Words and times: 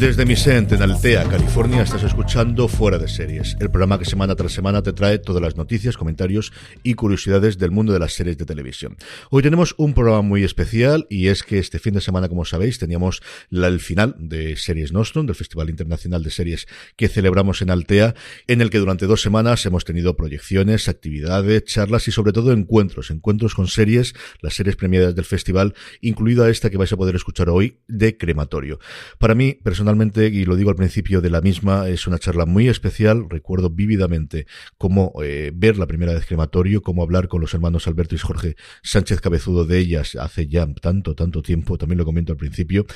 Desde 0.00 0.24
mi 0.24 0.34
set 0.34 0.72
en 0.72 0.80
Altea, 0.80 1.24
California, 1.24 1.82
estás 1.82 2.02
escuchando 2.04 2.68
Fuera 2.68 2.96
de 2.96 3.06
Series, 3.06 3.54
el 3.60 3.70
programa 3.70 3.98
que 3.98 4.06
semana 4.06 4.34
tras 4.34 4.52
semana 4.52 4.82
te 4.82 4.94
trae 4.94 5.18
todas 5.18 5.42
las 5.42 5.56
noticias, 5.56 5.98
comentarios 5.98 6.54
y 6.82 6.94
curiosidades 6.94 7.58
del 7.58 7.70
mundo 7.70 7.92
de 7.92 7.98
las 7.98 8.14
series 8.14 8.38
de 8.38 8.46
televisión. 8.46 8.96
Hoy 9.28 9.42
tenemos 9.42 9.74
un 9.76 9.92
programa 9.92 10.22
muy 10.22 10.42
especial 10.42 11.06
y 11.10 11.26
es 11.26 11.42
que 11.42 11.58
este 11.58 11.78
fin 11.78 11.92
de 11.92 12.00
semana, 12.00 12.30
como 12.30 12.46
sabéis, 12.46 12.78
teníamos 12.78 13.20
el 13.50 13.78
final 13.78 14.14
de 14.18 14.56
Series 14.56 14.90
Nostrum, 14.90 15.26
del 15.26 15.34
Festival 15.34 15.68
Internacional 15.68 16.22
de 16.22 16.30
Series 16.30 16.66
que 16.96 17.08
celebramos 17.08 17.60
en 17.60 17.68
Altea, 17.68 18.14
en 18.46 18.62
el 18.62 18.70
que 18.70 18.78
durante 18.78 19.04
dos 19.04 19.20
semanas 19.20 19.66
hemos 19.66 19.84
tenido 19.84 20.16
proyecciones, 20.16 20.88
actividades, 20.88 21.66
charlas 21.66 22.08
y 22.08 22.10
sobre 22.10 22.32
todo 22.32 22.52
encuentros, 22.52 23.10
encuentros 23.10 23.54
con 23.54 23.68
series, 23.68 24.14
las 24.40 24.54
series 24.54 24.76
premiadas 24.76 25.14
del 25.14 25.26
festival, 25.26 25.74
incluida 26.00 26.48
esta 26.48 26.70
que 26.70 26.78
vais 26.78 26.90
a 26.90 26.96
poder 26.96 27.16
escuchar 27.16 27.50
hoy 27.50 27.80
de 27.86 28.16
Crematorio. 28.16 28.78
Para 29.18 29.34
mí, 29.34 29.58
personalmente, 29.62 29.89
y 29.90 30.44
lo 30.44 30.54
digo 30.54 30.70
al 30.70 30.76
principio 30.76 31.20
de 31.20 31.30
la 31.30 31.40
misma, 31.40 31.88
es 31.88 32.06
una 32.06 32.18
charla 32.18 32.46
muy 32.46 32.68
especial. 32.68 33.26
Recuerdo 33.28 33.70
vívidamente 33.70 34.46
cómo 34.78 35.12
eh, 35.22 35.50
ver 35.52 35.78
la 35.78 35.86
primera 35.86 36.12
vez 36.12 36.26
crematorio, 36.26 36.80
cómo 36.80 37.02
hablar 37.02 37.26
con 37.26 37.40
los 37.40 37.52
hermanos 37.54 37.88
Alberto 37.88 38.14
y 38.14 38.18
Jorge 38.18 38.56
Sánchez 38.82 39.20
Cabezudo 39.20 39.64
de 39.64 39.78
ellas 39.78 40.14
hace 40.14 40.46
ya 40.46 40.66
tanto, 40.74 41.16
tanto 41.16 41.42
tiempo, 41.42 41.76
también 41.76 41.98
lo 41.98 42.04
comento 42.04 42.32
al 42.32 42.38
principio. 42.38 42.86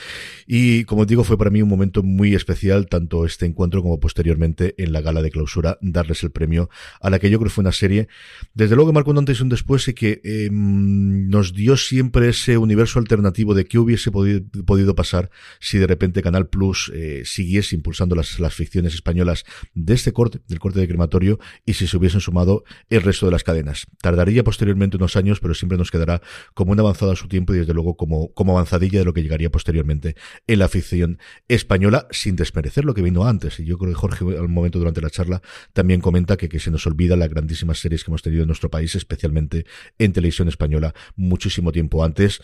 Y 0.46 0.84
como 0.84 1.04
digo, 1.04 1.24
fue 1.24 1.36
para 1.36 1.50
mí 1.50 1.62
un 1.62 1.68
momento 1.68 2.02
muy 2.04 2.34
especial, 2.34 2.86
tanto 2.86 3.24
este 3.26 3.44
encuentro 3.44 3.82
como 3.82 3.98
posteriormente 3.98 4.74
en 4.78 4.92
la 4.92 5.00
gala 5.00 5.20
de 5.20 5.30
clausura, 5.30 5.78
darles 5.80 6.22
el 6.22 6.30
premio 6.30 6.70
a 7.00 7.10
la 7.10 7.18
que 7.18 7.28
yo 7.28 7.38
creo 7.40 7.50
fue 7.50 7.62
una 7.62 7.72
serie, 7.72 8.08
desde 8.54 8.76
luego 8.76 8.90
que 8.90 8.94
marcó 8.94 9.10
un 9.10 9.18
antes 9.18 9.40
y 9.40 9.42
un 9.42 9.48
después 9.48 9.88
y 9.88 9.94
que 9.94 10.20
eh, 10.22 10.48
nos 10.52 11.54
dio 11.54 11.76
siempre 11.76 12.28
ese 12.28 12.56
universo 12.56 12.98
alternativo 13.00 13.54
de 13.54 13.64
qué 13.64 13.78
hubiese 13.78 14.10
podido 14.12 14.94
pasar 14.94 15.30
si 15.58 15.78
de 15.78 15.86
repente 15.86 16.22
Canal 16.22 16.48
Plus 16.48 16.83
eh, 16.92 17.22
siguiese 17.24 17.76
impulsando 17.76 18.14
las, 18.14 18.36
ficciones 18.54 18.94
españolas 18.94 19.44
de 19.74 19.94
este 19.94 20.12
corte, 20.12 20.40
del 20.48 20.58
corte 20.58 20.80
de 20.80 20.88
crematorio, 20.88 21.38
y 21.64 21.74
si 21.74 21.86
se 21.86 21.96
hubiesen 21.96 22.20
sumado 22.20 22.64
el 22.90 23.02
resto 23.02 23.26
de 23.26 23.32
las 23.32 23.44
cadenas. 23.44 23.86
Tardaría 24.00 24.44
posteriormente 24.44 24.96
unos 24.96 25.16
años, 25.16 25.40
pero 25.40 25.54
siempre 25.54 25.78
nos 25.78 25.90
quedará 25.90 26.20
como 26.54 26.72
una 26.72 26.82
avanzada 26.82 27.12
a 27.12 27.16
su 27.16 27.28
tiempo 27.28 27.54
y 27.54 27.58
desde 27.58 27.74
luego 27.74 27.96
como, 27.96 28.32
como 28.34 28.52
avanzadilla 28.52 28.98
de 28.98 29.04
lo 29.04 29.12
que 29.12 29.22
llegaría 29.22 29.50
posteriormente 29.50 30.16
en 30.46 30.58
la 30.58 30.68
ficción 30.68 31.18
española, 31.48 32.06
sin 32.10 32.36
desmerecer 32.36 32.84
lo 32.84 32.94
que 32.94 33.02
vino 33.02 33.26
antes. 33.26 33.60
Y 33.60 33.64
yo 33.64 33.78
creo 33.78 33.92
que 33.92 33.96
Jorge, 33.96 34.24
al 34.36 34.48
momento 34.48 34.78
durante 34.78 35.00
la 35.00 35.10
charla, 35.10 35.42
también 35.72 36.00
comenta 36.00 36.36
que, 36.36 36.48
que 36.48 36.60
se 36.60 36.70
nos 36.70 36.86
olvida 36.86 37.16
las 37.16 37.28
grandísimas 37.28 37.78
series 37.78 38.04
que 38.04 38.10
hemos 38.10 38.22
tenido 38.22 38.42
en 38.42 38.48
nuestro 38.48 38.70
país, 38.70 38.94
especialmente 38.94 39.66
en 39.98 40.12
televisión 40.12 40.48
española, 40.48 40.94
muchísimo 41.16 41.72
tiempo 41.72 42.04
antes. 42.04 42.40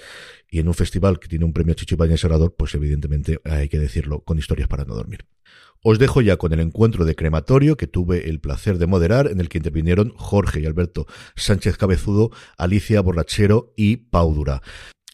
Y 0.51 0.59
en 0.59 0.69
un 0.69 0.75
festival 0.75 1.21
que 1.21 1.29
tiene 1.29 1.45
un 1.45 1.53
premio 1.53 1.75
Chicho 1.75 1.95
Ibañez 1.95 2.21
Serrador, 2.21 2.55
pues 2.57 2.75
evidentemente 2.75 3.41
hay 3.45 3.69
que 3.69 3.79
decirlo, 3.79 4.21
con 4.31 4.39
historias 4.39 4.69
para 4.69 4.85
no 4.85 4.95
dormir. 4.95 5.27
Os 5.83 5.99
dejo 5.99 6.21
ya 6.21 6.37
con 6.37 6.53
el 6.53 6.61
encuentro 6.61 7.05
de 7.05 7.17
crematorio 7.17 7.77
que 7.77 7.89
tuve 7.89 8.31
el 8.31 8.39
placer 8.39 8.79
de 8.79 8.87
moderar, 8.87 9.27
en 9.27 9.41
el 9.41 9.49
que 9.49 9.59
intervinieron 9.59 10.13
Jorge 10.15 10.61
y 10.61 10.67
Alberto 10.67 11.09
Sánchez 11.35 11.77
Cabezudo, 11.77 12.31
Alicia 12.57 13.01
Borrachero 13.01 13.73
y 13.77 13.97
Pau 13.97 14.33
Dura. 14.33 14.63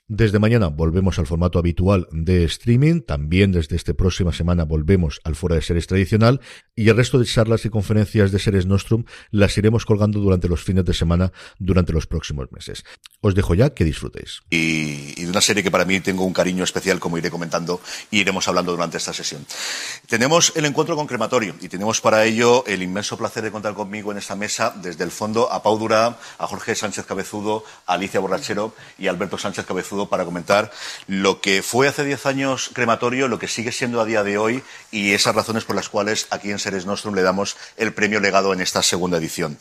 Desde 0.09 0.39
mañana 0.39 0.69
volvemos 0.69 1.19
al 1.19 1.27
formato 1.27 1.59
habitual 1.59 2.07
de 2.13 2.45
streaming, 2.45 3.01
también 3.01 3.51
desde 3.51 3.75
esta 3.75 3.93
próxima 3.93 4.33
semana 4.33 4.63
volvemos 4.63 5.21
al 5.25 5.35
Fuera 5.35 5.57
de 5.57 5.63
Series 5.63 5.89
tradicional 5.89 6.41
y 6.77 6.89
el 6.89 6.97
resto 6.97 7.19
de 7.19 7.25
charlas 7.25 7.65
y 7.65 7.71
conferencias 7.71 8.31
de 8.31 8.39
Series 8.39 8.67
Nostrum 8.67 9.03
las 9.33 9.59
iremos 9.59 9.85
colgando 9.85 10.21
durante 10.21 10.47
los 10.47 10.63
fines 10.63 10.85
de 10.85 10.95
semana 10.95 11.33
durante 11.59 11.93
los 11.93 12.07
próximos 12.07 12.53
meses. 12.53 12.85
Os 13.21 13.35
dejo 13.35 13.57
ya 13.57 13.71
que 13.71 13.83
disfrutéis. 13.83 14.43
Y, 14.49 15.21
y 15.21 15.25
de 15.25 15.31
una 15.31 15.41
serie 15.41 15.65
que 15.65 15.73
para 15.73 15.85
mí 15.85 15.99
tengo 15.99 16.23
un 16.23 16.33
cariño 16.33 16.63
especial, 16.63 17.01
como 17.01 17.19
iré 17.19 17.29
comentando 17.29 17.81
y 18.13 18.21
iremos 18.21 18.47
hablando 18.47 18.71
durante 18.71 18.99
esta 18.99 19.13
sesión. 19.13 19.45
Tenemos 20.09 20.53
el 20.55 20.67
encuentro 20.67 20.95
con 20.95 21.09
Crematorio 21.09 21.57
y 21.61 21.67
tenemos 21.67 22.01
para 22.01 22.25
ello 22.25 22.65
el 22.69 22.85
inmenso 22.85 23.19
placer 23.19 23.43
de 23.43 23.51
contar 23.51 23.75
conmigo 23.75 24.13
en 24.13 24.19
esta 24.19 24.37
mesa 24.37 24.73
desde 24.81 25.03
el 25.03 25.11
fondo 25.11 25.51
a 25.51 25.65
Pau 25.65 25.77
Durá, 25.77 26.17
a 26.39 26.47
Jorge 26.47 26.77
Sánchez 26.77 27.07
Cabezudo, 27.07 27.65
a 27.87 27.95
Alicia 27.95 28.21
Borrachero 28.21 28.73
y 29.01 29.09
a 29.09 29.11
Alberto 29.11 29.37
Sánchez 29.37 29.67
Cabezudo 29.67 29.96
para 30.05 30.27
comentar 30.27 30.71
lo 31.07 31.41
que 31.41 31.63
fue 31.63 31.89
hace 31.89 32.05
diez 32.05 32.27
años 32.27 32.71
crematorio, 32.75 33.29
lo 33.29 33.39
que 33.39 33.49
sigue 33.49 33.73
siendo 33.73 34.03
a 34.03 34.05
día 34.05 34.23
de 34.23 34.37
hoy 34.37 34.63
y 34.91 35.13
esas 35.13 35.35
razones 35.35 35.65
por 35.65 35.75
las 35.77 35.89
cuales 35.89 36.27
aquí 36.29 36.51
en 36.51 36.59
Seres 36.59 36.85
Nostrum 36.85 37.15
le 37.15 37.23
damos 37.23 37.57
el 37.79 37.95
premio 37.95 38.21
legado 38.21 38.53
en 38.53 38.61
esta 38.61 38.83
segunda 38.83 39.17
edición. 39.17 39.57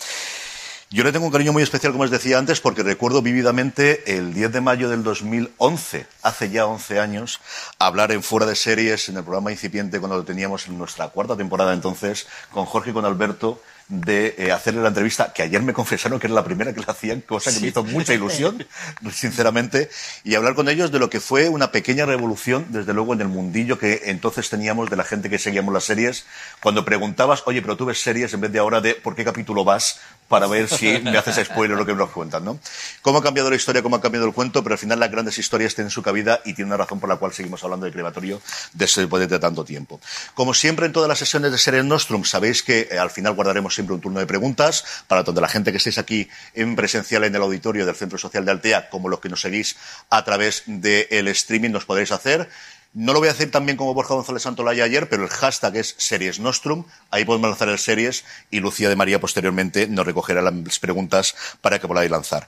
Yo 0.91 1.03
le 1.03 1.11
tengo 1.11 1.25
un 1.25 1.31
cariño 1.31 1.51
muy 1.51 1.63
especial, 1.63 1.93
como 1.93 2.03
os 2.03 2.11
decía 2.11 2.37
antes, 2.37 2.61
porque 2.61 2.83
recuerdo 2.83 3.23
vívidamente 3.23 4.15
el 4.17 4.35
10 4.35 4.51
de 4.51 4.61
mayo 4.61 4.87
del 4.87 5.03
2011, 5.03 6.05
hace 6.21 6.49
ya 6.51 6.67
11 6.67 6.99
años, 6.99 7.41
hablar 7.79 8.11
en 8.11 8.21
Fuera 8.21 8.45
de 8.45 8.55
Series, 8.55 9.09
en 9.09 9.17
el 9.17 9.23
programa 9.23 9.51
incipiente, 9.51 9.99
cuando 9.99 10.17
lo 10.17 10.23
teníamos 10.23 10.67
en 10.67 10.77
nuestra 10.77 11.07
cuarta 11.09 11.35
temporada 11.35 11.73
entonces, 11.73 12.27
con 12.51 12.65
Jorge 12.65 12.91
y 12.91 12.93
con 12.93 13.03
Alberto, 13.03 13.59
de 13.87 14.35
eh, 14.37 14.51
hacerle 14.51 14.81
la 14.81 14.87
entrevista, 14.87 15.31
que 15.31 15.43
ayer 15.43 15.61
me 15.61 15.73
confesaron 15.73 16.19
que 16.19 16.27
era 16.27 16.33
la 16.33 16.43
primera 16.43 16.73
que 16.73 16.79
la 16.79 16.87
hacían, 16.87 17.21
cosa 17.21 17.53
que 17.53 17.59
me 17.59 17.67
hizo 17.67 17.83
mucha 17.83 18.13
ilusión, 18.13 18.65
sinceramente, 19.11 19.89
y 20.23 20.35
hablar 20.35 20.55
con 20.55 20.69
ellos 20.69 20.91
de 20.91 20.99
lo 20.99 21.09
que 21.09 21.19
fue 21.19 21.49
una 21.49 21.71
pequeña 21.71 22.05
revolución, 22.05 22.65
desde 22.69 22.93
luego, 22.93 23.13
en 23.13 23.21
el 23.21 23.27
mundillo 23.27 23.77
que 23.77 24.03
entonces 24.05 24.49
teníamos 24.49 24.89
de 24.89 24.95
la 24.95 25.03
gente 25.03 25.29
que 25.29 25.37
seguíamos 25.37 25.73
las 25.73 25.83
series, 25.83 26.25
cuando 26.61 26.83
preguntabas, 26.83 27.43
oye, 27.45 27.61
pero 27.61 27.77
tú 27.77 27.85
ves 27.85 28.01
series 28.01 28.33
en 28.33 28.41
vez 28.41 28.51
de 28.51 28.59
ahora 28.59 28.81
de 28.81 28.95
por 28.95 29.15
qué 29.15 29.23
capítulo 29.23 29.63
vas, 29.63 29.99
para 30.27 30.47
ver 30.47 30.67
si 30.67 30.99
me 30.99 31.17
haces 31.17 31.45
spoiler 31.45 31.77
lo 31.77 31.85
que 31.85 31.93
nos 31.93 32.09
cuentan, 32.09 32.43
¿no? 32.43 32.59
Cómo 33.01 33.19
ha 33.19 33.23
cambiado 33.23 33.49
la 33.49 33.55
historia, 33.55 33.83
cómo 33.83 33.97
ha 33.97 34.01
cambiado 34.01 34.25
el 34.25 34.33
cuento, 34.33 34.63
pero 34.63 34.73
al 34.73 34.79
final 34.79 34.99
las 34.99 35.11
grandes 35.11 35.37
historias 35.37 35.75
tienen 35.75 35.91
su 35.91 36.01
cabida 36.01 36.41
y 36.45 36.53
tienen 36.53 36.73
una 36.73 36.77
razón 36.77 36.99
por 36.99 37.09
la 37.09 37.17
cual 37.17 37.33
seguimos 37.33 37.63
hablando 37.63 37.85
de 37.85 37.91
crematorio 37.91 38.41
después 38.73 39.29
de 39.29 39.39
tanto 39.39 39.63
tiempo. 39.63 40.01
Como 40.33 40.53
siempre 40.53 40.87
en 40.87 40.93
todas 40.93 41.07
las 41.07 41.19
sesiones 41.19 41.51
de 41.51 41.57
Serie 41.57 41.83
Nostrum, 41.83 42.23
sabéis 42.23 42.63
que 42.63 42.87
eh, 42.89 42.97
al 42.97 43.11
final 43.11 43.33
guardaremos 43.33 43.74
siempre 43.75 43.93
un 43.93 44.01
turno 44.01 44.19
de 44.19 44.25
preguntas 44.25 44.83
para 45.07 45.23
toda 45.23 45.41
la 45.41 45.47
gente 45.47 45.71
que 45.71 45.77
estéis 45.77 45.97
aquí 45.97 46.27
en 46.53 46.75
presencial 46.75 47.23
en 47.23 47.35
el 47.35 47.41
auditorio 47.41 47.85
del 47.85 47.95
Centro 47.95 48.17
Social 48.17 48.45
de 48.45 48.51
Altea, 48.51 48.89
como 48.89 49.09
los 49.09 49.19
que 49.19 49.29
nos 49.29 49.41
seguís 49.41 49.75
a 50.09 50.23
través 50.23 50.63
del 50.65 51.27
streaming, 51.27 51.71
nos 51.71 51.85
podréis 51.85 52.11
hacer. 52.11 52.49
No 52.93 53.11
lo 53.11 53.19
voy 53.19 53.27
a 53.27 53.31
hacer 53.31 53.51
tan 53.51 53.65
bien 53.65 53.77
como 53.77 53.93
Borja 53.93 54.13
González 54.13 54.43
Santolaya 54.43 54.85
ayer, 54.85 55.09
pero 55.09 55.23
el 55.23 55.29
hashtag 55.29 55.75
es 55.75 55.95
Series 55.97 56.39
Nostrum. 56.39 56.85
Ahí 57.11 57.25
podemos 57.25 57.49
lanzar 57.49 57.67
el 57.67 57.77
Series 57.77 58.23
y 58.49 58.61
Lucía 58.61 58.87
de 58.87 58.95
María 58.95 59.19
posteriormente 59.19 59.87
nos 59.87 60.05
recogerá 60.05 60.41
las 60.41 60.79
preguntas 60.79 61.35
para 61.59 61.77
que 61.77 61.89
podáis 61.89 62.09
lanzar. 62.09 62.47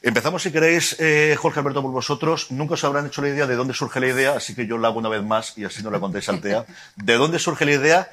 Empezamos, 0.00 0.42
si 0.42 0.52
queréis, 0.52 0.96
eh, 1.00 1.36
Jorge 1.38 1.60
Alberto, 1.60 1.82
por 1.82 1.90
vosotros. 1.90 2.50
Nunca 2.50 2.74
os 2.74 2.84
habrán 2.84 3.06
hecho 3.06 3.20
la 3.20 3.28
idea 3.28 3.46
de 3.46 3.56
dónde 3.56 3.74
surge 3.74 4.00
la 4.00 4.06
idea, 4.06 4.32
así 4.32 4.54
que 4.54 4.66
yo 4.66 4.78
la 4.78 4.88
hago 4.88 4.98
una 4.98 5.08
vez 5.08 5.22
más 5.22 5.56
y 5.56 5.64
así 5.64 5.82
no 5.82 5.90
la 5.90 6.00
contéis 6.00 6.28
Altea. 6.30 6.64
¿De 6.96 7.14
dónde 7.14 7.38
surge 7.38 7.66
la 7.66 7.72
idea 7.72 8.12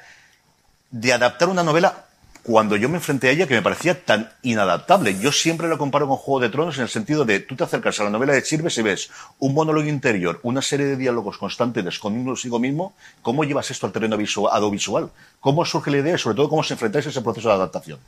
de 0.90 1.12
adaptar 1.12 1.48
una 1.48 1.62
novela 1.62 2.06
cuando 2.42 2.76
yo 2.76 2.88
me 2.88 2.96
enfrenté 2.96 3.28
a 3.28 3.30
ella 3.30 3.46
que 3.46 3.54
me 3.54 3.62
parecía 3.62 4.04
tan 4.04 4.32
inadaptable. 4.42 5.18
Yo 5.18 5.30
siempre 5.30 5.68
lo 5.68 5.78
comparo 5.78 6.08
con 6.08 6.16
Juego 6.16 6.40
de 6.40 6.48
Tronos 6.48 6.76
en 6.76 6.82
el 6.82 6.88
sentido 6.88 7.24
de 7.24 7.40
tú 7.40 7.54
te 7.54 7.64
acercas 7.64 8.00
a 8.00 8.04
la 8.04 8.10
novela 8.10 8.32
de 8.32 8.42
Chirves 8.42 8.76
y 8.78 8.82
ves 8.82 9.10
un 9.38 9.54
monólogo 9.54 9.88
interior, 9.88 10.40
una 10.42 10.60
serie 10.60 10.86
de 10.86 10.96
diálogos 10.96 11.38
constantes 11.38 11.98
consigo 11.98 12.58
mismo, 12.58 12.94
¿cómo 13.22 13.44
llevas 13.44 13.70
esto 13.70 13.86
al 13.86 13.92
terreno 13.92 14.16
audiovisual? 14.16 15.10
¿Cómo 15.40 15.64
surge 15.64 15.90
la 15.90 15.98
idea 15.98 16.14
y 16.14 16.18
sobre 16.18 16.36
todo 16.36 16.48
cómo 16.48 16.62
se 16.62 16.74
enfrentáis 16.74 17.06
a 17.06 17.10
ese 17.10 17.22
proceso 17.22 17.48
de 17.48 17.54
adaptación? 17.54 17.98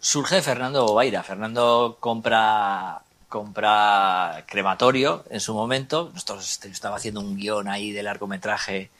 Surge 0.00 0.42
Fernando 0.42 0.84
Bobaira. 0.84 1.22
Fernando 1.22 1.96
compra 2.00 3.02
compra 3.28 4.44
crematorio 4.46 5.24
en 5.30 5.40
su 5.40 5.54
momento. 5.54 6.10
Nosotros 6.12 6.50
este, 6.50 6.68
estaba 6.68 6.96
haciendo 6.96 7.20
un 7.20 7.36
guion 7.36 7.68
ahí 7.68 7.90
de 7.92 8.02
largometraje 8.02 8.90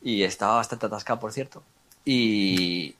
y 0.00 0.22
estaba 0.22 0.56
bastante 0.56 0.86
atascado, 0.86 1.20
por 1.20 1.32
cierto. 1.32 1.62
Y 2.04 2.94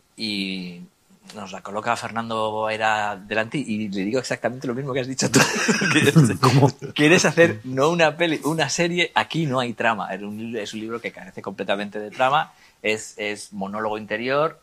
nos 1.49 1.53
la 1.53 1.63
coloca 1.63 1.97
Fernando 1.97 2.69
era 2.69 3.17
delante 3.17 3.57
y 3.57 3.89
le 3.89 4.05
digo 4.05 4.19
exactamente 4.19 4.67
lo 4.67 4.75
mismo 4.75 4.93
que 4.93 5.01
has 5.01 5.07
dicho 5.07 5.31
tú. 5.31 5.41
¿Quieres 6.95 7.25
hacer 7.25 7.61
no 7.65 7.89
una 7.89 8.19
peli, 8.19 8.39
una 8.45 8.69
serie? 8.69 9.11
Aquí 9.15 9.47
no 9.47 9.59
hay 9.59 9.73
trama. 9.73 10.13
Es 10.15 10.21
un, 10.21 10.55
es 10.57 10.75
un 10.75 10.81
libro 10.81 11.01
que 11.01 11.11
carece 11.11 11.41
completamente 11.41 11.99
de 11.99 12.11
trama. 12.11 12.53
Es, 12.83 13.15
es 13.17 13.55
monólogo 13.55 13.97
interior. 13.97 14.61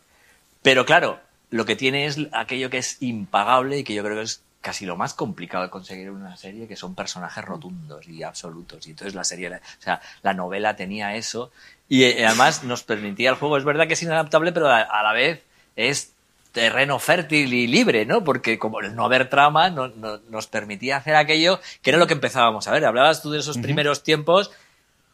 Pero 0.62 0.86
claro, 0.86 1.20
lo 1.50 1.66
que 1.66 1.76
tiene 1.76 2.06
es 2.06 2.20
aquello 2.32 2.70
que 2.70 2.78
es 2.78 3.02
impagable 3.02 3.80
y 3.80 3.84
que 3.84 3.96
yo 3.96 4.04
creo 4.04 4.18
que 4.18 4.24
es 4.24 4.44
casi 4.62 4.86
lo 4.86 4.96
más 4.96 5.16
complicado 5.16 5.64
de 5.64 5.70
conseguir 5.72 6.08
en 6.08 6.14
una 6.14 6.38
serie, 6.38 6.68
que 6.68 6.76
son 6.76 6.94
personajes 6.94 7.44
rotundos 7.44 8.08
y 8.08 8.22
absolutos. 8.22 8.86
Y 8.86 8.92
entonces 8.92 9.16
la 9.16 9.24
serie, 9.24 9.50
o 9.50 9.60
sea, 9.80 10.02
la 10.22 10.34
novela 10.34 10.76
tenía 10.76 11.16
eso. 11.16 11.52
Y 11.90 12.04
eh, 12.04 12.26
además 12.28 12.64
nos 12.64 12.84
permitía 12.84 13.32
el 13.32 13.38
juego. 13.38 13.58
Es 13.58 13.64
verdad 13.64 13.88
que 13.88 13.94
es 13.94 14.04
inadaptable, 14.04 14.52
pero 14.52 14.70
a, 14.70 15.04
la 15.04 15.14
vez 15.14 15.44
es 15.76 16.15
terreno 16.56 17.00
fértil 17.00 17.54
y 17.54 17.68
libre, 17.68 18.06
¿no? 18.06 18.24
Porque 18.24 18.58
como 18.58 18.80
el 18.80 18.96
no 18.96 19.04
haber 19.04 19.30
trama 19.30 19.70
no, 19.70 19.90
nos 20.30 20.48
permitía 20.48 20.96
hacer 20.96 21.16
aquello 21.16 21.60
que 21.82 21.90
era 21.90 22.00
lo 22.00 22.08
que 22.08 22.14
empezábamos 22.14 22.68
a 22.68 22.72
ver. 22.72 22.86
Hablabas 22.86 23.22
tú 23.22 23.30
de 23.30 23.40
esos 23.40 23.58
primeros 23.58 24.04
tiempos, 24.04 24.52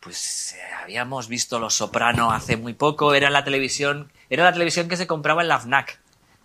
pues 0.01 0.53
eh, 0.53 0.59
habíamos 0.83 1.27
visto 1.27 1.57
Los 1.59 1.73
Soprano 1.73 2.31
hace 2.31 2.57
muy 2.57 2.73
poco, 2.73 3.15
era 3.15 3.31
la 3.31 3.43
televisión, 3.43 4.11
era 4.29 4.43
la 4.43 4.53
televisión 4.53 4.87
que 4.87 4.97
se 4.97 5.07
compraba 5.07 5.41
en 5.41 5.47
la 5.47 5.59
FNAC. 5.59 5.99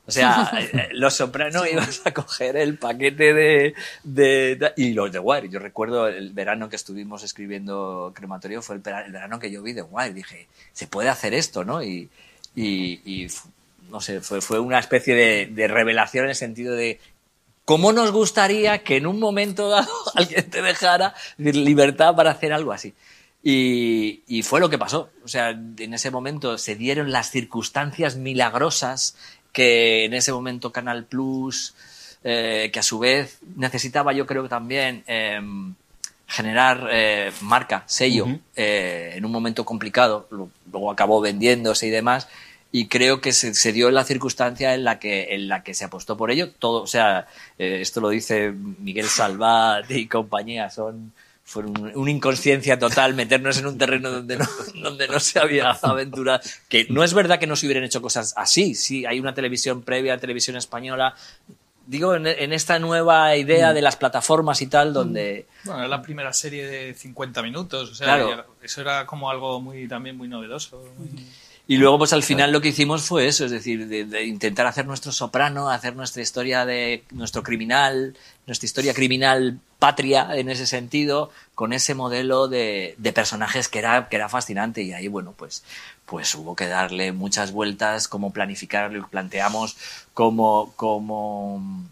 O 0.07 0.11
sea, 0.11 0.51
eh, 0.73 0.89
Los 0.93 1.15
Sopranos 1.15 1.71
ibas 1.71 2.01
a 2.07 2.15
coger 2.15 2.57
el 2.57 2.79
paquete 2.79 3.35
de, 3.35 3.75
de, 4.03 4.73
Y 4.79 4.95
los 4.95 5.13
de 5.13 5.19
Wire. 5.19 5.51
Yo 5.51 5.59
recuerdo 5.59 6.09
el 6.09 6.33
verano 6.33 6.71
que 6.71 6.77
estuvimos 6.77 7.23
escribiendo 7.23 8.13
Crematorio, 8.15 8.63
fue 8.63 8.77
el, 8.77 8.81
verano 8.81 9.39
que 9.39 9.51
yo 9.51 9.63
vi 9.63 9.75
de 9.75 9.83
Wire. 9.83 10.15
Dije, 10.15 10.49
se 10.73 10.87
puede 10.87 11.11
hacer 11.11 11.35
esto, 11.35 11.65
¿no? 11.65 11.83
Y, 11.83 12.09
y, 12.55 13.29
no 13.91 14.01
sé, 14.01 14.21
fue, 14.21 14.41
fue 14.41 14.61
una 14.61 14.79
especie 14.79 15.15
de, 15.15 15.47
de 15.47 15.69
revelación 15.69 16.25
en 16.25 16.31
el 16.31 16.37
sentido 16.37 16.75
de 16.75 17.01
¿Cómo 17.67 17.93
nos 17.93 18.13
gustaría 18.13 18.85
que 18.85 18.97
en 18.97 19.09
un 19.09 19.19
momento 19.19 19.69
dado 19.69 19.93
alguien 20.15 20.49
te 20.49 20.63
dejara 20.63 21.15
libertad 21.37 22.15
para 22.15 22.31
hacer 22.31 22.53
algo 22.53 22.73
así? 22.73 22.95
Y, 23.43 24.23
y, 24.29 24.43
fue 24.43 24.61
lo 24.61 24.71
que 24.71 24.79
pasó. 24.79 25.11
O 25.25 25.29
sea, 25.29 25.51
en 25.51 25.93
ese 25.93 26.13
momento 26.13 26.59
se 26.59 26.77
dieron 26.77 27.11
las 27.11 27.31
circunstancias 27.31 28.17
milagrosas 28.17 29.17
que 29.53 30.05
en 30.05 30.15
ese 30.15 30.33
momento 30.33 30.71
Canal 30.71 31.07
Plus, 31.07 31.75
eh, 32.23 32.71
que 32.73 32.79
a 32.79 32.83
su 32.85 33.01
vez 33.01 33.39
necesitaba 33.57 34.13
yo 34.13 34.27
creo 34.27 34.45
que 34.45 34.49
también 34.49 35.03
em, 35.07 35.75
generar 36.27 36.89
eh, 36.91 37.33
marca, 37.41 37.83
sello, 37.87 38.27
eh, 38.55 39.15
en 39.15 39.25
un 39.25 39.33
momento 39.33 39.65
complicado, 39.65 40.29
luego 40.31 40.91
acabó 40.91 41.21
vendiéndose 41.21 41.87
y 41.87 41.91
demás, 41.91 42.29
y 42.79 42.89
creo 42.89 43.23
que 43.23 43.33
se, 43.33 43.55
se, 43.55 43.73
dio 43.73 43.91
la 43.91 44.05
circunstancia 44.05 44.75
en 44.75 44.85
la 44.85 44.99
que 44.99 45.35
en 45.35 45.49
la 45.49 45.63
que 45.63 45.73
se 45.73 45.87
apostó 45.87 46.17
por 46.19 46.31
ello 46.31 46.51
todo 46.51 46.83
o 46.83 46.87
sea 46.87 47.27
esto 47.57 48.03
lo 48.03 48.11
dice 48.11 48.53
Miguel 48.53 49.07
Salvat 49.07 49.91
y 49.91 50.07
compañía 50.07 50.69
son 50.69 51.13
fue 51.47 51.65
una 51.65 52.11
inconsciencia 52.11 52.77
total 52.77 53.15
meternos 53.15 53.57
en 53.59 53.67
un 53.67 53.79
terreno 53.79 54.11
donde 54.11 54.37
no, 54.37 54.47
donde 54.83 55.07
no 55.07 55.21
se 55.21 55.39
había 55.39 55.71
aventurado. 55.71 56.41
Que 56.69 56.89
no 56.91 57.05
es 57.05 57.15
verdad 57.15 57.39
que 57.39 57.47
no 57.47 57.55
se 57.55 57.67
hubieran 57.67 57.85
hecho 57.85 58.03
cosas 58.03 58.35
así. 58.37 58.75
Sí, 58.75 59.07
hay 59.07 59.21
una 59.21 59.33
televisión 59.33 59.83
previa, 59.83 60.19
televisión 60.19 60.57
española. 60.57 61.15
Digo, 61.87 62.17
en, 62.17 62.53
esta 62.53 62.81
nueva 62.81 63.37
idea 63.37 63.73
de 63.73 63.81
las 63.81 63.95
plataformas 63.95 64.61
y 64.61 64.67
tal, 64.67 64.93
donde... 64.93 65.47
Bueno, 65.65 65.79
era 65.79 65.89
la 65.89 66.03
primera 66.03 66.33
serie 66.33 66.67
de 66.67 66.95
50 66.95 67.41
minutos. 67.43 67.93
O 67.93 67.95
sea, 67.95 68.45
eso 68.61 68.81
era 68.81 69.07
como 69.07 69.31
algo 69.31 69.61
muy 69.61 69.87
también 69.87 70.17
muy 70.17 70.27
novedoso. 70.27 70.83
Y 71.69 71.79
luego, 71.79 71.99
pues 71.99 72.13
al 72.13 72.23
final 72.23 72.53
lo 72.53 72.61
que 72.61 72.69
hicimos 72.69 73.03
fue 73.03 73.27
eso, 73.27 73.45
es 73.45 73.51
decir, 73.51 73.89
de, 73.89 74.25
intentar 74.25 74.67
hacer 74.67 74.87
nuestro 74.87 75.11
soprano, 75.11 75.69
hacer 75.69 75.97
nuestra 75.97 76.23
historia 76.23 76.65
de 76.65 77.03
nuestro 77.11 77.43
criminal, 77.43 78.17
nuestra 78.47 78.67
historia 78.67 78.95
criminal 78.95 79.59
patria 79.81 80.37
en 80.37 80.49
ese 80.49 80.65
sentido, 80.65 81.31
con 81.57 81.73
ese 81.73 81.95
modelo 81.95 82.47
de, 82.47 82.95
de, 82.99 83.13
personajes 83.13 83.69
que 83.69 83.81
era, 83.81 84.09
que 84.09 84.15
era 84.15 84.29
fascinante. 84.29 84.83
Y 84.83 84.93
ahí, 84.93 85.09
bueno, 85.09 85.35
pues, 85.37 85.65
pues 86.07 86.33
hubo 86.37 86.55
que 86.55 86.69
darle 86.69 87.11
muchas 87.11 87.51
vueltas, 87.51 88.07
cómo 88.07 88.33
planificarlo, 88.33 89.09
planteamos 89.09 89.77
como, 90.15 90.73
como, 90.77 91.85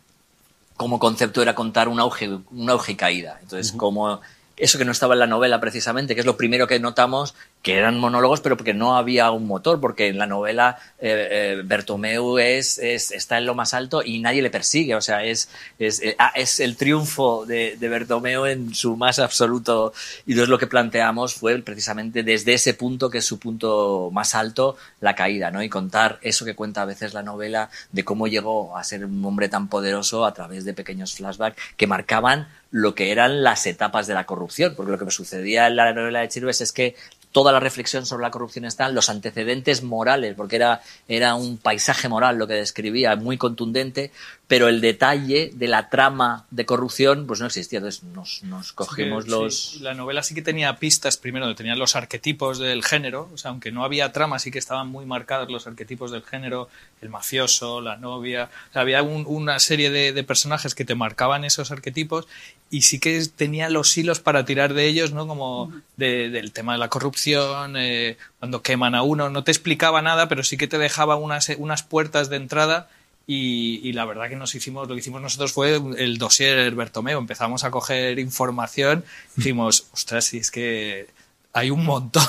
como 0.76 1.00
concepto 1.00 1.42
era 1.42 1.56
contar 1.56 1.88
un 1.88 1.98
auge, 1.98 2.28
un 2.28 2.70
auge 2.70 2.92
y 2.92 2.96
caída. 2.96 3.38
Entonces, 3.42 3.72
como 3.72 4.20
eso 4.56 4.78
que 4.78 4.84
no 4.84 4.92
estaba 4.92 5.14
en 5.14 5.20
la 5.20 5.26
novela 5.26 5.60
precisamente, 5.60 6.14
que 6.14 6.20
es 6.20 6.26
lo 6.26 6.36
primero 6.36 6.66
que 6.66 6.78
notamos, 6.78 7.34
que 7.62 7.76
eran 7.76 7.98
monólogos, 7.98 8.40
pero 8.40 8.56
porque 8.56 8.74
no 8.74 8.96
había 8.96 9.30
un 9.30 9.46
motor, 9.46 9.80
porque 9.80 10.08
en 10.08 10.18
la 10.18 10.26
novela 10.26 10.78
eh, 10.98 11.28
eh 11.30 11.62
Bertomeu 11.64 12.38
es, 12.38 12.78
está 12.78 13.38
en 13.38 13.46
lo 13.46 13.54
más 13.54 13.74
alto 13.74 14.02
y 14.04 14.20
nadie 14.20 14.42
le 14.42 14.50
persigue, 14.50 14.94
o 14.94 15.00
sea, 15.00 15.24
es, 15.24 15.48
es, 15.78 16.00
eh, 16.02 16.14
ah, 16.18 16.32
es 16.34 16.60
el 16.60 16.76
triunfo 16.76 17.46
de, 17.46 17.76
de, 17.78 17.88
Bertomeu 17.88 18.44
en 18.46 18.74
su 18.74 18.96
más 18.96 19.18
absoluto, 19.18 19.92
y 20.26 20.32
entonces 20.32 20.50
lo 20.50 20.58
que 20.58 20.66
planteamos 20.66 21.34
fue 21.34 21.58
precisamente 21.60 22.22
desde 22.22 22.54
ese 22.54 22.74
punto, 22.74 23.10
que 23.10 23.18
es 23.18 23.24
su 23.24 23.38
punto 23.38 24.10
más 24.12 24.34
alto, 24.34 24.76
la 25.00 25.14
caída, 25.14 25.50
¿no? 25.50 25.62
Y 25.62 25.68
contar 25.68 26.18
eso 26.22 26.44
que 26.44 26.54
cuenta 26.54 26.82
a 26.82 26.84
veces 26.84 27.14
la 27.14 27.22
novela 27.22 27.70
de 27.92 28.04
cómo 28.04 28.26
llegó 28.26 28.76
a 28.76 28.84
ser 28.84 29.04
un 29.04 29.24
hombre 29.24 29.48
tan 29.48 29.68
poderoso 29.68 30.24
a 30.24 30.34
través 30.34 30.64
de 30.64 30.74
pequeños 30.74 31.14
flashbacks 31.14 31.56
que 31.76 31.86
marcaban 31.86 32.48
lo 32.74 32.96
que 32.96 33.12
eran 33.12 33.44
las 33.44 33.66
etapas 33.66 34.08
de 34.08 34.14
la 34.14 34.26
corrupción, 34.26 34.74
porque 34.74 34.90
lo 34.90 34.98
que 34.98 35.04
me 35.04 35.12
sucedía 35.12 35.68
en 35.68 35.76
la 35.76 35.92
novela 35.92 36.18
de 36.22 36.28
Chirves 36.28 36.60
es 36.60 36.72
que 36.72 36.96
toda 37.30 37.52
la 37.52 37.58
reflexión 37.58 38.04
sobre 38.04 38.22
la 38.22 38.30
corrupción 38.32 38.64
está 38.64 38.86
en 38.86 38.94
los 38.94 39.08
antecedentes 39.08 39.84
morales, 39.84 40.34
porque 40.36 40.56
era, 40.56 40.82
era 41.08 41.36
un 41.36 41.58
paisaje 41.58 42.08
moral 42.08 42.36
lo 42.36 42.46
que 42.46 42.54
describía, 42.54 43.14
muy 43.16 43.38
contundente, 43.38 44.12
pero 44.46 44.68
el 44.68 44.80
detalle 44.80 45.50
de 45.52 45.66
la 45.66 45.88
trama 45.88 46.46
de 46.50 46.64
corrupción 46.64 47.26
pues 47.26 47.40
no 47.40 47.46
existía. 47.46 47.78
Entonces 47.78 48.04
nos, 48.04 48.44
nos 48.44 48.72
cogimos 48.72 49.26
los... 49.26 49.80
La 49.80 49.94
novela 49.94 50.22
sí 50.22 50.34
que 50.34 50.42
tenía 50.42 50.76
pistas, 50.76 51.16
primero, 51.16 51.52
tenía 51.56 51.74
los 51.74 51.96
arquetipos 51.96 52.58
del 52.58 52.84
género, 52.84 53.28
o 53.34 53.36
sea, 53.36 53.50
aunque 53.50 53.72
no 53.72 53.84
había 53.84 54.12
trama, 54.12 54.38
sí 54.38 54.52
que 54.52 54.60
estaban 54.60 54.88
muy 54.88 55.04
marcados 55.04 55.50
los 55.50 55.66
arquetipos 55.66 56.12
del 56.12 56.22
género, 56.22 56.68
el 57.00 57.08
mafioso, 57.08 57.80
la 57.80 57.96
novia, 57.96 58.48
o 58.70 58.72
sea, 58.72 58.82
había 58.82 59.02
una 59.02 59.58
serie 59.58 59.90
de, 59.90 60.12
de 60.12 60.24
personajes 60.24 60.76
que 60.76 60.84
te 60.84 60.94
marcaban 60.94 61.44
esos 61.44 61.72
arquetipos 61.72 62.28
y 62.74 62.82
sí 62.82 62.98
que 62.98 63.24
tenía 63.36 63.70
los 63.70 63.96
hilos 63.96 64.18
para 64.18 64.44
tirar 64.44 64.74
de 64.74 64.86
ellos, 64.88 65.12
¿no? 65.12 65.28
Como 65.28 65.72
del 65.96 66.50
tema 66.50 66.72
de 66.72 66.80
la 66.80 66.88
corrupción, 66.88 67.76
eh, 67.76 68.16
cuando 68.40 68.62
queman 68.62 68.96
a 68.96 69.02
uno, 69.02 69.30
no 69.30 69.44
te 69.44 69.52
explicaba 69.52 70.02
nada, 70.02 70.26
pero 70.26 70.42
sí 70.42 70.56
que 70.56 70.66
te 70.66 70.76
dejaba 70.76 71.14
unas, 71.14 71.50
unas 71.56 71.84
puertas 71.84 72.30
de 72.30 72.36
entrada 72.36 72.88
y, 73.28 73.92
la 73.92 74.04
verdad 74.06 74.28
que 74.28 74.34
nos 74.34 74.56
hicimos, 74.56 74.88
lo 74.88 74.94
que 74.94 75.00
hicimos 75.02 75.22
nosotros 75.22 75.52
fue 75.52 75.80
el 75.98 76.18
dossier 76.18 76.74
Bertomeo, 76.74 77.20
empezamos 77.20 77.62
a 77.62 77.70
coger 77.70 78.18
información, 78.18 79.04
dijimos, 79.36 79.86
ostras, 79.92 80.24
si 80.24 80.38
es 80.38 80.50
que 80.50 81.06
hay 81.52 81.70
un 81.70 81.84
montón 81.84 82.26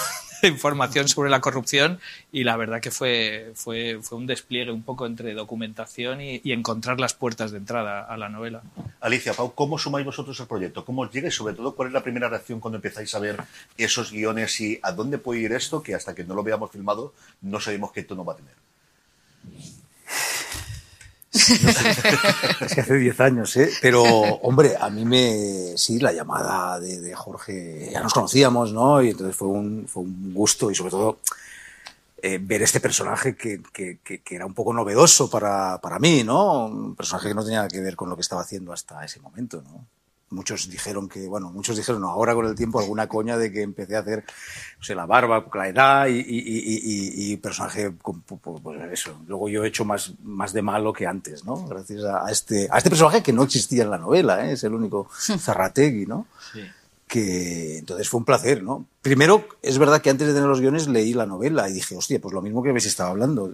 información 0.56 1.08
sobre 1.08 1.30
la 1.30 1.42
corrupción 1.42 2.00
y 2.32 2.44
la 2.44 2.58
verdad 2.58 2.82
que 2.82 2.92
fue, 2.92 3.52
fue, 3.56 4.00
fue 4.02 4.18
un 4.18 4.28
despliegue 4.28 4.72
un 4.72 4.84
poco 4.84 5.06
entre 5.06 5.34
documentación 5.34 6.22
y, 6.22 6.42
encontrar 6.56 7.02
las 7.02 7.14
puertas 7.14 7.52
de 7.52 7.58
entrada 7.58 8.02
a 8.02 8.16
la 8.16 8.30
novela. 8.30 8.64
Alicia, 9.02 9.34
Pau, 9.34 9.54
¿cómo 9.54 9.78
sumáis 9.78 10.06
vosotros 10.06 10.40
al 10.40 10.48
proyecto? 10.48 10.86
¿Cómo 10.86 11.02
os 11.02 11.12
llega 11.12 11.28
y 11.28 11.32
sobre 11.32 11.54
todo 11.54 11.75
cuál 11.75 11.90
es 11.90 11.94
la 11.94 12.02
primera 12.02 12.30
reacción 12.30 12.62
cuando 12.62 12.78
empezáis 12.78 13.14
a 13.14 13.20
ver 13.20 13.44
esos 13.78 14.12
guiones 14.12 14.62
y 14.62 14.80
a 14.82 14.94
dónde 14.94 15.18
puede 15.18 15.42
ir 15.42 15.52
esto 15.52 15.84
que 15.84 15.96
hasta 15.96 16.16
que 16.16 16.24
no 16.24 16.34
lo 16.34 16.44
veamos 16.44 16.72
filmado 16.72 17.14
no 17.42 17.60
sabemos 17.60 17.92
qué 17.92 18.04
tono 18.04 18.24
va 18.24 18.34
a 18.34 18.38
tener? 18.38 18.54
Es 21.36 22.74
que 22.74 22.82
hace 22.82 22.96
10 22.96 23.20
años, 23.20 23.56
¿eh? 23.58 23.70
Pero, 23.82 24.04
hombre, 24.04 24.75
a 24.80 24.89
mí 24.89 25.06
me. 25.06 25.77
Sí, 25.77 26.00
la 26.00 26.13
llamada 26.13 26.80
de, 26.80 27.13
Jorge. 27.13 27.89
Ya 27.92 28.01
nos 28.01 28.13
conocíamos, 28.13 28.72
¿no? 28.72 29.01
Y 29.01 29.10
entonces 29.10 29.36
fue 29.36 29.50
un, 29.50 29.88
fue 29.88 30.04
un 30.04 30.34
gusto 30.34 30.72
y 30.72 30.75
sobre 30.75 30.92
todo 30.92 31.20
eh, 32.22 32.39
ver 32.42 32.62
este 32.62 32.80
personaje 32.80 33.36
que, 33.36 33.62
que, 33.72 34.00
que, 34.00 34.36
era 34.36 34.46
un 34.46 34.54
poco 34.54 34.74
novedoso 34.74 35.30
para, 35.30 35.80
para 35.82 36.00
mí, 36.00 36.24
¿no? 36.24 36.65
Un 36.65 36.96
personaje 36.96 37.27
que 37.27 37.36
no 37.36 37.44
tenía 37.44 37.68
que 37.68 37.82
ver 37.82 37.96
con 37.96 38.10
lo 38.10 38.15
que 38.15 38.22
estaba 38.22 38.42
haciendo 38.42 38.72
hasta 38.72 39.04
ese 39.04 39.20
momento, 39.20 39.62
¿no? 39.62 39.86
Muchos 40.29 40.70
dijeron 40.70 41.08
que, 41.08 41.27
bueno, 41.27 41.51
muchos 41.51 41.77
dijeron, 41.77 42.01
no, 42.01 42.10
ahora 42.10 42.34
con 42.34 42.46
el 42.46 42.55
tiempo 42.55 42.79
alguna 42.79 43.08
coña 43.08 43.38
de 43.38 43.51
que 43.51 43.62
empecé 43.62 43.96
a 43.96 44.00
hacer, 44.00 44.24
no 44.77 44.84
sé, 44.84 44.96
la 44.96 45.05
barba, 45.05 45.46
la 45.53 45.67
edad 45.70 46.08
y, 46.08 46.17
y, 46.17 46.22
y, 46.22 47.32
y 47.32 47.38
personaje, 47.38 47.91
pues 47.91 48.82
eso. 48.91 49.20
Luego 49.27 49.50
yo 49.50 49.63
he 49.63 49.67
hecho 49.67 49.86
más, 49.86 50.13
más 50.24 50.53
de 50.53 50.62
malo 50.62 50.94
que 50.94 51.05
antes, 51.05 51.46
¿no? 51.46 51.65
Gracias 51.67 52.03
a, 52.03 52.29
este, 52.32 52.67
a 52.72 52.77
este 52.77 52.89
personaje 52.89 53.24
que 53.24 53.34
no 53.34 53.44
existía 53.44 53.84
en 53.84 53.91
la 53.91 53.98
novela, 53.98 54.46
¿eh? 54.46 54.53
es 54.53 54.63
el 54.63 54.74
único 54.74 55.08
Zarrategui, 55.39 56.05
¿no? 56.05 56.27
Sí. 56.53 56.62
Que 57.08 57.77
entonces 57.77 58.10
fue 58.10 58.17
un 58.20 58.25
placer, 58.25 58.63
¿no? 58.63 58.86
Primero, 59.01 59.48
es 59.62 59.77
verdad 59.77 60.01
que 60.01 60.10
antes 60.10 60.27
de 60.27 60.34
tener 60.34 60.50
los 60.50 60.60
guiones 60.60 60.88
leí 60.88 61.13
la 61.13 61.27
novela 61.27 61.70
y 61.70 61.74
dije, 61.74 61.96
hostia, 61.96 62.20
pues 62.20 62.34
lo 62.34 62.41
mismo 62.41 62.63
que 62.63 62.70
habéis 62.70 62.88
estado 62.88 63.12
hablando. 63.12 63.53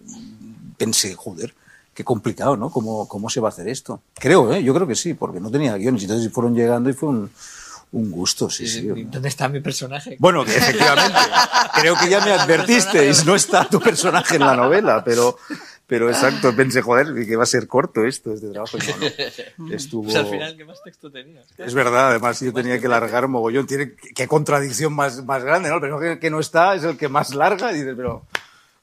Pensé, 0.78 1.14
joder, 1.16 1.54
qué 2.02 2.06
complicado, 2.06 2.58
¿no? 2.58 2.72
¿Cómo, 2.72 3.08
¿Cómo 3.08 3.30
se 3.30 3.40
va 3.40 3.50
a 3.50 3.52
hacer 3.52 3.68
esto? 3.68 4.02
Creo, 4.16 4.52
¿eh? 4.52 4.64
Yo 4.64 4.74
creo 4.74 4.88
que 4.88 4.96
sí, 4.96 5.14
porque 5.14 5.40
no 5.40 5.52
tenía 5.52 5.78
guiones. 5.78 6.02
Entonces 6.02 6.32
fueron 6.34 6.56
llegando 6.56 6.90
y 6.90 6.94
fue 6.94 7.10
un, 7.10 7.30
un 7.92 8.12
gusto, 8.12 8.50
sí, 8.50 8.68
sí. 8.68 8.88
¿Dónde 8.88 9.30
está 9.30 9.48
mi 9.50 9.60
personaje? 9.60 10.16
Bueno, 10.20 10.44
que 10.44 10.58
efectivamente. 10.58 11.20
creo 11.76 11.96
que 11.96 12.10
ya 12.10 12.26
me 12.26 12.32
advertisteis, 12.32 13.24
no 13.26 13.36
está 13.36 13.68
tu 13.70 13.80
personaje 13.80 14.36
en 14.36 14.42
la 14.42 14.56
novela, 14.56 15.04
pero, 15.04 15.38
pero 15.86 16.10
exacto, 16.10 16.56
pensé, 16.56 16.82
joder, 16.82 17.14
que 17.26 17.36
va 17.36 17.44
a 17.44 17.46
ser 17.46 17.68
corto 17.68 18.04
esto, 18.04 18.34
este 18.34 18.50
trabajo. 18.50 18.78
No, 19.58 19.68
no. 19.68 19.76
Estuvo... 19.76 20.04
Pues 20.06 20.16
al 20.16 20.26
final, 20.26 20.58
¿qué 20.58 20.66
más 20.66 20.82
texto 20.84 21.12
tenías? 21.12 21.46
Es 21.56 21.74
verdad, 21.76 22.10
además 22.10 22.40
yo 22.40 22.52
tenía 22.52 22.80
que 22.80 22.88
largar 22.88 23.28
mogollón. 23.28 23.68
Tiene, 23.68 23.94
qué 23.94 24.28
contradicción 24.28 24.94
más, 24.94 25.24
más 25.24 25.44
grande, 25.44 25.70
¿no? 25.70 25.76
El 25.76 25.82
personaje 25.82 26.20
que 26.20 26.32
no 26.32 26.40
está 26.40 26.74
es 26.74 26.84
el 26.84 26.98
que 26.98 27.10
más 27.10 27.36
larga 27.36 27.72
y 27.72 27.76
dices, 27.76 27.94
pero... 27.96 28.26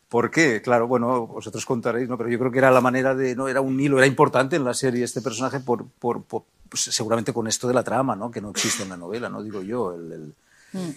¿Por 0.08 0.30
qué? 0.30 0.62
Claro, 0.62 0.88
bueno, 0.88 1.26
vosotros 1.26 1.66
contaréis, 1.66 2.08
¿no? 2.08 2.16
Pero 2.16 2.30
yo 2.30 2.38
creo 2.38 2.50
que 2.50 2.58
era 2.58 2.70
la 2.70 2.80
manera 2.80 3.14
de, 3.14 3.36
no, 3.36 3.46
era 3.48 3.60
un 3.60 3.78
hilo, 3.78 3.98
era 3.98 4.06
importante 4.06 4.56
en 4.56 4.64
la 4.64 4.72
serie 4.72 5.04
este 5.04 5.20
personaje 5.20 5.60
por, 5.60 5.86
por, 5.86 6.22
por 6.22 6.44
pues 6.68 6.82
seguramente 6.82 7.32
con 7.32 7.46
esto 7.46 7.68
de 7.68 7.74
la 7.74 7.84
trama, 7.84 8.16
¿no? 8.16 8.30
Que 8.30 8.40
no 8.40 8.50
existe 8.50 8.82
en 8.82 8.88
la 8.88 8.96
novela, 8.96 9.28
¿no? 9.28 9.42
Digo 9.42 9.60
yo, 9.62 9.94
el, 9.94 10.12
el 10.12 10.34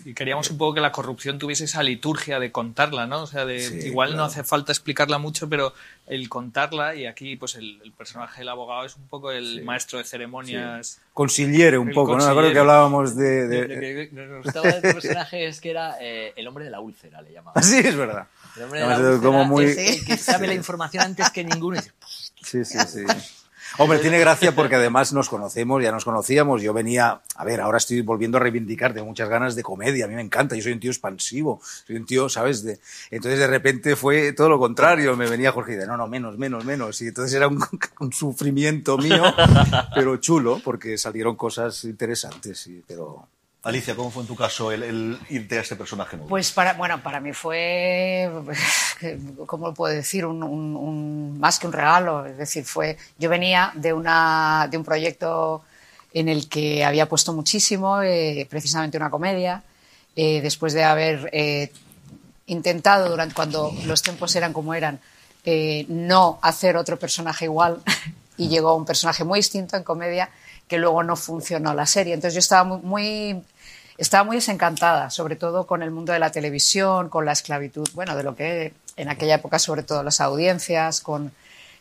y 0.06 0.14
queríamos 0.14 0.50
un 0.50 0.58
poco 0.58 0.76
que 0.76 0.82
la 0.82 0.92
corrupción 0.92 1.40
tuviese 1.40 1.64
esa 1.64 1.82
liturgia 1.82 2.40
de 2.40 2.52
contarla, 2.52 3.08
¿no? 3.08 3.24
O 3.24 3.28
sea, 3.28 3.46
de, 3.46 3.62
sí, 3.62 3.88
igual 3.88 4.10
claro. 4.10 4.24
no 4.24 4.26
hace 4.26 4.44
falta 4.44 4.72
explicarla 4.72 5.18
mucho, 5.18 5.48
pero 5.48 5.74
el 6.08 6.28
contarla, 6.28 6.96
y 6.96 7.06
aquí 7.06 7.38
pues 7.38 7.56
el, 7.56 7.82
el 7.84 7.92
personaje 7.94 8.42
del 8.42 8.50
abogado 8.50 8.86
es 8.86 8.96
un 8.98 9.08
poco 9.08 9.32
el 9.32 9.60
sí. 9.60 9.62
maestro 9.62 9.98
de 9.98 10.04
ceremonias. 10.04 10.88
Sí. 10.88 11.00
Consiliere 11.14 11.78
un 11.78 11.92
poco, 11.92 12.18
¿no? 12.18 12.26
Me 12.26 12.32
acuerdo 12.32 12.52
que 12.52 12.60
hablábamos 12.60 13.16
de... 13.16 13.48
de... 13.48 13.62
Lo 13.62 13.68
que 13.68 14.10
nos 14.12 14.44
gustaba 14.44 14.68
de 14.68 14.76
este 14.76 14.94
personaje 14.94 15.48
es 15.48 15.62
que 15.62 15.72
era 15.72 15.98
eh, 16.02 16.34
el 16.36 16.48
hombre 16.48 16.66
de 16.66 16.72
la 16.72 16.80
úlcera, 16.80 17.22
le 17.22 17.32
llamaba. 17.32 17.62
Sí, 17.62 17.78
es 17.78 17.96
verdad. 17.96 18.28
El 18.58 18.64
hombre 18.64 18.82
de 18.82 18.88
la 18.88 18.98
úlcera 18.98 19.20
como 19.22 19.46
muy... 19.46 19.66
es 19.66 19.78
el 19.78 20.06
que 20.06 20.18
sabe 20.18 20.48
la 20.48 20.54
información 20.54 21.04
antes 21.04 21.30
que 21.30 21.44
ninguno. 21.44 21.82
Sí, 22.42 22.66
sí, 22.66 22.78
sí. 22.88 23.06
Hombre, 23.78 24.00
tiene 24.00 24.20
gracia 24.20 24.54
porque 24.54 24.76
además 24.76 25.14
nos 25.14 25.30
conocemos, 25.30 25.82
ya 25.82 25.92
nos 25.92 26.04
conocíamos. 26.04 26.62
Yo 26.62 26.74
venía, 26.74 27.22
a 27.36 27.46
ver, 27.46 27.62
ahora 27.62 27.78
estoy 27.78 28.02
volviendo 28.02 28.38
a 28.38 28.42
reivindicar, 28.42 28.94
tengo 28.94 29.08
muchas 29.08 29.30
ganas 29.30 29.56
de 29.56 29.64
comedia, 29.64 30.06
a 30.06 30.08
mí 30.08 30.16
me 30.16 30.22
encanta, 30.22 30.56
yo 30.56 30.62
soy 30.62 30.74
un 30.74 30.80
tío 30.80 30.92
expansivo, 30.92 31.62
soy 31.88 31.96
un 31.96 32.06
tío, 32.06 32.28
¿sabes? 32.28 32.64
De... 32.64 32.80
Entonces 33.12 33.40
de 33.40 33.48
repente 33.48 33.96
fue 33.96 34.34
todo 34.34 34.50
lo 34.50 34.60
contrario, 34.60 35.16
me 35.16 35.30
venía 35.30 35.52
Jorge 35.52 35.74
y 35.74 35.76
de, 35.78 35.88
no, 35.88 35.96
no, 35.96 36.08
menos, 36.08 36.38
menos, 36.38 36.66
menos. 36.66 37.02
Y 37.02 37.08
entonces 37.08 37.34
era 37.34 37.48
un, 37.48 37.64
un 38.00 38.12
sufrimiento 38.12 38.98
mío, 38.98 39.24
pero 39.96 40.18
chulo, 40.18 40.60
porque 40.64 40.98
salieron 40.98 41.36
cosas 41.36 41.86
interesantes, 41.86 42.68
y, 42.68 42.84
pero 42.86 43.28
Alicia, 43.64 43.96
¿cómo 43.96 44.10
fue 44.10 44.24
en 44.24 44.28
tu 44.28 44.36
caso 44.36 44.72
el, 44.72 45.20
irte 45.30 45.60
a 45.60 45.62
este 45.62 45.76
personaje 45.76 46.18
nuevo? 46.18 46.30
Pues 46.30 46.52
para, 46.52 46.74
bueno, 46.74 47.04
para 47.04 47.20
mí 47.20 47.32
fue, 47.32 48.28
¿cómo 49.46 49.68
lo 49.68 49.74
puedo 49.76 49.94
decir? 49.94 50.26
Más 50.26 51.60
que 51.60 51.68
un 51.68 51.74
regalo. 51.74 52.26
Es 52.26 52.38
decir, 52.38 52.66
fue, 52.66 52.98
yo 53.20 53.30
venía 53.30 53.72
de, 53.76 53.94
una, 53.94 54.68
de 54.70 54.78
un 54.78 54.84
proyecto 54.84 55.64
en 56.12 56.28
el 56.28 56.50
que 56.50 56.84
había 56.84 57.08
puesto 57.08 57.34
muchísimo, 57.34 58.02
eh, 58.02 58.48
precisamente 58.50 58.98
una 58.98 59.12
comedia, 59.12 59.64
eh, 60.16 60.42
después 60.42 60.74
de 60.74 60.84
haber 60.84 61.30
eh, 61.32 61.72
intentado, 62.48 63.10
durante, 63.10 63.36
cuando 63.36 63.72
los 63.86 64.02
tiempos 64.02 64.36
eran 64.36 64.54
como 64.54 64.74
eran, 64.74 65.00
no 65.88 66.40
hacer 66.42 66.78
otro 66.78 66.98
personaje 66.98 67.46
igual, 67.46 67.82
y 68.38 68.50
llegó 68.50 68.76
un 68.76 68.86
personaje 68.86 69.24
muy 69.24 69.38
distinto 69.38 69.78
en 69.78 69.84
comedia 69.84 70.32
que 70.68 70.78
luego 70.78 71.04
no 71.04 71.16
funcionó 71.16 71.74
la 71.74 71.86
serie. 71.86 72.14
Entonces 72.14 72.34
yo 72.34 72.40
estaba 72.40 72.64
muy, 72.64 73.44
estaba 74.02 74.24
muy 74.24 74.38
desencantada, 74.38 75.12
sobre 75.12 75.36
todo 75.36 75.68
con 75.68 75.84
el 75.84 75.92
mundo 75.92 76.12
de 76.12 76.18
la 76.18 76.32
televisión, 76.32 77.08
con 77.08 77.24
la 77.24 77.34
esclavitud, 77.34 77.88
bueno, 77.94 78.16
de 78.16 78.24
lo 78.24 78.36
que 78.36 78.74
en 78.98 79.10
aquella 79.10 79.36
época 79.36 79.60
sobre 79.60 79.84
todo 79.84 80.02
las 80.02 80.20
audiencias, 80.22 81.02
con 81.02 81.32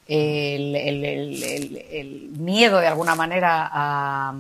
el, 0.07 0.71
miedo 2.39 2.79
de 2.79 2.89
alguna 2.89 3.15
manera 3.15 3.71
a, 3.73 4.35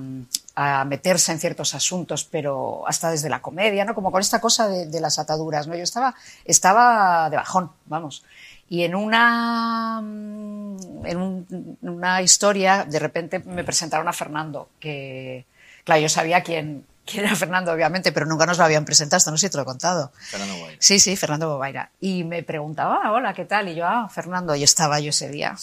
meterse 0.84 1.32
en 1.32 1.38
ciertos 1.38 1.74
asuntos, 1.74 2.24
pero 2.24 2.86
hasta 2.86 3.10
desde 3.10 3.30
la 3.30 3.40
comedia, 3.40 3.86
¿no? 3.86 3.94
Como 3.94 4.12
con 4.12 4.20
esta 4.20 4.42
cosa 4.42 4.68
de, 4.68 5.00
las 5.00 5.18
ataduras, 5.18 5.66
¿no? 5.66 5.74
Yo 5.74 5.82
estaba, 5.82 6.14
estaba 6.44 7.30
de 7.30 7.36
bajón, 7.36 7.70
vamos. 7.86 8.24
Y 8.68 8.82
en 8.82 8.94
una, 8.94 10.00
en 10.00 11.16
un, 11.16 11.78
una 11.80 12.20
historia, 12.20 12.84
de 12.84 12.98
repente 12.98 13.38
me 13.38 13.64
presentaron 13.64 14.06
a 14.06 14.12
Fernando, 14.12 14.68
que, 14.78 15.46
claro, 15.84 16.02
yo 16.02 16.10
sabía 16.10 16.42
quién, 16.42 16.84
quién 17.10 17.24
era 17.24 17.34
Fernando, 17.34 17.72
obviamente, 17.72 18.12
pero 18.12 18.26
nunca 18.26 18.46
nos 18.46 18.58
lo 18.58 18.64
habían 18.64 18.84
presentado, 18.84 19.18
esto 19.18 19.30
no 19.30 19.36
sé 19.36 19.46
si 19.46 19.50
te 19.50 19.56
lo 19.56 19.62
he 19.62 19.66
contado. 19.66 20.12
Fernando 20.14 20.56
Bobaira. 20.56 20.76
Sí, 20.80 21.00
sí, 21.00 21.16
Fernando 21.16 21.48
Bobaira. 21.48 21.90
Y 22.00 22.24
me 22.24 22.42
preguntaba, 22.42 23.00
ah, 23.02 23.12
hola, 23.12 23.34
¿qué 23.34 23.44
tal? 23.44 23.68
Y 23.68 23.74
yo, 23.74 23.86
ah, 23.86 24.08
Fernando, 24.08 24.54
y 24.54 24.62
estaba 24.62 25.00
yo 25.00 25.10
ese 25.10 25.28
día. 25.28 25.56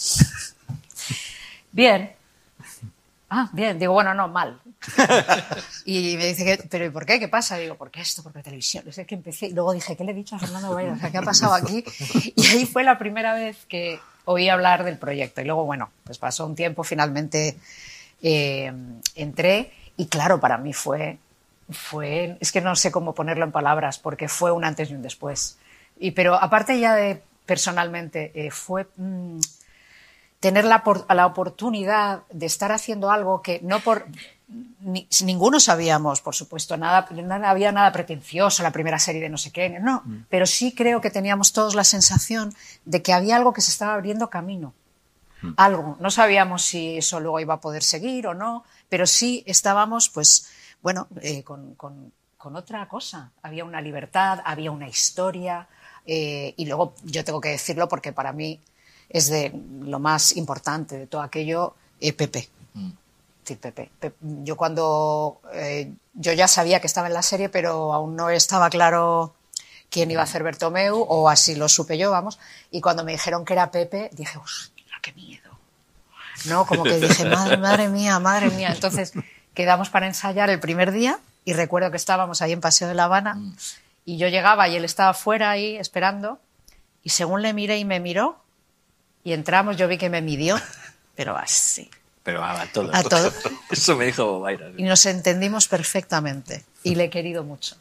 Bien. 1.72 2.12
Ah, 3.30 3.50
bien. 3.52 3.78
Digo, 3.78 3.92
bueno, 3.92 4.14
no, 4.14 4.26
mal. 4.28 4.58
y 5.84 6.16
me 6.16 6.28
dice, 6.28 6.44
que, 6.44 6.64
¿pero 6.68 6.86
y 6.86 6.90
por 6.90 7.04
qué? 7.04 7.18
¿Qué 7.18 7.28
pasa? 7.28 7.58
Digo, 7.58 7.74
¿por 7.74 7.90
qué 7.90 8.00
esto? 8.00 8.22
Porque 8.22 8.42
televisión. 8.42 8.84
Es 8.88 8.98
que 9.06 9.14
empecé. 9.14 9.48
Y 9.48 9.52
luego 9.52 9.74
dije, 9.74 9.94
¿qué 9.96 10.02
le 10.02 10.12
he 10.12 10.14
dicho 10.14 10.36
a 10.36 10.38
Fernando 10.38 10.68
Bobaira? 10.68 10.94
O 10.94 10.98
sea, 10.98 11.10
¿qué 11.10 11.18
ha 11.18 11.22
pasado 11.22 11.52
aquí? 11.52 11.84
Y 12.34 12.46
ahí 12.46 12.64
fue 12.64 12.84
la 12.84 12.98
primera 12.98 13.34
vez 13.34 13.58
que 13.68 14.00
oí 14.24 14.48
hablar 14.48 14.82
del 14.82 14.96
proyecto. 14.96 15.42
Y 15.42 15.44
luego, 15.44 15.64
bueno, 15.64 15.90
pues 16.04 16.16
pasó 16.16 16.46
un 16.46 16.54
tiempo, 16.54 16.84
finalmente 16.84 17.58
eh, 18.22 18.72
entré. 19.14 19.72
Y 19.96 20.06
claro, 20.06 20.40
para 20.40 20.56
mí 20.56 20.72
fue, 20.72 21.18
fue. 21.70 22.36
Es 22.40 22.52
que 22.52 22.60
no 22.60 22.76
sé 22.76 22.90
cómo 22.90 23.14
ponerlo 23.14 23.44
en 23.44 23.52
palabras, 23.52 23.98
porque 23.98 24.28
fue 24.28 24.52
un 24.52 24.64
antes 24.64 24.90
y 24.90 24.94
un 24.94 25.02
después. 25.02 25.58
Y, 25.98 26.12
pero 26.12 26.34
aparte 26.34 26.78
ya 26.78 26.94
de 26.94 27.22
personalmente, 27.46 28.32
eh, 28.34 28.50
fue. 28.50 28.86
Mmm, 28.96 29.38
tener 30.40 30.64
la, 30.64 30.84
la, 31.08 31.26
oportunidad 31.26 32.22
de 32.30 32.46
estar 32.46 32.70
haciendo 32.70 33.10
algo 33.10 33.42
que 33.42 33.58
no 33.62 33.80
por 33.80 34.06
ni, 34.80 35.06
ninguno 35.24 35.60
sabíamos, 35.60 36.20
por 36.20 36.34
supuesto, 36.34 36.76
nada, 36.76 37.06
no 37.10 37.46
había 37.46 37.72
nada 37.72 37.92
pretencioso, 37.92 38.62
la 38.62 38.72
primera 38.72 38.98
serie 38.98 39.20
de 39.20 39.28
no 39.28 39.36
sé 39.36 39.50
qué, 39.50 39.68
no, 39.68 40.02
mm. 40.04 40.26
pero 40.30 40.46
sí 40.46 40.72
creo 40.74 41.00
que 41.00 41.10
teníamos 41.10 41.52
todos 41.52 41.74
la 41.74 41.84
sensación 41.84 42.54
de 42.84 43.02
que 43.02 43.12
había 43.12 43.36
algo 43.36 43.52
que 43.52 43.60
se 43.60 43.70
estaba 43.70 43.94
abriendo 43.94 44.30
camino. 44.30 44.72
Mm. 45.42 45.52
Algo. 45.56 45.96
No 46.00 46.10
sabíamos 46.10 46.64
si 46.64 46.98
eso 46.98 47.20
luego 47.20 47.40
iba 47.40 47.54
a 47.54 47.60
poder 47.60 47.82
seguir 47.82 48.26
o 48.26 48.34
no, 48.34 48.64
pero 48.88 49.06
sí 49.06 49.44
estábamos, 49.46 50.08
pues, 50.08 50.48
bueno, 50.82 51.08
eh, 51.20 51.42
con, 51.42 51.74
con, 51.74 52.12
con, 52.36 52.56
otra 52.56 52.88
cosa. 52.88 53.30
Había 53.42 53.64
una 53.64 53.80
libertad, 53.80 54.40
había 54.44 54.70
una 54.70 54.88
historia, 54.88 55.68
eh, 56.06 56.54
y 56.56 56.66
luego 56.66 56.94
yo 57.04 57.24
tengo 57.24 57.40
que 57.40 57.50
decirlo 57.50 57.88
porque 57.88 58.12
para 58.12 58.32
mí 58.32 58.60
es 59.08 59.28
de 59.28 59.52
lo 59.80 59.98
más 59.98 60.36
importante 60.36 60.98
de 60.98 61.06
todo 61.06 61.22
aquello, 61.22 61.74
eh, 62.00 62.12
Pepe. 62.12 62.48
Mm 62.74 62.90
Pepe. 63.56 63.90
Pepe. 63.98 64.16
Yo 64.20 64.56
cuando 64.56 65.40
eh, 65.52 65.92
yo 66.14 66.32
ya 66.32 66.48
sabía 66.48 66.80
que 66.80 66.86
estaba 66.86 67.06
en 67.06 67.14
la 67.14 67.22
serie, 67.22 67.48
pero 67.48 67.92
aún 67.92 68.16
no 68.16 68.30
estaba 68.30 68.68
claro 68.70 69.34
quién 69.90 70.10
iba 70.10 70.20
a 70.20 70.24
hacer 70.24 70.42
Bertomeu, 70.42 71.04
o 71.08 71.28
así 71.28 71.54
lo 71.54 71.68
supe 71.68 71.96
yo, 71.96 72.10
vamos. 72.10 72.38
Y 72.70 72.80
cuando 72.80 73.04
me 73.04 73.12
dijeron 73.12 73.44
que 73.44 73.54
era 73.54 73.70
Pepe, 73.70 74.10
dije, 74.12 74.38
qué 75.02 75.12
miedo! 75.12 75.50
¿No? 76.46 76.66
Como 76.66 76.84
que 76.84 76.98
dije, 76.98 77.24
madre, 77.24 77.56
madre 77.56 77.88
mía, 77.88 78.18
madre 78.18 78.50
mía. 78.50 78.70
Entonces 78.72 79.12
quedamos 79.58 79.90
para 79.90 80.06
ensayar 80.06 80.50
el 80.50 80.60
primer 80.60 80.92
día 80.92 81.18
y 81.44 81.52
recuerdo 81.52 81.90
que 81.90 81.96
estábamos 81.96 82.42
ahí 82.42 82.52
en 82.52 82.60
Paseo 82.60 82.86
de 82.86 82.94
La 82.94 83.06
Habana 83.06 83.34
mm. 83.34 83.56
y 84.04 84.16
yo 84.16 84.28
llegaba 84.28 84.68
y 84.68 84.76
él 84.76 84.84
estaba 84.84 85.14
fuera 85.14 85.50
ahí 85.50 85.76
esperando 85.76 86.38
y 87.02 87.08
según 87.08 87.42
le 87.42 87.52
miré 87.52 87.76
y 87.76 87.84
me 87.84 87.98
miró 87.98 88.40
y 89.24 89.32
entramos, 89.32 89.76
yo 89.76 89.88
vi 89.88 89.98
que 89.98 90.10
me 90.10 90.22
midió, 90.22 90.56
pero 91.16 91.36
así 91.36 91.90
pero 92.28 92.44
a 92.44 92.66
todo. 92.66 92.94
A 92.94 93.02
todo. 93.02 93.32
Eso 93.70 93.96
me 93.96 94.04
dijo 94.04 94.22
Bobaira. 94.26 94.70
Y 94.76 94.82
nos 94.82 95.06
entendimos 95.06 95.66
perfectamente. 95.66 96.62
Y 96.82 96.94
le 96.94 97.04
he 97.04 97.10
querido 97.10 97.42
mucho, 97.42 97.76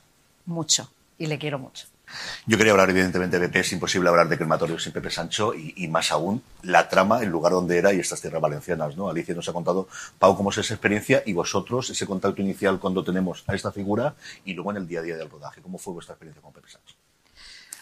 mucho. 0.46 0.89
Y 1.17 1.25
le 1.25 1.38
quiero 1.38 1.60
mucho. 1.60 1.86
Yo 2.45 2.57
quería 2.57 2.71
hablar, 2.71 2.89
evidentemente, 2.89 3.39
de 3.39 3.47
Pepe. 3.47 3.59
Es 3.59 3.71
imposible 3.73 4.09
hablar 4.09 4.29
de 4.29 4.37
crematorio 4.37 4.79
sin 4.79 4.93
Pepe 4.93 5.09
Sancho 5.09 5.53
y, 5.53 5.73
y, 5.75 5.87
más 5.87 6.11
aún 6.11 6.41
la 6.63 6.87
trama, 6.87 7.21
el 7.21 7.29
lugar 7.29 7.51
donde 7.51 7.77
era 7.77 7.91
y 7.93 7.99
estas 7.99 8.21
tierras 8.21 8.41
valencianas. 8.41 8.95
¿no? 8.95 9.09
Alicia 9.09 9.35
nos 9.35 9.47
ha 9.49 9.53
contado, 9.53 9.87
Pau, 10.17 10.35
cómo 10.37 10.49
es 10.51 10.57
esa 10.57 10.73
experiencia 10.73 11.23
y 11.25 11.33
vosotros, 11.33 11.89
ese 11.89 12.05
contacto 12.05 12.41
inicial 12.41 12.79
cuando 12.79 13.03
tenemos 13.03 13.43
a 13.47 13.55
esta 13.55 13.71
figura 13.71 14.15
y 14.45 14.53
luego 14.53 14.71
en 14.71 14.77
el 14.77 14.87
día 14.87 14.99
a 14.99 15.03
día 15.03 15.17
del 15.17 15.29
rodaje. 15.29 15.61
¿Cómo 15.61 15.77
fue 15.77 15.93
vuestra 15.93 16.13
experiencia 16.13 16.41
con 16.41 16.53
Pepe 16.53 16.69
Sancho? 16.69 16.95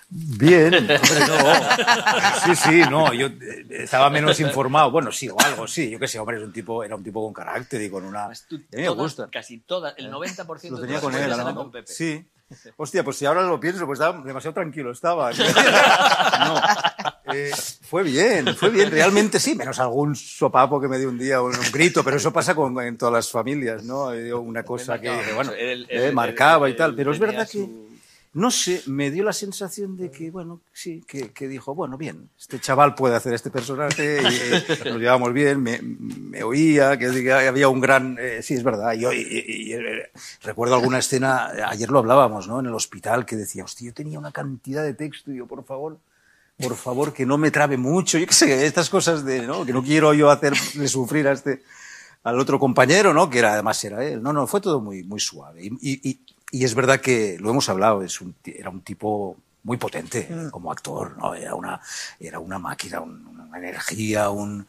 Bien, 0.07 0.73
hombre, 0.73 0.99
no. 1.27 2.45
Sí, 2.45 2.55
sí, 2.55 2.81
no, 2.89 3.11
yo 3.11 3.25
eh, 3.27 3.65
estaba 3.71 4.09
menos 4.11 4.39
informado. 4.39 4.91
Bueno, 4.91 5.11
sí, 5.11 5.29
o 5.29 5.39
algo, 5.39 5.67
sí. 5.67 5.89
Yo 5.89 5.99
qué 5.99 6.07
sé, 6.07 6.19
hombre, 6.19 6.37
es 6.37 6.43
un 6.43 6.53
tipo, 6.53 6.83
era 6.83 6.95
un 6.95 7.03
tipo 7.03 7.23
con 7.23 7.33
carácter 7.33 7.81
y 7.81 7.89
con 7.89 8.05
una. 8.05 8.25
A 8.25 8.29
mí 8.29 8.35
me 8.71 8.83
Todas- 8.85 8.97
gusta. 8.97 9.27
Casi 9.31 9.59
todas, 9.61 9.95
el 9.97 10.11
90% 10.11 10.69
Lo 10.69 10.77
de 10.77 10.81
tenía 10.83 10.99
tus 11.01 11.11
con 11.11 11.15
él, 11.15 11.55
con 11.55 11.71
Pepe. 11.71 11.91
Sí. 11.91 12.23
Hostia, 12.77 13.03
pues 13.03 13.17
si 13.17 13.25
ahora 13.25 13.41
lo 13.43 13.59
pienso, 13.59 13.85
pues 13.85 13.99
estaba 13.99 14.21
demasiado 14.23 14.53
tranquilo 14.53 14.91
estaba. 14.91 15.31
No. 16.45 16.61
Eh, 17.33 17.51
fue 17.81 18.03
bien, 18.03 18.55
fue 18.55 18.69
bien, 18.69 18.91
realmente 18.91 19.39
sí, 19.39 19.55
menos 19.55 19.79
algún 19.79 20.15
sopapo 20.15 20.79
que 20.79 20.87
me 20.87 20.99
dio 20.99 21.09
un 21.09 21.17
día, 21.17 21.41
un, 21.41 21.55
un 21.55 21.71
grito, 21.71 22.03
pero 22.03 22.17
eso 22.17 22.31
pasa 22.31 22.53
con, 22.53 22.79
en 22.81 22.97
todas 22.97 23.13
las 23.13 23.31
familias, 23.31 23.83
¿no? 23.83 24.13
Eh, 24.13 24.31
Una 24.33 24.63
cosa 24.63 24.99
que, 25.01 25.09
marcaba, 25.09 25.35
bueno, 25.35 25.51
él- 25.53 25.87
eh, 25.89 26.11
marcaba 26.11 26.67
él- 26.67 26.73
y 26.73 26.77
tal, 26.77 26.93
pero 26.95 27.11
es 27.11 27.19
verdad 27.19 27.47
que, 27.47 27.57
su- 27.57 27.89
no 28.35 28.51
sé, 28.51 28.83
me 28.85 29.09
dio 29.11 29.23
la 29.23 29.33
sensación 29.33 29.97
de 29.97 30.11
que, 30.11 30.29
bueno, 30.29 30.59
sí, 30.73 31.03
que, 31.07 31.31
que 31.31 31.47
dijo, 31.47 31.73
bueno, 31.73 31.97
bien, 31.97 32.29
este 32.37 32.59
chaval 32.59 32.93
puede 32.93 33.15
hacer 33.15 33.33
este 33.33 33.49
personaje, 33.49 34.19
y, 34.21 34.25
eh, 34.25 34.63
nos 34.91 34.99
llevamos 34.99 35.33
bien, 35.33 35.63
me, 35.63 35.79
me 35.81 36.43
oía, 36.43 36.97
que, 36.99 37.09
que 37.11 37.31
había 37.33 37.69
un 37.69 37.79
gran, 37.79 38.17
eh, 38.19 38.41
sí, 38.43 38.53
es 38.53 38.63
verdad, 38.63 38.93
y- 38.93 39.05
y, 39.05 39.73
eh, 39.73 40.09
recuerdo 40.43 40.75
alguna 40.75 40.99
escena, 40.99 41.47
ayer 41.69 41.89
lo 41.89 41.99
hablábamos, 41.99 42.47
¿no? 42.47 42.59
En 42.59 42.67
el 42.67 42.73
hospital, 42.73 43.25
que 43.25 43.35
decía, 43.35 43.63
hostia, 43.63 43.87
yo 43.87 43.93
tenía 43.93 44.19
una 44.19 44.31
cantidad 44.31 44.83
de 44.83 44.93
texto, 44.93 45.31
y 45.31 45.37
yo, 45.37 45.47
por 45.47 45.63
favor, 45.65 45.97
por 46.57 46.75
favor, 46.75 47.13
que 47.13 47.25
no 47.25 47.37
me 47.37 47.51
trabe 47.51 47.77
mucho, 47.77 48.17
yo 48.17 48.27
qué 48.27 48.33
sé, 48.33 48.65
estas 48.65 48.89
cosas 48.89 49.25
de, 49.25 49.41
¿no? 49.47 49.65
Que 49.65 49.73
no 49.73 49.81
quiero 49.83 50.13
yo 50.13 50.29
hacerle 50.29 50.87
sufrir 50.87 51.27
a 51.27 51.31
este, 51.33 51.63
al 52.23 52.39
otro 52.39 52.59
compañero, 52.59 53.13
¿no? 53.13 53.29
Que 53.29 53.39
era, 53.39 53.53
además 53.53 53.83
era 53.83 54.03
él. 54.05 54.21
No, 54.23 54.31
no, 54.33 54.47
fue 54.47 54.61
todo 54.61 54.79
muy, 54.79 55.03
muy 55.03 55.19
suave. 55.19 55.63
Y, 55.65 55.69
y- 56.09 56.19
y- 56.51 56.63
es 56.65 56.75
verdad 56.75 56.99
que 57.01 57.37
lo 57.39 57.49
hemos 57.49 57.69
hablado, 57.69 58.01
es 58.03 58.21
un, 58.21 58.35
era 58.45 58.69
un 58.69 58.81
tipo 58.81 59.37
muy 59.63 59.77
potente 59.77 60.29
como 60.51 60.71
actor, 60.71 61.17
¿no? 61.17 61.33
Era 61.33 61.55
una, 61.55 61.81
era 62.19 62.39
una 62.39 62.59
máquina, 62.59 63.01
un- 63.01 63.25
una 63.47 63.57
energía, 63.57 64.29
un... 64.29 64.67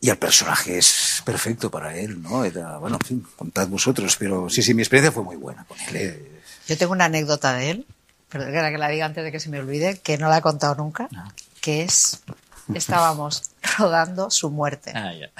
Y 0.00 0.10
el 0.10 0.18
personaje 0.18 0.78
es 0.78 1.22
perfecto 1.24 1.70
para 1.70 1.96
él, 1.96 2.20
¿no? 2.22 2.44
Era, 2.44 2.78
bueno, 2.78 2.96
en 3.00 3.06
fin, 3.06 3.26
contad 3.36 3.68
vosotros, 3.68 4.16
pero 4.18 4.48
sí, 4.50 4.60
sí, 4.62 4.74
mi 4.74 4.82
experiencia 4.82 5.12
fue 5.12 5.22
muy 5.22 5.36
buena 5.36 5.64
con 5.64 5.78
él. 5.80 5.96
¿eh? 5.96 6.40
Yo 6.66 6.76
tengo 6.76 6.92
una 6.92 7.04
anécdota 7.04 7.52
de 7.54 7.70
él, 7.70 7.86
pero 8.28 8.46
que 8.46 8.78
la 8.78 8.88
diga 8.88 9.06
antes 9.06 9.22
de 9.22 9.30
que 9.30 9.38
se 9.38 9.48
me 9.50 9.60
olvide, 9.60 9.98
que 10.00 10.18
no 10.18 10.28
la 10.28 10.38
he 10.38 10.42
contado 10.42 10.74
nunca, 10.74 11.08
que 11.60 11.82
es, 11.84 12.20
estábamos 12.74 13.50
rodando 13.78 14.30
su 14.30 14.50
muerte. 14.50 14.90
Ah, 14.94 15.12
ya. 15.14 15.30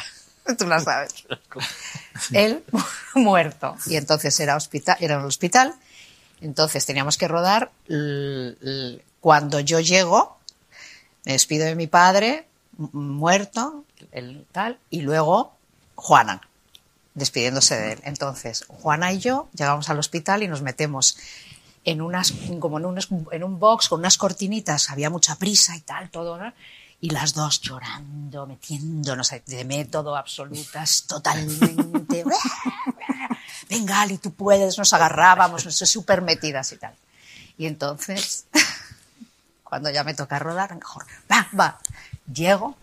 Tú 0.56 0.66
la 0.68 0.78
sabes. 0.78 1.12
Él 2.32 2.64
muerto. 3.14 3.76
Y 3.86 3.96
entonces 3.96 4.38
era, 4.40 4.56
hospital, 4.56 4.96
era 5.00 5.18
un 5.18 5.24
hospital. 5.24 5.74
Entonces 6.40 6.84
teníamos 6.86 7.16
que 7.16 7.28
rodar. 7.28 7.70
Cuando 9.20 9.60
yo 9.60 9.80
llego, 9.80 10.38
me 11.24 11.32
despido 11.32 11.66
de 11.66 11.74
mi 11.74 11.86
padre, 11.86 12.46
muerto, 12.76 13.84
el 14.10 14.44
tal, 14.50 14.78
y 14.90 15.02
luego 15.02 15.54
Juana, 15.94 16.40
despidiéndose 17.14 17.76
de 17.76 17.92
él. 17.92 18.00
Entonces, 18.04 18.64
Juana 18.66 19.12
y 19.12 19.20
yo 19.20 19.48
llegamos 19.54 19.88
al 19.88 19.98
hospital 19.98 20.42
y 20.42 20.48
nos 20.48 20.62
metemos 20.62 21.16
en 21.84 22.00
unas, 22.00 22.32
como 22.60 22.78
en 22.78 22.86
un, 22.86 22.98
en 23.30 23.44
un 23.44 23.58
box 23.58 23.88
con 23.88 24.00
unas 24.00 24.16
cortinitas, 24.18 24.90
había 24.90 25.10
mucha 25.10 25.36
prisa 25.36 25.76
y 25.76 25.80
tal, 25.80 26.10
todo. 26.10 26.38
Y 27.02 27.10
las 27.10 27.34
dos 27.34 27.60
llorando, 27.60 28.46
metiéndonos 28.46 29.32
de 29.44 29.64
método 29.64 30.16
absolutas, 30.16 31.04
totalmente. 31.08 32.24
Venga, 33.68 34.02
Ali, 34.02 34.18
tú 34.18 34.32
puedes, 34.32 34.78
nos 34.78 34.92
agarrábamos, 34.92 35.64
nos 35.64 35.76
súper 35.76 36.22
metidas 36.22 36.70
y 36.70 36.76
tal. 36.76 36.94
Y 37.58 37.66
entonces, 37.66 38.46
cuando 39.64 39.90
ya 39.90 40.04
me 40.04 40.14
toca 40.14 40.38
rodar, 40.38 40.76
mejor, 40.76 41.04
va, 41.30 41.48
va. 41.58 41.80
Llego, 42.32 42.76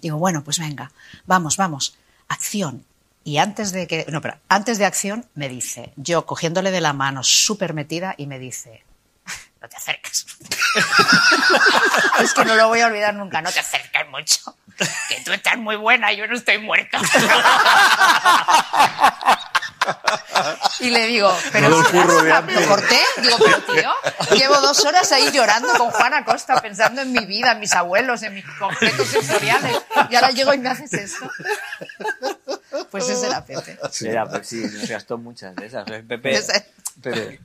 digo, 0.00 0.16
bueno, 0.16 0.42
pues 0.42 0.58
venga, 0.58 0.90
vamos, 1.26 1.58
vamos, 1.58 1.94
acción. 2.28 2.86
Y 3.22 3.36
antes 3.36 3.72
de 3.72 3.86
que, 3.86 4.06
no, 4.08 4.22
pero 4.22 4.38
antes 4.48 4.78
de 4.78 4.86
acción 4.86 5.26
me 5.34 5.50
dice, 5.50 5.92
yo 5.96 6.24
cogiéndole 6.24 6.70
de 6.70 6.80
la 6.80 6.94
mano 6.94 7.22
súper 7.22 7.74
metida 7.74 8.14
y 8.16 8.26
me 8.26 8.38
dice, 8.38 8.82
no 9.60 9.68
te 9.68 9.76
acerques. 9.76 10.26
es 12.20 12.34
que 12.34 12.44
no 12.44 12.54
lo 12.54 12.68
voy 12.68 12.80
a 12.80 12.86
olvidar 12.86 13.14
nunca, 13.14 13.42
no 13.42 13.50
te 13.50 13.60
acerques 13.60 14.08
mucho. 14.08 14.56
Que 15.08 15.20
tú 15.24 15.32
estás 15.32 15.56
muy 15.56 15.76
buena, 15.76 16.12
yo 16.12 16.26
no 16.26 16.36
estoy 16.36 16.58
muerta. 16.58 17.00
Y 20.80 20.90
le 20.90 21.06
digo, 21.06 21.36
pero 21.50 21.66
antes. 21.66 22.54
lo 22.54 22.68
corté, 22.68 23.00
digo, 23.20 23.36
pero 23.38 23.62
tío, 23.62 24.36
llevo 24.36 24.60
dos 24.60 24.84
horas 24.84 25.10
ahí 25.12 25.30
llorando 25.32 25.72
con 25.74 25.90
Juana 25.90 26.24
Costa, 26.24 26.60
pensando 26.60 27.02
en 27.02 27.12
mi 27.12 27.26
vida, 27.26 27.52
en 27.52 27.60
mis 27.60 27.72
abuelos, 27.72 28.22
en 28.22 28.34
mis 28.34 28.44
objetos 28.60 29.08
sensoriales, 29.08 29.76
y 30.10 30.14
ahora 30.14 30.30
llego 30.30 30.54
y 30.54 30.58
me 30.58 30.68
haces 30.68 30.92
esto. 30.92 31.30
Pues 32.90 33.08
ese 33.08 33.26
era 33.26 33.44
Pepe. 33.44 33.78
Era, 34.02 34.26
pues 34.26 34.46
sí, 34.46 34.62
nos 34.62 34.88
gastó 34.88 35.18
muchas 35.18 35.54
de 35.56 35.66
esas. 35.66 35.84
Pepe, 35.84 36.40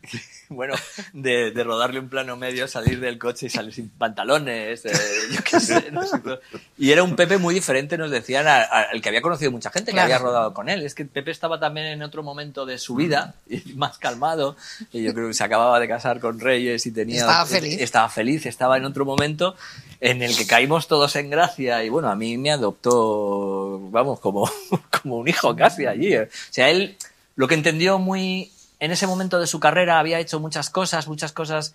Bueno, 0.50 0.76
de, 1.14 1.50
de 1.50 1.64
rodarle 1.64 2.00
un 2.00 2.10
plano 2.10 2.38
medio, 2.38 2.68
salir 2.68 3.00
del 3.00 3.18
coche 3.18 3.48
y 3.48 3.50
salir 3.50 3.74
sin 3.74 3.90
pantalones, 3.90 4.86
eh, 4.86 4.92
yo 5.32 5.40
qué 5.44 5.60
sé, 5.60 5.90
no 5.92 6.06
sé 6.06 6.20
todo. 6.20 6.40
Y 6.78 6.92
era 6.92 7.02
un 7.02 7.16
Pepe 7.16 7.40
muy 7.40 7.56
diferente, 7.56 7.98
nos 7.98 8.12
decían, 8.12 8.46
a- 8.46 8.62
a- 8.62 8.82
al 8.92 9.02
que 9.02 9.10
había 9.10 9.22
conocido 9.24 9.50
mucha 9.52 9.72
gente 9.72 9.88
que 9.92 9.94
Claro. 9.94 10.06
había 10.14 10.20
rodado 10.20 10.54
con 10.54 10.70
él. 10.70 10.84
Es 10.84 10.94
que 10.94 11.06
Pepe 11.06 11.32
estaba 11.32 11.60
también 11.60 11.88
en 11.88 12.04
otro 12.04 12.22
momento 12.22 12.68
de 12.68 12.78
su 12.78 12.94
vida, 12.94 13.34
y 13.50 13.74
más 13.74 13.98
calmado, 13.98 14.56
y 14.92 15.02
yo 15.04 15.14
creo 15.16 15.28
que 15.30 15.34
se 15.34 15.44
acababa 15.44 15.80
de 15.80 15.88
casar 15.88 16.20
con 16.20 16.40
Reyes 16.40 16.86
y 16.86 16.92
tenía... 16.92 17.22
Estaba 17.22 17.46
feliz. 17.48 17.82
Estaba 17.82 18.10
feliz, 18.10 18.46
estaba 18.46 18.78
en 18.78 18.86
otro 18.86 19.06
momento 19.06 19.56
en 20.02 20.22
el 20.22 20.38
que 20.38 20.46
caímos 20.46 20.88
todos 20.88 21.16
en 21.16 21.32
gracia 21.32 21.84
y 21.84 21.90
bueno, 21.90 22.10
a 22.12 22.16
mí 22.16 22.38
me 22.38 22.52
adoptó, 22.52 23.80
vamos, 23.90 24.20
como, 24.20 24.48
como 25.02 25.18
un 25.18 25.28
hijo 25.28 25.56
casi 25.56 25.86
allí. 25.88 26.14
eh. 26.14 26.24
O 26.24 26.54
sea, 26.54 26.70
él 26.70 26.96
lo 27.36 27.48
que 27.48 27.56
entendió 27.56 27.98
muy 27.98 28.52
en 28.84 28.92
ese 28.92 29.08
momento 29.08 29.40
de 29.40 29.48
su 29.48 29.62
carrera 29.62 29.98
había 29.98 30.20
hecho 30.20 30.42
muchas 30.42 30.70
cosas, 30.70 31.08
muchas 31.08 31.32
cosas 31.32 31.74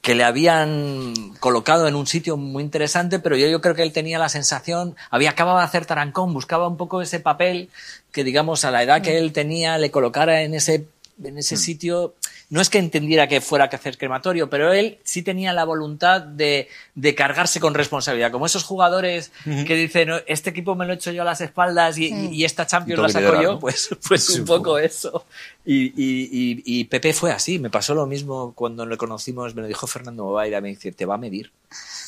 que 0.00 0.14
le 0.14 0.22
habían 0.22 1.12
colocado 1.40 1.88
en 1.88 1.96
un 1.96 2.06
sitio 2.06 2.36
muy 2.36 2.62
interesante, 2.62 3.18
pero 3.18 3.36
yo, 3.36 3.48
yo 3.48 3.60
creo 3.60 3.74
que 3.74 3.82
él 3.82 3.92
tenía 3.92 4.16
la 4.20 4.28
sensación, 4.28 4.94
había 5.10 5.30
acabado 5.30 5.58
de 5.58 5.64
hacer 5.64 5.86
Tarancón, 5.86 6.32
buscaba 6.32 6.68
un 6.68 6.76
poco 6.76 7.02
ese 7.02 7.18
papel 7.18 7.68
que, 8.12 8.22
digamos, 8.22 8.64
a 8.64 8.70
la 8.70 8.84
edad 8.84 9.02
que 9.02 9.18
él 9.18 9.32
tenía, 9.32 9.76
le 9.76 9.90
colocara 9.90 10.42
en 10.42 10.54
ese, 10.54 10.86
en 11.22 11.38
ese 11.38 11.56
sitio. 11.56 12.14
No 12.48 12.60
es 12.60 12.68
que 12.70 12.78
entendiera 12.78 13.28
que 13.28 13.40
fuera 13.40 13.68
que 13.70 13.76
hacer 13.76 13.96
crematorio, 13.96 14.50
pero 14.50 14.72
él 14.72 14.98
sí 15.04 15.22
tenía 15.22 15.52
la 15.52 15.64
voluntad 15.64 16.20
de, 16.20 16.68
de 16.94 17.14
cargarse 17.14 17.60
con 17.60 17.74
responsabilidad. 17.74 18.32
Como 18.32 18.46
esos 18.46 18.64
jugadores 18.64 19.30
que 19.44 19.74
dicen, 19.76 20.08
"No, 20.08 20.16
este 20.26 20.50
equipo 20.50 20.74
me 20.74 20.84
lo 20.86 20.92
he 20.92 20.96
hecho 20.96 21.12
yo 21.12 21.22
a 21.22 21.24
las 21.24 21.40
espaldas 21.40 21.96
y, 21.98 22.06
y- 22.12 22.28
y 22.34 22.44
esta 22.44 22.66
Champions 22.66 22.98
Y 22.98 23.02
la 23.02 23.08
saco 23.08 23.20
liderar, 23.26 23.42
yo, 23.42 23.52
¿no? 23.52 23.58
pues, 23.60 23.90
pues 24.08 24.24
Sí, 24.24 24.40
un 24.40 24.46
poco 24.46 24.78
eso. 24.78 25.24
Y, 25.64 25.86
y, 25.96 26.28
y, 26.32 26.62
y 26.64 26.84
Pepe 26.84 27.12
fue 27.12 27.30
así, 27.32 27.58
me 27.58 27.70
pasó 27.70 27.94
lo 27.94 28.06
mismo 28.06 28.52
cuando 28.54 28.84
le 28.86 28.96
conocimos, 28.96 29.54
me 29.54 29.62
lo 29.62 29.68
dijo 29.68 29.86
Fernando 29.86 30.24
Bovaira, 30.24 30.60
me 30.60 30.68
dice, 30.70 30.90
te 30.92 31.04
va 31.06 31.14
a 31.14 31.18
medir. 31.18 31.52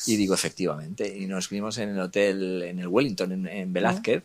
Y 0.05 0.17
digo, 0.17 0.33
efectivamente. 0.33 1.07
Y 1.17 1.27
nos 1.27 1.49
vimos 1.49 1.77
en 1.77 1.89
el 1.89 1.99
hotel, 2.01 2.63
en 2.63 2.79
el 2.79 2.87
Wellington, 2.87 3.31
en, 3.31 3.47
en 3.47 3.71
Velázquez. 3.71 4.23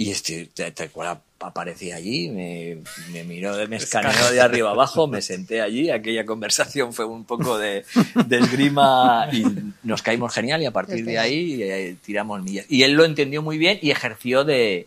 Y 0.00 0.12
este, 0.12 0.46
tal 0.74 0.90
cual 0.90 1.08
ap- 1.08 1.22
aparecía 1.40 1.96
allí, 1.96 2.28
me, 2.28 2.78
me 3.12 3.24
miró, 3.24 3.56
me 3.66 3.76
escaneó 3.76 4.30
de 4.30 4.40
arriba 4.40 4.70
abajo, 4.70 5.08
me 5.08 5.20
senté 5.20 5.60
allí, 5.60 5.90
aquella 5.90 6.24
conversación 6.24 6.92
fue 6.92 7.04
un 7.04 7.24
poco 7.24 7.58
de, 7.58 7.84
de 8.26 8.38
esgrima 8.38 9.28
y 9.32 9.44
nos 9.82 10.00
caímos 10.02 10.32
genial 10.32 10.62
y 10.62 10.66
a 10.66 10.70
partir 10.70 11.04
de 11.04 11.18
ahí 11.18 11.62
eh, 11.64 11.96
tiramos 12.06 12.40
millas. 12.44 12.66
Y 12.68 12.84
él 12.84 12.92
lo 12.92 13.04
entendió 13.04 13.42
muy 13.42 13.58
bien 13.58 13.80
y 13.82 13.90
ejerció 13.90 14.44
de, 14.44 14.86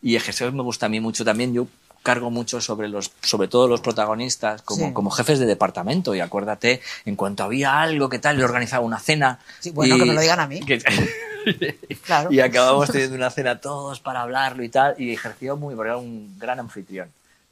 y 0.00 0.14
ejercer 0.14 0.52
me 0.52 0.62
gusta 0.62 0.86
a 0.86 0.88
mí 0.90 1.00
mucho 1.00 1.24
también. 1.24 1.52
Yo 1.52 1.66
cargo 2.06 2.30
mucho 2.30 2.60
sobre 2.60 2.88
los, 2.88 3.10
sobre 3.20 3.48
todo 3.48 3.66
los 3.66 3.80
protagonistas, 3.80 4.62
como, 4.62 4.86
Sí. 4.86 4.92
como 4.92 5.10
jefes 5.10 5.40
de 5.40 5.46
departamento. 5.46 6.14
Y 6.14 6.20
acuérdate, 6.20 6.80
en 7.04 7.16
cuanto 7.16 7.42
había 7.42 7.80
algo 7.80 8.08
que 8.08 8.20
tal, 8.20 8.38
le 8.38 8.44
organizaba 8.44 8.84
una 8.86 9.00
cena. 9.00 9.40
Sí, 9.58 9.70
bueno, 9.72 9.96
y- 9.96 9.98
que 9.98 10.04
me 10.06 10.14
lo 10.14 10.20
digan 10.20 10.38
a 10.40 10.46
mí. 10.46 10.60
que- 10.60 10.78
Claro. 12.06 12.32
y 12.32 12.40
acabamos 12.40 12.90
teniendo 12.90 13.16
una 13.16 13.30
cena 13.30 13.60
todos 13.60 14.00
para 14.00 14.22
hablarlo 14.22 14.62
y 14.62 14.68
tal. 14.68 14.94
Y 14.98 15.12
ejerció 15.12 15.56
muy, 15.56 15.74
porque 15.74 15.88
era 15.90 15.96
un 15.98 16.38
gran 16.38 16.58
anfitrión, 16.60 17.10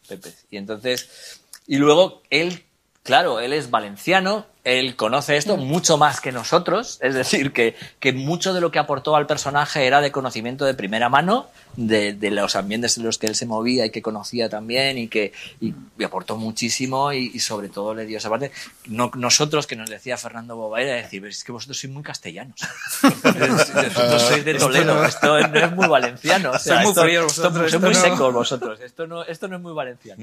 Pepe. 0.09 0.33
Y 0.51 0.57
entonces, 0.57 1.41
y 1.67 1.77
luego 1.79 2.23
él, 2.31 2.63
claro, 3.05 3.39
él 3.39 3.53
es 3.53 3.71
valenciano, 3.71 4.47
él 4.65 4.97
conoce 4.97 5.37
esto 5.37 5.59
mucho 5.59 5.99
más 5.99 6.21
que 6.23 6.33
nosotros, 6.33 6.99
es 7.03 7.15
decir, 7.15 7.53
que, 7.53 7.77
que 8.01 8.13
mucho 8.15 8.55
de 8.55 8.63
lo 8.63 8.71
que 8.71 8.79
aportó 8.79 9.15
al 9.15 9.27
personaje 9.27 9.87
era 9.87 10.01
de 10.01 10.11
conocimiento 10.11 10.65
de 10.65 10.73
primera 10.73 11.11
mano, 11.11 11.47
de, 11.77 12.15
de 12.15 12.31
los 12.31 12.57
ambientes 12.57 12.97
en 12.97 13.05
los 13.05 13.19
que 13.19 13.27
él 13.27 13.35
se 13.35 13.45
movía 13.45 13.85
y 13.85 13.91
que 13.91 14.01
conocía 14.01 14.49
también 14.49 14.97
y 14.97 15.09
que 15.09 15.33
y, 15.61 15.75
y 15.99 16.05
aportó 16.05 16.37
muchísimo 16.37 17.13
y, 17.13 17.31
y 17.35 17.41
sobre 17.41 17.69
todo 17.69 17.95
le 17.95 18.07
dio 18.07 18.17
esa 18.17 18.31
parte. 18.31 18.53
No, 18.87 19.11
nosotros, 19.17 19.67
que 19.67 19.77
nos 19.77 19.91
decía 19.91 20.17
Fernando 20.17 20.57
Bobaira, 20.57 20.95
decir, 20.95 21.21
"Pero 21.21 21.31
es 21.31 21.45
que 21.45 21.53
vosotros 21.53 21.79
sois 21.79 21.93
muy 21.93 22.03
castellanos. 22.03 22.59
Vosotros 23.03 24.23
sois 24.23 24.45
de 24.47 24.55
Toledo, 24.55 25.05
esto 25.05 25.39
no 25.49 25.59
es 25.59 25.73
muy 25.73 25.89
valenciano. 25.89 26.53
O 26.53 26.59
sea, 26.59 26.83
Sois 26.83 26.97
muy 26.97 27.13
esto- 27.13 27.25
vosotros, 27.25 27.55
sois 27.55 27.75
esto 27.75 27.81
muy 27.81 27.95
no- 27.95 28.01
secos 28.01 28.33
vosotros, 28.33 28.81
esto 28.81 29.07
no, 29.07 29.25
esto 29.25 29.49
no 29.49 29.57
es 29.57 29.63
muy 29.63 29.73
valenciano. 29.75 30.23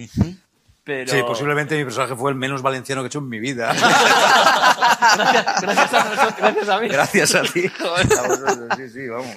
Pero... 0.91 1.11
Sí, 1.11 1.23
posiblemente 1.25 1.77
mi 1.77 1.83
personaje 1.85 2.15
fue 2.15 2.31
el 2.31 2.37
menos 2.37 2.61
valenciano 2.61 3.01
que 3.01 3.05
he 3.05 3.07
hecho 3.07 3.19
en 3.19 3.29
mi 3.29 3.39
vida. 3.39 3.73
gracias, 5.15 5.61
gracias, 5.61 5.93
a 5.93 6.03
nosotros, 6.09 6.35
gracias 6.37 6.69
a 6.69 6.79
mí. 6.79 6.87
Gracias 6.89 7.35
a 7.35 7.41
ti. 7.43 7.65
A 7.81 8.27
vosotros, 8.27 8.67
sí, 8.77 8.89
sí, 8.89 9.07
vamos. 9.07 9.35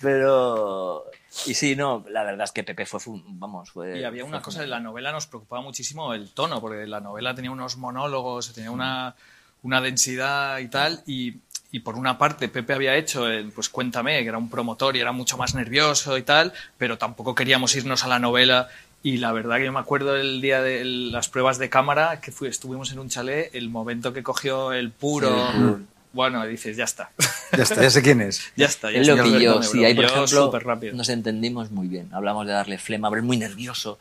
Pero... 0.00 1.04
Y 1.46 1.54
sí, 1.54 1.76
no, 1.76 2.04
la 2.10 2.24
verdad 2.24 2.44
es 2.44 2.52
que 2.52 2.64
Pepe 2.64 2.84
fue, 2.84 2.98
fue- 2.98 3.20
vamos, 3.24 3.70
fue... 3.70 4.00
Y 4.00 4.04
había 4.04 4.24
una 4.24 4.38
fue 4.38 4.44
cosa, 4.46 4.60
de 4.62 4.66
la 4.66 4.80
novela 4.80 5.12
nos 5.12 5.26
preocupaba 5.28 5.62
muchísimo 5.62 6.12
el 6.14 6.30
tono, 6.30 6.60
porque 6.60 6.84
la 6.86 7.00
novela 7.00 7.34
tenía 7.34 7.50
unos 7.52 7.76
monólogos, 7.76 8.52
tenía 8.52 8.72
una, 8.72 9.14
una 9.62 9.80
densidad 9.80 10.58
y 10.58 10.66
tal, 10.68 11.00
y, 11.06 11.36
y 11.70 11.80
por 11.80 11.94
una 11.94 12.18
parte 12.18 12.48
Pepe 12.48 12.72
había 12.72 12.96
hecho 12.96 13.28
el, 13.28 13.52
pues 13.52 13.68
Cuéntame, 13.68 14.20
que 14.22 14.28
era 14.28 14.38
un 14.38 14.50
promotor 14.50 14.96
y 14.96 15.00
era 15.00 15.12
mucho 15.12 15.36
más 15.36 15.54
nervioso 15.54 16.18
y 16.18 16.22
tal, 16.22 16.52
pero 16.76 16.98
tampoco 16.98 17.34
queríamos 17.36 17.74
irnos 17.76 18.02
a 18.04 18.08
la 18.08 18.18
novela. 18.18 18.68
Y 19.02 19.18
la 19.18 19.32
verdad 19.32 19.58
que 19.58 19.64
yo 19.66 19.72
me 19.72 19.78
acuerdo 19.78 20.16
el 20.16 20.40
día 20.40 20.60
de 20.60 20.84
las 20.84 21.28
pruebas 21.28 21.58
de 21.58 21.70
cámara, 21.70 22.20
que 22.20 22.32
fui, 22.32 22.48
estuvimos 22.48 22.90
en 22.92 22.98
un 22.98 23.08
chalet, 23.08 23.54
el 23.54 23.68
momento 23.70 24.12
que 24.12 24.22
cogió 24.22 24.72
el 24.72 24.90
puro... 24.90 25.28
Sí, 25.28 25.34
el 25.56 25.62
puro. 25.64 25.80
Bueno, 26.12 26.44
dices, 26.46 26.76
ya 26.76 26.84
está. 26.84 27.10
Ya 27.56 27.62
está, 27.62 27.82
ya 27.82 27.90
sé 27.90 28.02
quién 28.02 28.20
es. 28.22 28.50
ya 28.56 28.66
está, 28.66 28.90
ya 28.90 29.00
está. 29.00 29.14
lo 29.14 29.22
pilló, 29.24 29.58
Me 29.60 29.66
sí, 29.66 29.84
ahí 29.84 29.94
por 29.94 30.06
bromeó 30.06 30.24
ejemplo 30.24 30.92
nos 30.94 31.08
entendimos 31.10 31.70
muy 31.70 31.86
bien. 31.86 32.08
Hablamos 32.12 32.46
de 32.46 32.52
darle 32.54 32.78
flema, 32.78 33.08
pero 33.10 33.20
es 33.20 33.26
muy 33.26 33.36
nervioso. 33.36 33.98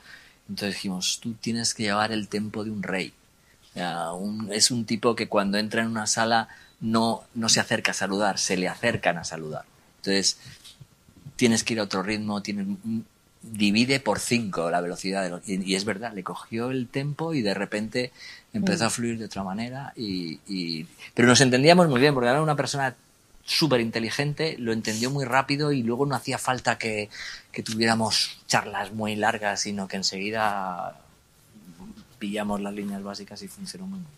Entonces 0.49 0.75
dijimos, 0.75 1.19
tú 1.21 1.33
tienes 1.33 1.73
que 1.73 1.83
llevar 1.83 2.11
el 2.11 2.27
tempo 2.29 2.63
de 2.63 2.71
un 2.71 2.81
rey. 2.81 3.13
O 3.71 3.73
sea, 3.73 4.11
un- 4.13 4.51
es 4.51 4.71
un 4.71 4.85
tipo 4.85 5.15
que 5.15 5.27
cuando 5.27 5.57
entra 5.57 5.81
en 5.81 5.89
una 5.89 6.07
sala 6.07 6.47
no, 6.79 7.23
no 7.35 7.49
se 7.49 7.59
acerca 7.59 7.91
a 7.91 7.93
saludar, 7.93 8.39
se 8.39 8.55
le 8.57 8.67
acercan 8.69 9.17
a 9.17 9.23
saludar. 9.25 9.65
Entonces 9.97 10.39
tienes 11.35 11.63
que 11.63 11.73
ir 11.73 11.81
a 11.81 11.83
otro 11.83 12.01
ritmo, 12.03 12.41
tienes, 12.41 12.65
divide 13.51 13.99
por 13.99 14.19
cinco 14.19 14.69
la 14.69 14.81
velocidad. 14.81 15.23
De 15.23 15.29
lo- 15.29 15.41
y, 15.45 15.63
y 15.63 15.75
es 15.75 15.85
verdad, 15.85 16.13
le 16.13 16.23
cogió 16.23 16.71
el 16.71 16.87
tempo 16.87 17.33
y 17.33 17.41
de 17.41 17.53
repente 17.53 18.11
empezó 18.53 18.85
a 18.85 18.89
fluir 18.89 19.17
de 19.19 19.25
otra 19.25 19.43
manera. 19.43 19.93
Y, 19.95 20.39
y- 20.47 20.87
pero 21.13 21.27
nos 21.27 21.41
entendíamos 21.41 21.87
muy 21.87 21.99
bien, 21.99 22.13
porque 22.13 22.29
era 22.29 22.41
una 22.41 22.55
persona 22.55 22.95
súper 23.45 23.79
inteligente, 23.79 24.57
lo 24.59 24.73
entendió 24.73 25.09
muy 25.09 25.23
rápido 25.23 25.71
y 25.71 25.81
luego 25.81 26.05
no 26.05 26.15
hacía 26.15 26.37
falta 26.37 26.77
que, 26.77 27.09
que 27.51 27.63
tuviéramos 27.63 28.39
charlas 28.47 28.91
muy 28.91 29.15
largas, 29.15 29.61
sino 29.61 29.87
que 29.87 29.95
enseguida 29.97 30.99
pillamos 32.19 32.59
las 32.61 32.73
líneas 32.73 33.03
básicas 33.03 33.41
y 33.43 33.47
funcionó 33.47 33.87
muy 33.87 33.99
bien. 33.99 34.11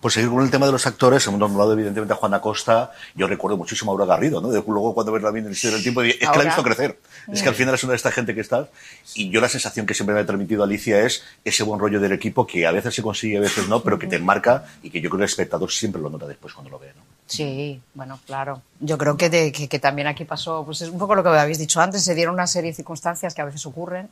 Por 0.00 0.10
seguir 0.10 0.30
con 0.30 0.42
el 0.42 0.50
tema 0.50 0.66
de 0.66 0.72
los 0.72 0.86
actores, 0.86 1.26
hemos 1.26 1.38
nombrado 1.38 1.72
evidentemente 1.72 2.12
a 2.12 2.16
Juan 2.16 2.34
Acosta. 2.34 2.90
Yo 3.14 3.26
recuerdo 3.26 3.56
muchísimo 3.56 3.90
a 3.90 3.94
Aura 3.94 4.04
Garrido, 4.06 4.40
¿no? 4.40 4.48
Luego 4.50 4.94
cuando 4.94 5.12
ves 5.12 5.22
la 5.22 5.30
vida 5.30 5.46
en 5.48 5.52
el 5.54 5.60
del 5.72 5.82
tiempo, 5.82 6.02
es 6.02 6.16
que 6.16 6.24
la 6.26 6.42
he 6.42 6.46
visto 6.46 6.62
crecer. 6.62 6.98
Es 7.32 7.42
que 7.42 7.48
al 7.48 7.54
final 7.54 7.74
es 7.74 7.84
una 7.84 7.92
de 7.92 7.96
esta 7.96 8.10
gente 8.10 8.34
que 8.34 8.40
está. 8.40 8.68
Y 9.14 9.30
yo 9.30 9.40
la 9.40 9.48
sensación 9.48 9.86
que 9.86 9.94
siempre 9.94 10.14
me 10.14 10.20
ha 10.20 10.26
transmitido 10.26 10.64
Alicia 10.64 11.00
es 11.04 11.22
ese 11.44 11.62
buen 11.62 11.78
rollo 11.78 12.00
del 12.00 12.12
equipo 12.12 12.46
que 12.46 12.66
a 12.66 12.72
veces 12.72 12.94
se 12.94 13.02
consigue, 13.02 13.36
a 13.36 13.40
veces 13.40 13.68
no, 13.68 13.82
pero 13.82 13.98
que 13.98 14.06
te 14.08 14.18
marca 14.18 14.64
y 14.82 14.90
que 14.90 15.00
yo 15.00 15.08
creo 15.08 15.18
que 15.18 15.24
el 15.24 15.28
espectador 15.30 15.70
siempre 15.70 16.02
lo 16.02 16.10
nota 16.10 16.26
después 16.26 16.52
cuando 16.52 16.70
lo 16.70 16.78
ve, 16.78 16.88
¿no? 16.96 17.02
Sí, 17.26 17.80
bueno, 17.94 18.18
claro. 18.26 18.60
Yo 18.80 18.98
creo 18.98 19.16
que, 19.16 19.30
de- 19.30 19.52
que, 19.52 19.68
que 19.68 19.78
también 19.78 20.06
aquí 20.08 20.24
pasó, 20.24 20.64
pues 20.64 20.82
es 20.82 20.88
un 20.90 20.98
poco 20.98 21.14
lo 21.14 21.22
que 21.22 21.28
habéis 21.30 21.58
dicho 21.58 21.80
antes, 21.80 22.02
se 22.02 22.14
dieron 22.14 22.34
una 22.34 22.46
serie 22.46 22.70
de 22.70 22.74
circunstancias 22.76 23.32
que 23.34 23.40
a 23.40 23.44
veces 23.46 23.64
ocurren 23.64 24.08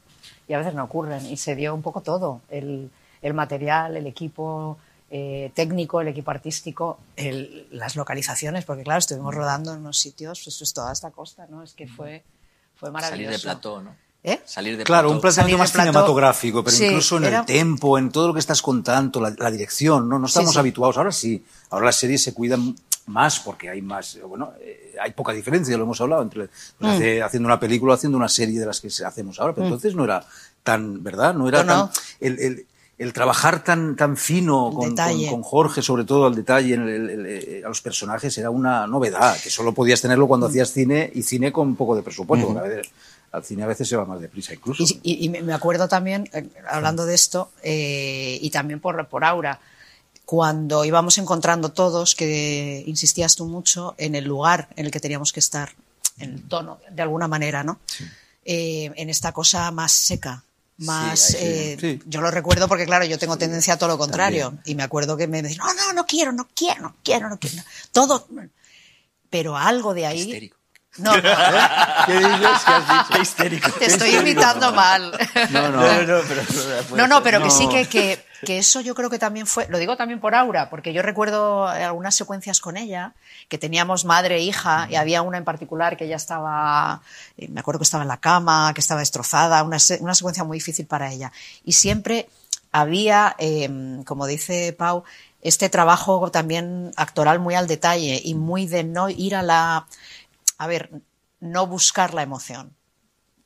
y 0.48 0.54
a 0.54 0.58
veces 0.58 0.72
no 0.74 0.84
ocurren. 0.84 1.26
Y 1.26 1.36
se 1.36 1.54
dio 1.56 1.74
un 1.74 1.82
poco 1.82 2.00
todo, 2.00 2.40
el, 2.48 2.88
el 3.20 3.34
material, 3.34 3.96
el 3.96 4.06
equipo 4.06 4.78
eh, 5.10 5.50
técnico, 5.54 6.00
el 6.00 6.08
equipo 6.08 6.30
artístico, 6.30 6.98
el- 7.16 7.66
las 7.72 7.96
localizaciones, 7.96 8.64
porque 8.64 8.84
claro, 8.84 8.98
estuvimos 9.00 9.34
rodando 9.34 9.72
en 9.72 9.80
unos 9.80 9.98
sitios, 9.98 10.40
pues 10.44 10.62
es 10.62 10.72
toda 10.72 10.92
esta 10.92 11.10
costa, 11.10 11.46
¿no? 11.50 11.62
Es 11.62 11.72
que 11.74 11.88
fue, 11.88 12.22
fue 12.76 12.90
maravilloso. 12.90 13.16
Salir 13.24 13.30
de 13.30 13.42
plató, 13.42 13.82
¿no? 13.82 13.96
¿Eh? 14.22 14.40
Salir 14.44 14.76
de 14.76 14.84
Claro, 14.84 15.08
plató. 15.08 15.14
un 15.16 15.20
planteamiento 15.22 15.58
más 15.58 15.72
cinematográfico, 15.72 16.62
pero 16.62 16.76
Sí, 16.76 16.84
incluso 16.86 17.16
en 17.16 17.24
era- 17.24 17.40
el 17.40 17.46
tempo, 17.46 17.98
en 17.98 18.10
todo 18.12 18.28
lo 18.28 18.34
que 18.34 18.40
estás 18.40 18.60
contando, 18.62 19.20
la, 19.20 19.30
la 19.36 19.50
dirección, 19.50 20.08
¿no? 20.08 20.18
No 20.18 20.26
estamos 20.26 20.52
sí. 20.52 20.58
habituados. 20.58 20.96
Ahora 20.98 21.10
sí, 21.12 21.42
ahora 21.70 21.86
las 21.86 21.96
series 21.96 22.22
se 22.22 22.34
cuidan 22.34 22.76
más 23.06 23.40
porque 23.40 23.68
hay 23.70 23.80
más, 23.82 24.18
bueno, 24.28 24.52
eh, 24.60 24.94
hay 25.02 25.10
poca 25.12 25.32
diferencia, 25.32 25.76
lo 25.76 25.84
hemos 25.84 26.00
hablado, 26.00 26.22
entre 26.22 26.44
Mm. 26.44 26.48
pues, 26.78 26.92
hace- 26.96 27.22
haciendo 27.22 27.46
una 27.48 27.58
película 27.58 27.92
o 27.92 27.94
haciendo 27.96 28.18
una 28.18 28.28
serie 28.28 28.60
de 28.60 28.66
las 28.66 28.80
que 28.80 28.88
hacemos 29.04 29.40
ahora, 29.40 29.54
pero 29.54 29.66
entonces 29.66 29.94
no 29.96 30.04
era 30.04 30.24
tan, 30.62 31.02
¿verdad? 31.02 31.34
No 31.34 31.48
era 31.48 31.64
No, 31.64 31.74
no. 31.76 31.88
tan... 31.88 32.02
El, 32.20 32.38
el- 32.38 32.66
el 33.00 33.12
trabajar 33.14 33.64
tan, 33.64 33.96
tan 33.96 34.16
fino 34.16 34.64
con, 34.70 34.74
con- 34.74 34.88
detalle. 34.90 35.30
con 35.30 35.42
Jorge, 35.42 35.80
sobre 35.82 36.04
todo 36.04 36.26
al 36.26 36.34
detalle, 36.34 36.74
en 36.74 36.82
el- 36.86 37.10
el- 37.10 37.26
el- 37.26 37.64
a 37.64 37.68
los 37.68 37.80
personajes, 37.80 38.36
era 38.36 38.50
una 38.50 38.86
novedad, 38.86 39.40
que 39.42 39.48
solo 39.50 39.72
podías 39.72 40.00
tenerlo 40.02 40.28
cuando 40.28 40.46
Mm. 40.46 40.50
hacías 40.50 40.70
cine 40.72 41.10
y 41.14 41.22
cine 41.22 41.50
con 41.50 41.68
un 41.68 41.76
poco 41.76 41.96
de 41.96 42.02
presupuesto, 42.02 42.46
porque 42.48 42.60
a 42.60 42.68
veces, 42.68 42.92
al 43.32 43.42
cine 43.44 43.62
a 43.62 43.66
veces 43.66 43.88
se 43.88 43.96
va 43.96 44.04
más 44.04 44.20
deprisa 44.20 44.52
incluso. 44.52 44.82
Y, 44.84 45.00
y- 45.02 45.24
y 45.24 45.28
me 45.30 45.52
acuerdo 45.54 45.88
también, 45.88 46.28
eh, 46.34 46.46
hablando 46.68 47.06
de 47.06 47.14
esto, 47.14 47.50
eh, 47.62 48.38
y 48.42 48.50
también 48.50 48.80
por, 48.80 49.08
por 49.08 49.24
Aura, 49.24 49.60
cuando 50.26 50.84
íbamos 50.84 51.16
encontrando 51.18 51.70
todos, 51.70 52.14
que 52.14 52.84
insistías 52.86 53.34
tú 53.34 53.46
mucho 53.46 53.94
en 53.98 54.14
el 54.14 54.24
lugar 54.24 54.68
en 54.76 54.86
el 54.86 54.92
que 54.92 55.00
teníamos 55.00 55.32
que 55.32 55.40
estar, 55.40 55.70
en 56.18 56.34
el 56.34 56.42
tono, 56.42 56.78
de 56.90 57.02
alguna 57.02 57.26
manera, 57.28 57.64
¿no? 57.64 57.78
Eh, 58.44 58.92
en 58.94 59.10
esta 59.10 59.32
cosa 59.32 59.70
más 59.70 59.90
seca. 59.92 60.44
Más, 60.80 61.20
Sí, 61.20 61.36
eh, 61.38 61.76
sí. 61.78 62.00
yo 62.06 62.20
lo 62.22 62.30
recuerdo 62.30 62.66
porque 62.66 62.86
claro, 62.86 63.04
yo 63.04 63.18
tengo 63.18 63.36
tendencia 63.36 63.74
a 63.74 63.76
todo 63.78 63.88
lo 63.90 63.98
contrario 63.98 64.58
y 64.64 64.74
me 64.74 64.82
acuerdo 64.82 65.16
que 65.16 65.26
me 65.26 65.42
decían, 65.42 65.58
no, 65.66 65.74
no, 65.74 65.92
no 65.92 66.06
quiero, 66.06 66.32
no 66.32 66.48
quiero, 66.54 66.80
no 66.82 66.96
quiero, 67.04 67.28
no 67.28 67.38
quiero, 67.38 67.62
todo, 67.92 68.26
pero 69.28 69.56
algo 69.56 69.92
de 69.92 70.06
ahí, 70.06 70.20
Histérico. 70.22 70.56
no, 70.98 71.14
no, 71.14 71.22
¿Qué 72.06 72.12
dices? 72.14 72.60
¿Qué 72.64 72.72
has 72.72 73.08
dicho? 73.08 73.22
histérico. 73.22 73.70
te 73.72 73.84
estoy 73.86 74.16
imitando 74.16 74.72
mal. 74.72 75.12
No, 75.50 75.68
no. 75.70 75.82
no, 76.02 76.20
pero, 76.26 76.42
No, 76.96 77.06
no, 77.06 77.22
pero 77.22 77.38
que 77.40 77.44
No. 77.48 77.50
sí 77.50 77.68
que, 77.68 77.84
que, 77.86 78.24
que 78.44 78.58
eso 78.58 78.80
yo 78.80 78.94
creo 78.94 79.10
que 79.10 79.18
también 79.18 79.46
fue, 79.46 79.66
lo 79.68 79.78
digo 79.78 79.96
también 79.96 80.20
por 80.20 80.34
Aura, 80.34 80.70
porque 80.70 80.92
yo 80.92 81.02
recuerdo 81.02 81.66
algunas 81.66 82.14
secuencias 82.14 82.60
con 82.60 82.76
ella, 82.76 83.14
que 83.48 83.58
teníamos 83.58 84.04
madre 84.04 84.36
e 84.36 84.40
hija, 84.42 84.86
y 84.90 84.96
había 84.96 85.22
una 85.22 85.38
en 85.38 85.44
particular 85.44 85.96
que 85.96 86.04
ella 86.04 86.16
estaba, 86.16 87.02
eh, 87.36 87.48
me 87.48 87.60
acuerdo 87.60 87.78
que 87.78 87.84
estaba 87.84 88.02
en 88.02 88.08
la 88.08 88.20
cama, 88.20 88.72
que 88.74 88.80
estaba 88.80 89.00
destrozada, 89.00 89.62
una, 89.62 89.78
una 90.00 90.14
secuencia 90.14 90.44
muy 90.44 90.58
difícil 90.58 90.86
para 90.86 91.12
ella. 91.12 91.32
Y 91.64 91.72
siempre 91.72 92.28
había, 92.72 93.34
eh, 93.38 93.68
como 94.06 94.26
dice 94.26 94.72
Pau, 94.72 95.04
este 95.42 95.68
trabajo 95.68 96.30
también 96.30 96.92
actoral 96.96 97.38
muy 97.40 97.54
al 97.54 97.66
detalle 97.66 98.20
y 98.22 98.34
muy 98.34 98.66
de 98.66 98.84
no 98.84 99.08
ir 99.08 99.34
a 99.34 99.42
la, 99.42 99.86
a 100.58 100.66
ver, 100.66 100.90
no 101.40 101.66
buscar 101.66 102.14
la 102.14 102.22
emoción. 102.22 102.76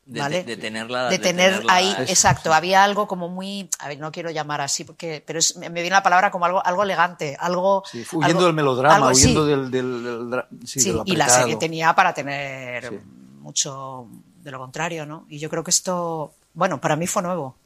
De, 0.06 0.20
¿vale? 0.20 0.44
de- 0.44 0.56
de 0.56 0.56
tenerla. 0.60 1.08
de 1.08 1.18
tener 1.18 1.52
tenerla- 1.60 1.72
ahí, 1.72 1.94
exacto, 2.08 2.52
había 2.54 2.84
algo 2.84 3.08
como 3.08 3.28
muy, 3.30 3.70
a 3.78 3.88
ver, 3.88 3.98
no 3.98 4.12
quiero 4.12 4.30
llamar 4.30 4.60
así, 4.60 4.84
porque, 4.84 5.22
pero 5.26 5.38
es- 5.38 5.56
me 5.56 5.68
viene 5.70 5.90
la 5.90 6.02
palabra 6.02 6.30
como 6.30 6.44
algo, 6.44 6.64
algo 6.64 6.82
elegante, 6.82 7.36
algo... 7.40 7.82
Sí, 7.90 8.04
huyendo 8.12 8.26
algo- 8.26 8.44
del 8.44 8.52
melodrama, 8.54 8.96
algo- 8.96 9.14
sí, 9.14 9.24
huyendo 9.24 9.46
del, 9.46 9.70
del, 9.70 10.30
del 10.30 10.44
sí, 10.66 10.80
sí, 10.80 10.88
de 10.90 10.96
lo 10.96 11.02
y 11.06 11.16
la 11.16 11.28
serie 11.30 11.56
tenía 11.56 11.94
para 11.94 12.12
tener 12.12 12.86
Sí. 12.88 12.98
mucho 13.40 14.06
de 14.42 14.50
lo 14.50 14.58
contrario, 14.58 15.06
¿no? 15.06 15.24
Y 15.30 15.38
yo 15.38 15.48
creo 15.48 15.64
que 15.64 15.70
esto, 15.70 16.34
bueno, 16.52 16.80
para 16.80 16.96
mí 16.96 17.06
fue 17.06 17.22
nuevo, 17.22 17.56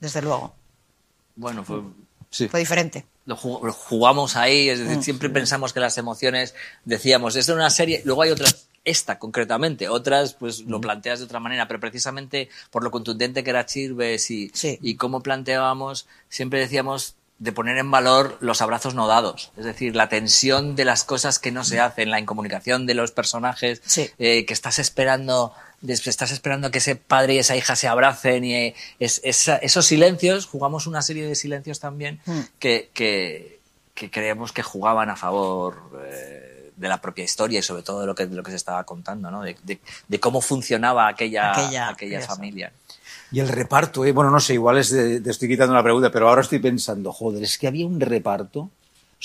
desde 0.00 0.22
luego, 0.22 0.54
Bueno, 1.36 1.62
fue, 1.64 1.82
Sí. 2.30 2.48
fue 2.48 2.58
diferente. 2.60 3.06
lo 3.26 3.36
ju- 3.36 3.62
lo 3.64 3.72
jugamos 3.72 4.34
ahí, 4.36 4.68
es 4.68 4.78
decir, 4.80 5.02
siempre 5.02 5.28
pensamos 5.30 5.72
que 5.72 5.78
las 5.80 5.98
emociones, 5.98 6.54
decíamos, 6.84 7.36
es 7.36 7.46
de 7.46 7.54
una 7.54 7.70
serie, 7.70 8.02
luego 8.04 8.22
hay 8.22 8.30
otras, 8.30 8.66
esta 8.86 9.18
concretamente, 9.18 9.88
otras 9.90 10.32
pues 10.32 10.60
lo 10.60 10.80
planteas 10.80 11.18
de 11.18 11.26
otra 11.26 11.40
manera, 11.40 11.68
pero 11.68 11.78
precisamente 11.80 12.48
por 12.70 12.82
lo 12.82 12.90
contundente 12.90 13.44
que 13.44 13.50
era 13.50 13.66
Chirves 13.66 14.30
y, 14.30 14.50
Sí. 14.54 14.78
y 14.80 14.94
cómo 14.96 15.22
planteábamos, 15.22 16.06
siempre 16.30 16.60
decíamos 16.60 17.16
de 17.38 17.52
poner 17.52 17.76
en 17.76 17.90
valor 17.90 18.38
los 18.40 18.62
abrazos 18.62 18.94
no 18.94 19.06
dados, 19.06 19.52
es 19.58 19.66
decir, 19.66 19.94
la 19.94 20.08
tensión 20.08 20.74
de 20.74 20.86
las 20.86 21.04
cosas 21.04 21.38
que 21.38 21.50
no 21.52 21.64
se 21.64 21.80
hacen, 21.80 22.10
la 22.10 22.18
incomunicación 22.18 22.86
de 22.86 22.94
los 22.94 23.10
personajes, 23.10 23.82
Sí. 23.84 24.08
eh, 24.18 24.46
que 24.46 24.54
estás 24.54 24.78
esperando, 24.78 25.52
estás 25.86 26.30
esperando 26.30 26.70
que 26.70 26.78
ese 26.78 26.96
padre 26.96 27.34
y 27.34 27.38
esa 27.38 27.54
hija 27.54 27.76
se 27.76 27.88
abracen 27.88 28.42
y 28.44 28.54
eh, 28.54 28.74
es- 29.00 29.20
esos 29.22 29.84
silencios, 29.84 30.46
jugamos 30.46 30.86
una 30.86 31.02
serie 31.02 31.26
de 31.26 31.34
silencios 31.34 31.78
también 31.78 32.20
Mm. 32.24 32.40
que, 32.58 32.88
que, 32.94 33.60
que 33.94 34.10
creemos 34.10 34.52
que 34.52 34.62
jugaban 34.62 35.10
a 35.10 35.16
favor 35.16 35.90
eh, 36.06 36.45
de 36.76 36.88
la 36.88 37.00
propia 37.00 37.24
historia 37.24 37.58
y 37.58 37.62
sobre 37.62 37.82
todo 37.82 38.00
de 38.00 38.06
lo 38.06 38.14
que, 38.14 38.26
de 38.26 38.36
lo 38.36 38.42
que 38.42 38.50
se 38.50 38.56
estaba 38.56 38.84
contando, 38.84 39.30
¿no? 39.30 39.42
de, 39.42 39.56
de- 39.64 39.80
de 40.08 40.20
cómo 40.20 40.40
funcionaba 40.40 41.08
aquella, 41.08 41.52
Aquella- 41.88 42.20
familia. 42.26 42.72
Y 43.32 43.40
el 43.40 43.48
reparto, 43.48 44.04
¿eh? 44.04 44.12
bueno, 44.12 44.30
no 44.30 44.38
sé, 44.40 44.54
igual 44.54 44.78
es 44.78 44.90
de- 44.90 45.20
te 45.20 45.30
estoy 45.30 45.48
quitando 45.48 45.72
una 45.72 45.82
pregunta, 45.82 46.10
pero 46.12 46.28
ahora 46.28 46.42
estoy 46.42 46.58
pensando, 46.60 47.12
joder, 47.12 47.42
es 47.42 47.58
que 47.58 47.66
había 47.66 47.86
un 47.86 48.00
reparto. 48.00 48.60
O 48.60 48.70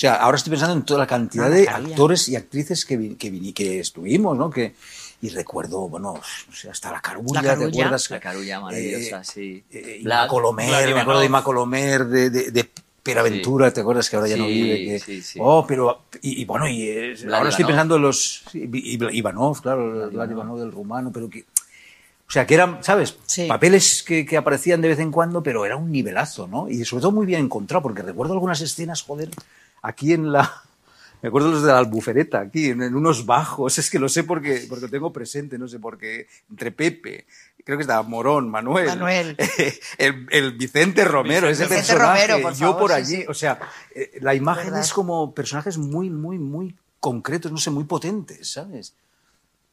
sea, 0.01 0.15
ahora 0.15 0.37
estoy 0.37 0.51
pensando 0.51 0.75
en 0.75 0.83
toda 0.83 1.01
la 1.01 1.07
cantidad 1.07 1.49
No, 1.49 1.53
de 1.55 1.67
había. 1.69 1.89
actores 1.89 2.29
y 2.29 2.35
actrices 2.37 2.85
que, 2.85 2.95
vi- 2.97 3.15
que, 3.15 3.29
vini- 3.31 3.53
que 3.53 3.79
estuvimos, 3.81 4.37
¿no? 4.37 4.49
Que, 4.49 4.73
y 5.21 5.29
recuerdo, 5.29 5.87
bueno, 5.89 6.13
o 6.13 6.53
sea, 6.53 6.71
hasta 6.71 6.91
la 6.91 7.01
carulla, 7.01 7.41
La 7.41 7.49
Carulla. 7.49 7.69
¿te 7.71 7.77
acuerdas? 7.81 8.09
La 8.09 8.19
carulla 8.19 8.59
maravillosa, 8.61 9.21
Eh, 9.21 9.25
sí. 9.25 9.63
eh, 9.69 10.01
me 10.03 10.13
acuerdo 10.15 11.19
de 11.19 11.25
Ima 11.25 11.43
Colomer, 11.43 12.05
de, 12.05 12.29
de, 12.31 12.51
de 12.51 12.71
Peraventura, 13.03 13.71
¿te 13.73 13.81
acuerdas 13.81 14.09
que 14.09 14.15
ahora 14.15 14.27
ya 14.27 14.37
no 14.37 14.45
Sí, 14.45 14.51
vive? 14.51 14.85
Que, 14.85 14.99
sí, 14.99 15.21
sí. 15.21 15.39
Oh, 15.41 15.65
pero, 15.67 16.03
y, 16.21 16.41
y 16.41 16.45
bueno, 16.45 16.67
y 16.67 17.13
Vlad 17.23 17.33
ahora 17.39 17.49
estoy 17.49 17.65
pensando 17.65 17.95
en 17.95 18.03
los, 18.03 18.43
sí, 18.51 18.69
Ivanov, 18.71 19.59
claro, 19.61 20.09
Vlad 20.11 20.29
Ivanov. 20.29 20.59
Del 20.59 20.71
rumano, 20.71 21.11
pero 21.11 21.27
que, 21.29 21.41
O 21.41 22.31
sea, 22.31 22.45
que 22.45 22.53
eran, 22.53 22.83
¿sabes? 22.83 23.17
Sí. 23.25 23.47
Papeles 23.47 24.03
que, 24.03 24.25
que 24.25 24.37
aparecían 24.37 24.81
de 24.81 24.89
vez 24.89 24.99
en 24.99 25.11
cuando, 25.11 25.41
pero 25.41 25.65
era 25.65 25.77
un 25.77 25.91
nivelazo, 25.91 26.47
¿no? 26.47 26.69
Y 26.69 26.85
sobre 26.85 27.01
todo 27.01 27.11
muy 27.11 27.25
bien 27.25 27.41
encontrado, 27.41 27.81
porque 27.81 28.03
recuerdo 28.03 28.33
algunas 28.33 28.61
escenas, 28.61 29.01
joder, 29.01 29.29
aquí 29.81 30.13
en 30.13 30.31
la... 30.31 30.61
Me 31.23 31.29
acuerdo 31.29 31.51
los 31.51 31.61
de 31.61 31.71
la 31.71 31.77
albufereta, 31.77 32.39
aquí, 32.39 32.69
en, 32.69 32.81
en 32.81 32.95
unos 32.95 33.27
bajos, 33.27 33.77
es 33.79 33.89
que 33.91 33.99
lo 33.99 34.09
sé 34.09 34.23
porque, 34.23 34.65
porque 34.67 34.85
lo 34.85 34.91
tengo 34.91 35.11
presente, 35.13 35.57
no 35.57 35.67
sé 35.67 35.79
por 35.79 35.97
qué, 35.97 36.27
entre 36.49 36.71
Pepe, 36.71 37.25
creo 37.63 37.77
que 37.77 37.81
estaba 37.83 38.01
Morón, 38.03 38.49
Manuel, 38.49 38.87
Manuel. 38.87 39.35
el, 39.97 40.27
el 40.31 40.51
Vicente 40.53 41.03
Romero, 41.05 41.47
ese 41.49 41.63
Vicente 41.63 41.75
personaje, 41.87 42.27
Romero, 42.27 42.41
por 42.41 42.53
yo 42.53 42.59
favor, 42.73 42.79
por 42.79 42.89
sí, 42.91 42.95
allí, 42.97 43.15
sí. 43.17 43.25
o 43.27 43.33
sea, 43.33 43.59
eh, 43.95 44.17
la 44.21 44.33
imagen 44.35 44.65
Verdad. 44.65 44.81
es 44.81 44.93
como 44.93 45.33
personajes 45.33 45.77
muy, 45.77 46.09
muy, 46.09 46.37
muy 46.39 46.75
concretos, 46.99 47.51
no 47.51 47.57
sé, 47.57 47.69
muy 47.71 47.83
potentes, 47.85 48.51
¿sabes? 48.51 48.93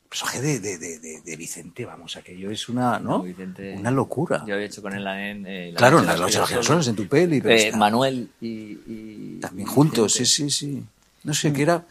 El 0.05 0.09
personaje 0.09 0.41
de, 0.41 0.59
de, 0.61 0.79
de, 0.79 0.99
de- 1.01 1.21
de 1.21 1.37
Vicente, 1.37 1.85
vamos, 1.85 2.17
aquello 2.17 2.51
es 2.51 2.69
una, 2.71 2.99
¿no? 2.99 3.23
Vicente- 3.23 3.75
Una 3.77 3.91
locura. 3.91 4.43
Yo 4.47 4.55
había 4.55 4.65
hecho 4.67 4.81
con 4.81 4.95
él 4.95 5.07
en. 5.07 5.47
eh, 5.47 5.71
la 5.73 5.79
Claro, 5.79 5.99
en 5.99 6.07
las 6.07 6.15
de 6.17 6.21
noches 6.23 6.47
girasoles. 6.49 6.89
en 6.89 6.97
tu 6.97 7.07
peli, 7.07 7.41
pero 7.43 7.55
Eh, 7.55 7.67
está- 7.67 7.77
Manuel 7.77 8.31
y, 8.41 8.47
y- 8.49 9.39
también 9.41 9.69
y 9.69 9.71
juntos, 9.71 10.15
sí, 10.15 10.21
Vicente. 10.21 10.51
sí, 10.53 10.67
sí. 10.77 10.85
No 11.25 11.35
sé, 11.35 11.53
que 11.53 11.61
era. 11.63 11.85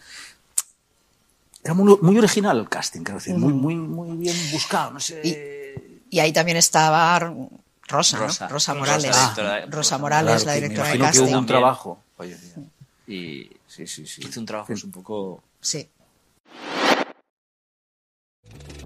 Era 1.64 1.74
muy, 1.74 1.98
muy 2.02 2.18
original 2.18 2.58
el 2.60 2.70
casting, 2.70 3.02
quiero 3.02 3.20
decir, 3.20 3.36
muy, 3.36 3.52
muy, 3.54 3.76
muy 3.76 4.16
bien 4.18 4.36
buscado, 4.52 4.92
no 4.92 5.00
sé. 5.00 5.20
Y 5.24 5.32
ahí 6.20 6.32
también 6.34 6.58
estaba 6.58 7.20
Rosa, 7.20 8.18
¿no? 8.18 8.24
Rosa. 8.24 8.48
Rosa 8.48 8.48
Rosa, 8.48 8.74
Morales. 8.74 9.04
la 9.12 9.18
directora- 9.22 9.60
Rosa 9.66 9.72
Rosa 9.78 9.98
Morales, 9.98 10.44
Claro, 10.44 10.46
la 10.46 10.54
que 10.54 10.62
me 10.62 10.68
directora 10.70 10.88
de 10.92 10.98
que 10.98 11.04
casting. 11.04 11.24
hubo 11.34 11.40
un 11.40 11.46
trabajo. 11.46 12.00
Oye, 12.18 12.36
tío. 12.36 12.64
Y 13.14 13.50
Sí, 13.68 13.86
sí, 13.88 14.06
sí. 14.08 14.22
hizo 14.28 14.40
un 14.40 14.46
trabajo 14.46 14.74
es 14.74 14.84
un 14.84 14.92
poco. 14.92 15.44
Sí. 15.62 15.88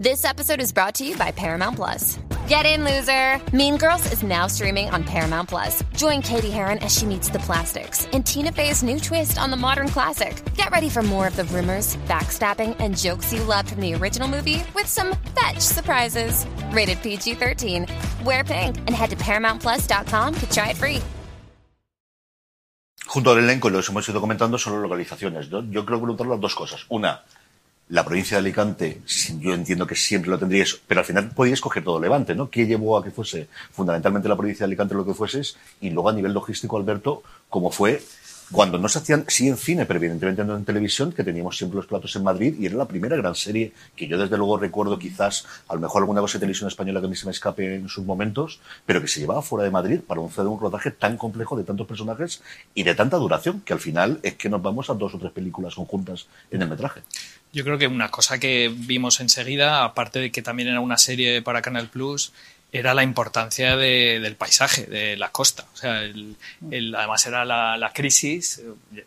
This 0.01 0.25
episode 0.25 0.59
is 0.59 0.71
brought 0.71 0.95
to 0.95 1.03
you 1.03 1.15
by 1.15 1.29
Paramount 1.29 1.75
Plus. 1.75 2.17
Get 2.47 2.65
in, 2.65 2.83
loser! 2.83 3.39
Mean 3.55 3.77
Girls 3.77 4.11
is 4.11 4.23
now 4.23 4.47
streaming 4.47 4.89
on 4.89 5.03
Paramount 5.03 5.47
Plus. 5.47 5.83
Join 5.95 6.23
Katie 6.23 6.49
Heron 6.49 6.79
as 6.79 6.91
she 6.91 7.05
meets 7.05 7.29
the 7.29 7.37
plastics 7.37 8.07
in 8.07 8.23
Tina 8.23 8.51
Fey's 8.51 8.81
new 8.81 8.99
twist 8.99 9.37
on 9.37 9.51
the 9.51 9.57
modern 9.57 9.87
classic. 9.89 10.41
Get 10.55 10.71
ready 10.71 10.89
for 10.89 11.03
more 11.03 11.27
of 11.27 11.35
the 11.35 11.43
rumors, 11.43 11.97
backstabbing, 12.07 12.77
and 12.79 12.97
jokes 12.97 13.31
you 13.31 13.43
loved 13.43 13.69
from 13.69 13.79
the 13.79 13.93
original 13.93 14.27
movie 14.27 14.63
with 14.73 14.87
some 14.87 15.15
fetch 15.39 15.59
surprises. 15.59 16.47
Rated 16.71 16.99
PG 17.03 17.35
13. 17.35 17.85
Wear 18.25 18.43
pink 18.43 18.77
and 18.79 18.95
head 18.95 19.11
to 19.11 19.15
ParamountPlus.com 19.17 20.33
to 20.33 20.49
try 20.49 20.69
it 20.71 20.77
free. 20.77 21.03
Junto 23.05 23.29
al 23.29 23.37
elenco, 23.37 23.69
lo 23.69 23.79
hemos 23.79 24.09
ido 24.09 24.19
comentando, 24.19 24.57
son 24.57 24.73
las 24.73 24.81
localizaciones. 24.81 25.47
Yo, 25.47 25.61
yo 25.61 25.85
creo 25.85 25.99
que 25.99 26.05
preguntar 26.05 26.25
las 26.25 26.39
dos 26.39 26.55
cosas. 26.55 26.85
Una, 26.89 27.21
la 27.91 28.05
provincia 28.05 28.37
de 28.37 28.39
Alicante, 28.39 29.01
yo 29.41 29.53
entiendo 29.53 29.85
que 29.85 29.95
siempre 29.95 30.31
lo 30.31 30.39
tendríais, 30.39 30.79
pero 30.87 31.01
al 31.01 31.05
final 31.05 31.29
podíais 31.31 31.59
coger 31.59 31.83
todo 31.83 31.99
Levante, 31.99 32.33
¿no? 32.33 32.49
¿Qué 32.49 32.65
llevó 32.65 32.97
a 32.97 33.03
que 33.03 33.11
fuese 33.11 33.49
fundamentalmente 33.71 34.29
la 34.29 34.37
provincia 34.37 34.65
de 34.65 34.69
Alicante 34.69 34.95
lo 34.95 35.05
que 35.05 35.13
fueses? 35.13 35.57
Y 35.81 35.89
luego 35.89 36.09
a 36.09 36.13
nivel 36.13 36.31
logístico, 36.31 36.77
Alberto, 36.77 37.21
cómo 37.49 37.69
fue 37.69 38.01
cuando 38.51 38.77
no 38.77 38.89
se 38.89 38.99
hacían, 38.99 39.25
sí 39.27 39.47
en 39.47 39.55
cine, 39.55 39.85
pero 39.85 39.97
evidentemente 39.97 40.43
no 40.43 40.57
en 40.57 40.65
televisión, 40.65 41.13
que 41.13 41.23
teníamos 41.23 41.57
siempre 41.57 41.77
los 41.77 41.85
platos 41.85 42.15
en 42.17 42.23
Madrid 42.23 42.55
y 42.59 42.65
era 42.65 42.75
la 42.75 42.85
primera 42.85 43.15
gran 43.15 43.33
serie 43.33 43.73
que 43.95 44.07
yo 44.07 44.17
desde 44.17 44.37
luego 44.37 44.57
recuerdo 44.57 44.99
quizás, 44.99 45.45
a 45.67 45.73
lo 45.73 45.79
mejor 45.79 46.01
alguna 46.01 46.19
cosa 46.19 46.33
de 46.37 46.41
televisión 46.41 46.67
española 46.67 46.99
que 46.99 47.07
a 47.07 47.09
mí 47.09 47.15
se 47.15 47.25
me 47.25 47.31
escape 47.31 47.75
en 47.75 47.87
sus 47.87 48.05
momentos, 48.05 48.59
pero 48.85 49.01
que 49.01 49.07
se 49.07 49.21
llevaba 49.21 49.41
fuera 49.41 49.63
de 49.63 49.71
Madrid 49.71 49.99
para 50.05 50.23
hacer 50.25 50.45
un 50.47 50.59
rodaje 50.59 50.91
tan 50.91 51.17
complejo 51.17 51.57
de 51.57 51.63
tantos 51.63 51.87
personajes 51.87 52.41
y 52.73 52.83
de 52.83 52.93
tanta 52.93 53.17
duración, 53.17 53.61
que 53.61 53.73
al 53.73 53.79
final 53.79 54.19
es 54.21 54.35
que 54.35 54.49
nos 54.49 54.61
vamos 54.61 54.89
a 54.89 54.95
dos 54.95 55.15
o 55.15 55.17
tres 55.17 55.31
películas 55.31 55.75
conjuntas 55.75 56.27
en 56.51 56.61
el 56.61 56.69
metraje. 56.69 57.01
Yo 57.53 57.63
creo 57.63 57.77
que 57.77 57.87
una 57.87 58.09
cosa 58.09 58.39
que 58.39 58.71
vimos 58.73 59.19
enseguida, 59.19 59.83
aparte 59.83 60.19
de 60.19 60.31
que 60.31 60.41
también 60.41 60.69
era 60.69 60.79
una 60.79 60.97
serie 60.97 61.41
para 61.41 61.61
Canal 61.61 61.89
Plus, 61.89 62.31
era 62.73 62.93
la 62.93 63.03
importancia 63.03 63.75
de- 63.75 64.21
del 64.21 64.37
paisaje, 64.37 64.85
de 64.85 65.17
la 65.17 65.29
costa. 65.29 65.65
O 65.73 65.77
sea, 65.77 66.03
el- 66.03 66.37
el- 66.71 66.95
además 66.95 67.25
era 67.25 67.43
la, 67.43 67.75
la 67.75 67.91
crisis. 67.91 68.61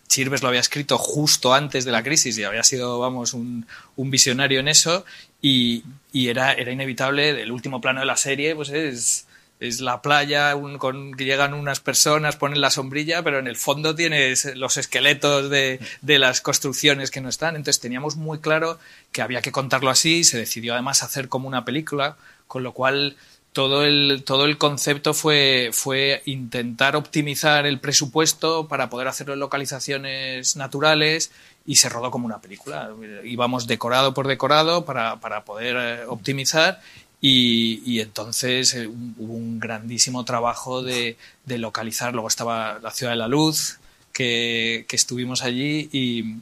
Chirves 0.07 0.43
lo 0.43 0.49
había 0.49 0.61
escrito 0.61 0.99
justo 0.99 1.55
antes 1.55 1.87
de 1.87 1.93
la 1.93 2.03
crisis 2.03 2.37
y 2.37 2.45
había 2.45 2.63
sido, 2.63 2.99
vamos, 2.99 3.33
un, 3.33 3.67
un 3.97 4.11
visionario 4.11 4.61
en 4.61 4.69
eso. 4.69 5.07
Y, 5.41 5.83
y 6.13 6.29
era, 6.29 6.53
era 6.53 6.73
inevitable, 6.73 7.31
el 7.43 7.51
último 7.51 7.81
plano 7.81 8.01
de 8.01 8.07
la 8.07 8.17
serie, 8.19 8.55
pues 8.55 8.69
es, 8.69 9.27
es 9.65 9.81
la 9.81 10.03
playa, 10.03 10.55
con, 10.79 11.13
llegan 11.17 11.55
unas 11.55 11.81
personas, 11.81 12.37
ponen 12.37 12.61
la 12.61 12.71
sombrilla, 12.71 13.23
pero 13.23 13.39
en 13.39 13.47
el 13.47 13.57
fondo 13.57 13.95
tienes 13.95 14.55
los 14.57 14.77
esqueletos 14.77 15.51
de, 15.51 15.81
de 16.03 16.19
las 16.19 16.41
construcciones 16.41 17.11
que 17.11 17.21
no 17.21 17.29
están. 17.29 17.57
Entonces 17.57 17.81
teníamos 17.81 18.17
muy 18.17 18.39
claro 18.39 18.79
que 19.13 19.23
había 19.23 19.43
que 19.43 19.53
contarlo 19.53 19.91
así. 19.91 20.25
Se 20.25 20.39
decidió 20.39 20.75
además 20.75 21.03
hacer 21.03 21.29
como 21.29 21.49
una 21.49 21.65
película, 21.65 22.17
con 22.47 22.63
lo 22.63 22.73
cual 22.73 23.17
todo 23.55 23.85
el, 23.85 24.25
todo 24.27 24.47
el 24.47 24.59
concepto 24.59 25.15
fue, 25.15 25.71
fue 25.73 26.23
intentar 26.25 26.97
optimizar 26.97 27.67
el 27.67 27.79
presupuesto 27.79 28.67
para 28.67 28.91
poder 28.91 29.07
hacerlo 29.07 29.35
en 29.35 29.39
localizaciones 29.39 30.57
naturales 30.57 31.31
y 31.65 31.77
se 31.77 31.89
rodó 31.89 32.11
como 32.11 32.27
una 32.27 32.41
película. 32.41 32.91
Íbamos 33.23 33.69
decorado 33.69 34.13
por 34.13 34.27
decorado 34.27 34.85
para, 34.85 35.21
para 35.21 35.45
poder 35.45 35.77
eh, 35.79 36.05
optimizar 36.09 36.81
y, 37.27 38.01
entonces 38.01 38.75
eh, 38.75 38.87
hubo 38.87 39.33
un 39.33 39.59
grandísimo 39.59 40.27
trabajo 40.27 40.83
de, 40.83 41.17
de 41.47 41.57
localizar. 41.57 42.13
Luego 42.13 42.29
estaba 42.29 42.79
la 42.81 42.91
Ciudad 42.91 43.13
de 43.13 43.17
la 43.17 43.29
Luz, 43.29 43.79
que, 44.13 44.85
estuvimos 44.91 45.43
allí 45.43 45.89
y 45.91 46.37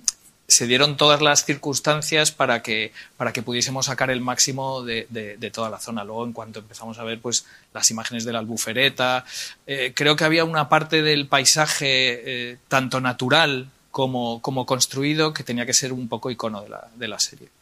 se 0.48 0.66
dieron 0.66 0.96
todas 0.96 1.22
las 1.22 1.44
circunstancias 1.44 2.32
para 2.32 2.62
que, 2.64 2.92
para 3.16 3.32
que 3.32 3.42
pudiésemos 3.42 3.86
sacar 3.86 4.10
el 4.10 4.20
máximo 4.20 4.82
de 4.82 5.50
toda 5.52 5.70
la 5.70 5.78
zona. 5.78 6.02
Luego, 6.02 6.24
en 6.24 6.32
cuanto 6.32 6.58
empezamos 6.58 6.98
a 6.98 7.04
ver 7.04 7.20
pues, 7.20 7.46
las 7.72 7.88
imágenes 7.92 8.24
de 8.24 8.32
la 8.32 8.40
albufereta, 8.40 9.24
eh, 9.68 9.92
creo 9.94 10.16
que 10.16 10.24
había 10.24 10.44
una 10.44 10.68
parte 10.68 11.02
del 11.02 11.28
paisaje 11.28 12.50
eh, 12.50 12.58
tanto 12.66 13.00
natural 13.00 13.70
como, 13.92 14.42
como 14.42 14.66
construido 14.66 15.32
que 15.32 15.44
tenía 15.44 15.64
que 15.64 15.74
ser 15.74 15.92
un 15.92 16.08
poco 16.08 16.28
icono 16.28 16.60
de 16.62 16.70
la, 16.70 16.88
de 16.96 17.06
la 17.06 17.20
serie. 17.20 17.61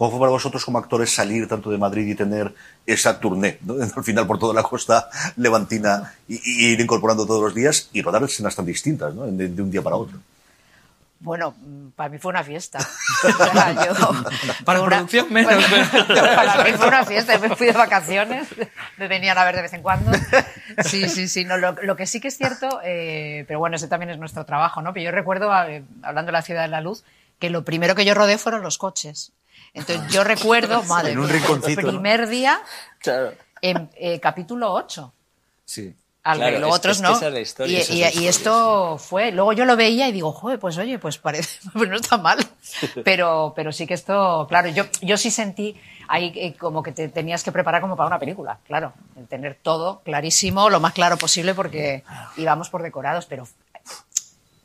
¿Cómo 0.00 0.12
fue 0.12 0.20
para 0.20 0.30
vosotros 0.30 0.64
como 0.64 0.78
actores 0.78 1.14
salir 1.14 1.46
tanto 1.46 1.68
de 1.70 1.76
Madrid 1.76 2.06
y 2.08 2.14
tener 2.14 2.54
esa 2.86 3.20
tournée, 3.20 3.58
¿no? 3.60 3.74
al 3.96 4.02
final 4.02 4.26
por 4.26 4.38
toda 4.38 4.54
la 4.54 4.62
costa 4.62 5.10
levantina 5.36 6.14
y, 6.26 6.36
y 6.42 6.72
ir 6.72 6.80
incorporando 6.80 7.26
todos 7.26 7.42
los 7.42 7.54
días 7.54 7.90
y 7.92 8.00
rodar 8.00 8.22
escenas 8.22 8.56
tan 8.56 8.64
distintas 8.64 9.14
¿no? 9.14 9.26
de, 9.26 9.48
de 9.48 9.60
un 9.62 9.70
día 9.70 9.82
para 9.82 9.96
otro? 9.96 10.16
Bueno, 11.18 11.50
mm, 11.60 11.88
para 11.90 12.08
mí 12.08 12.16
fue 12.18 12.30
una 12.30 12.42
fiesta. 12.42 12.78
O 13.24 13.52
sea, 13.52 13.74
yo- 13.86 13.92
Para 14.64 14.80
una- 14.80 14.88
producción 14.96 15.30
menos, 15.30 15.52
Bueno, 15.68 15.86
pero- 16.08 16.34
para 16.34 16.64
mí 16.64 16.70
fue 16.78 16.88
una 16.88 17.04
fiesta. 17.04 17.34
Yo 17.34 17.40
me 17.50 17.54
fui 17.54 17.66
de 17.66 17.72
vacaciones, 17.74 18.48
me 18.96 19.06
venían 19.06 19.36
a 19.36 19.44
ver 19.44 19.56
de 19.56 19.60
vez 19.60 19.72
en 19.74 19.82
cuando. 19.82 20.12
Sí, 20.82 21.10
sí, 21.10 21.28
sí. 21.28 21.44
No, 21.44 21.58
lo, 21.58 21.72
lo 21.82 21.94
que 21.96 22.06
sí 22.06 22.20
que 22.22 22.28
es 22.28 22.38
cierto, 22.38 22.80
eh, 22.82 23.44
pero 23.46 23.58
bueno, 23.58 23.76
ese 23.76 23.86
también 23.86 24.08
es 24.08 24.18
nuestro 24.18 24.46
trabajo, 24.46 24.80
¿no? 24.80 24.94
Pero 24.94 25.04
yo 25.04 25.10
recuerdo, 25.10 25.52
eh, 25.64 25.84
hablando 26.02 26.28
de 26.28 26.32
la 26.32 26.40
Ciudad 26.42 26.62
de 26.62 26.68
la 26.68 26.80
Luz, 26.80 27.04
que 27.38 27.50
lo 27.50 27.66
primero 27.66 27.94
que 27.94 28.06
yo 28.06 28.14
rodé 28.14 28.38
fueron 28.38 28.62
los 28.62 28.78
coches. 28.78 29.32
Entonces 29.74 30.12
yo 30.12 30.24
recuerdo, 30.24 30.82
madre 30.88 31.12
En 31.12 31.18
un 31.20 31.30
el 31.30 31.76
primer 31.76 32.28
día, 32.28 32.60
Claro. 32.98 33.32
en 33.62 33.90
eh, 33.96 34.18
capítulo 34.20 34.72
8. 34.72 35.12
Sí. 35.64 35.94
Al 36.22 36.36
Claro, 36.36 36.58
los 36.58 36.76
otros 36.76 36.96
es 36.98 37.02
no. 37.02 37.12
es 37.18 37.38
historia, 37.40 37.78
y 37.78 37.80
es 37.80 37.90
y- 37.90 38.24
y 38.24 38.28
esto 38.28 38.98
fue. 38.98 39.32
Luego 39.32 39.54
yo 39.54 39.64
lo 39.64 39.74
veía 39.74 40.06
y 40.06 40.12
digo, 40.12 40.32
joder, 40.32 40.58
pues 40.58 40.76
oye, 40.76 40.98
pues 40.98 41.16
parece, 41.16 41.60
pues 41.72 41.88
no 41.88 41.96
está 41.96 42.18
mal. 42.18 42.38
Pero, 43.04 43.52
pero 43.56 43.72
sí 43.72 43.86
que 43.86 43.94
esto, 43.94 44.46
claro, 44.48 44.68
yo, 44.68 44.84
yo 45.00 45.16
sí 45.16 45.30
sentí 45.30 45.80
ahí 46.08 46.30
eh, 46.36 46.54
como 46.58 46.82
que 46.82 46.92
te 46.92 47.08
tenías 47.08 47.42
que 47.42 47.52
preparar 47.52 47.80
como 47.80 47.96
para 47.96 48.06
una 48.08 48.18
película, 48.18 48.58
claro. 48.66 48.92
El 49.16 49.28
tener 49.28 49.58
todo 49.62 50.02
clarísimo, 50.04 50.68
lo 50.68 50.78
más 50.78 50.92
claro 50.92 51.16
posible, 51.16 51.54
porque 51.54 52.04
íbamos 52.36 52.68
por 52.68 52.82
decorados, 52.82 53.24
pero 53.26 53.48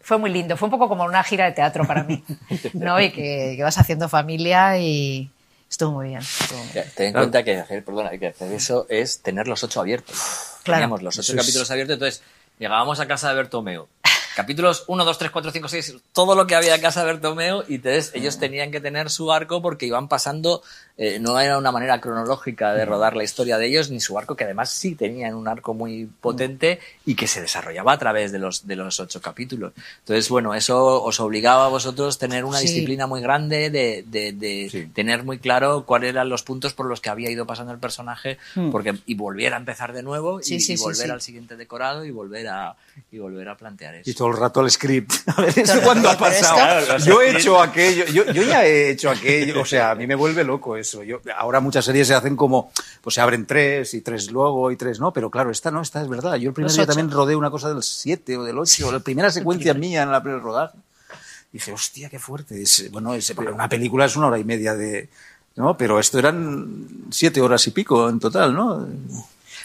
fue 0.06 0.20
muy 0.20 0.30
lindo. 0.30 0.56
Fue 0.56 0.68
un 0.68 0.72
poco 0.72 0.88
como 0.88 1.04
una 1.04 1.24
gira 1.24 1.46
de 1.46 1.52
teatro 1.54 1.84
para 1.88 2.04
mí, 2.04 2.24
¿no? 2.74 3.02
Y 3.02 3.12
que, 3.12 3.56
que 3.58 3.64
vas 3.64 3.80
haciendo 3.80 4.08
familia 4.08 4.78
y 4.78 5.32
estuvo 5.68 5.94
muy 5.94 6.10
bien. 6.10 6.20
estuvo 6.20 6.60
muy 6.60 6.74
bien. 6.74 6.86
Ya, 6.86 6.92
Ten 6.92 7.08
en 7.08 7.14
cuenta 7.14 7.44
que 7.44 7.58
hacer, 7.58 7.84
perdona, 7.84 8.12
que 8.12 8.28
hacer 8.28 8.52
eso 8.54 8.86
es 8.88 9.24
tener 9.24 9.48
los 9.48 9.64
ocho 9.64 9.82
abiertos. 9.82 10.16
Claro. 10.62 10.82
Teníamos 10.82 11.02
los 11.02 11.18
ocho 11.18 11.36
capítulos 11.36 11.72
abiertos, 11.72 11.96
entonces 11.96 12.22
llegábamos 12.60 13.00
a 13.00 13.08
casa 13.08 13.30
de 13.30 13.36
Bertomeo. 13.36 13.90
Capítulos 14.36 14.84
1, 14.88 15.06
2, 15.06 15.18
3, 15.18 15.32
4, 15.32 15.52
5, 15.52 15.68
6, 15.70 15.96
todo 16.14 16.36
lo 16.36 16.46
que 16.46 16.54
había 16.56 16.76
en 16.76 16.82
casa 16.82 17.00
de 17.00 17.08
Bertomeo 17.08 17.64
y 17.68 17.76
entonces 17.76 18.12
ellos 18.14 18.38
tenían 18.38 18.70
que 18.70 18.82
tener 18.82 19.10
su 19.10 19.32
arco 19.32 19.64
porque 19.64 19.88
iban 19.88 20.08
pasando, 20.08 20.62
eh, 20.98 21.20
no 21.20 21.40
era 21.40 21.58
una 21.58 21.72
manera 21.72 22.00
cronológica 22.00 22.74
de 22.74 22.86
rodar 22.86 23.16
la 23.16 23.24
historia 23.24 23.58
de 23.58 23.68
ellos, 23.68 23.92
ni 23.92 24.00
su 24.00 24.18
arco, 24.18 24.36
que 24.36 24.46
además 24.46 24.70
sí 24.70 24.96
tenían 24.96 25.36
un 25.36 25.48
arco 25.48 25.74
muy 25.74 26.10
potente 26.22 26.80
y 27.06 27.16
que 27.16 27.28
se 27.28 27.42
desarrollaba 27.42 27.92
a 27.94 27.98
través 27.98 28.32
de 28.32 28.40
los, 28.40 28.66
de 28.66 28.76
los 28.78 29.00
ocho 29.00 29.22
capítulos. 29.22 29.74
Entonces, 30.00 30.30
bueno, 30.30 30.54
eso 30.56 31.04
os 31.04 31.20
obligaba 31.20 31.66
a 31.66 31.70
vosotros 31.70 32.18
tener 32.18 32.46
una 32.46 32.60
Sí. 32.60 32.68
disciplina 32.68 33.08
muy 33.08 33.22
grande 33.22 33.70
de, 33.70 34.04
de, 34.08 34.32
de 34.32 34.70
Sí. 34.72 34.88
tener 34.94 35.24
muy 35.24 35.38
claro 35.40 35.86
cuáles 35.86 36.12
eran 36.12 36.30
los 36.30 36.44
puntos 36.44 36.74
por 36.74 36.86
los 36.86 37.02
que 37.02 37.10
había 37.10 37.30
ido 37.30 37.46
pasando 37.46 37.74
el 37.74 37.80
personaje 37.80 38.38
porque 38.72 38.96
y 39.06 39.16
volver 39.16 39.54
a 39.54 39.58
empezar 39.58 39.92
de 39.92 40.02
nuevo 40.04 40.42
Sí, 40.42 40.56
y, 40.56 40.60
sí, 40.62 40.74
y 40.74 40.78
sí, 40.78 40.84
volver 40.84 41.08
sí. 41.08 41.12
al 41.12 41.22
siguiente 41.22 41.56
decorado 41.58 42.06
y 42.06 42.12
volver 42.12 42.48
a 42.48 42.76
y 43.12 43.18
volver 43.20 43.50
a 43.50 43.58
plantear 43.58 43.96
eso. 43.96 44.10
Y 44.10 44.14
todo 44.14 44.30
el 44.30 44.38
rato 44.38 44.62
el 44.62 44.72
script. 44.72 45.12
A 45.36 45.42
ver, 45.42 45.60
¿eso 45.60 45.82
cuándo 45.82 46.10
ha 46.10 46.18
pasado? 46.18 46.56
Claro, 46.56 46.98
yo 47.04 47.22
he 47.22 47.32
hecho 47.38 47.60
aquello, 47.62 48.06
yo, 48.06 48.24
yo 48.32 48.44
ya 48.44 48.66
he 48.66 48.92
hecho 48.92 49.10
aquello. 49.10 49.60
O 49.62 49.66
sea, 49.66 49.92
a 49.92 49.96
mí 49.96 50.08
me 50.08 50.16
vuelve 50.16 50.44
loco 50.46 50.78
eso. 50.78 50.85
Yo, 50.92 51.22
ahora 51.38 51.60
muchas 51.60 51.86
series 51.86 52.08
se 52.08 52.14
hacen 52.14 52.36
como, 52.36 52.72
pues 53.02 53.16
se 53.16 53.22
abren 53.22 53.46
tres 53.46 53.94
y 53.94 54.02
tres 54.02 54.32
luego 54.32 54.72
y 54.72 54.76
tres 54.76 55.00
no, 55.00 55.12
pero 55.14 55.30
claro, 55.32 55.52
esta 55.52 55.72
no, 55.72 55.82
esta 55.82 56.02
es 56.02 56.08
verdad. 56.08 56.36
Yo 56.36 56.50
el 56.50 56.54
primer 56.54 56.68
Los 56.70 56.76
día 56.76 56.84
ocho. 56.84 56.94
también 56.94 57.12
rodé 57.12 57.36
una 57.36 57.50
cosa 57.52 57.70
del 57.74 57.82
7 57.84 58.38
o 58.38 58.44
del 58.44 58.58
8, 58.58 58.92
la 58.92 59.00
primera 59.00 59.32
secuencia 59.32 59.74
mía 59.74 60.04
en 60.04 60.12
la 60.12 60.22
primer 60.22 60.42
rodaje. 60.42 60.78
Dije, 61.52 61.72
hostia, 61.72 62.10
qué 62.10 62.20
fuerte. 62.20 62.62
Es, 62.62 62.92
bueno, 62.92 63.14
es, 63.14 63.30
una 63.32 63.70
película 63.70 64.06
es 64.06 64.16
una 64.16 64.28
hora 64.28 64.38
y 64.40 64.44
media 64.44 64.76
de... 64.76 65.10
¿no? 65.56 65.78
Pero 65.78 66.00
esto 66.02 66.20
eran 66.20 66.88
siete 67.12 67.40
horas 67.40 67.66
y 67.68 67.72
pico 67.72 68.10
en 68.10 68.20
total, 68.20 68.54
¿no? 68.54 68.86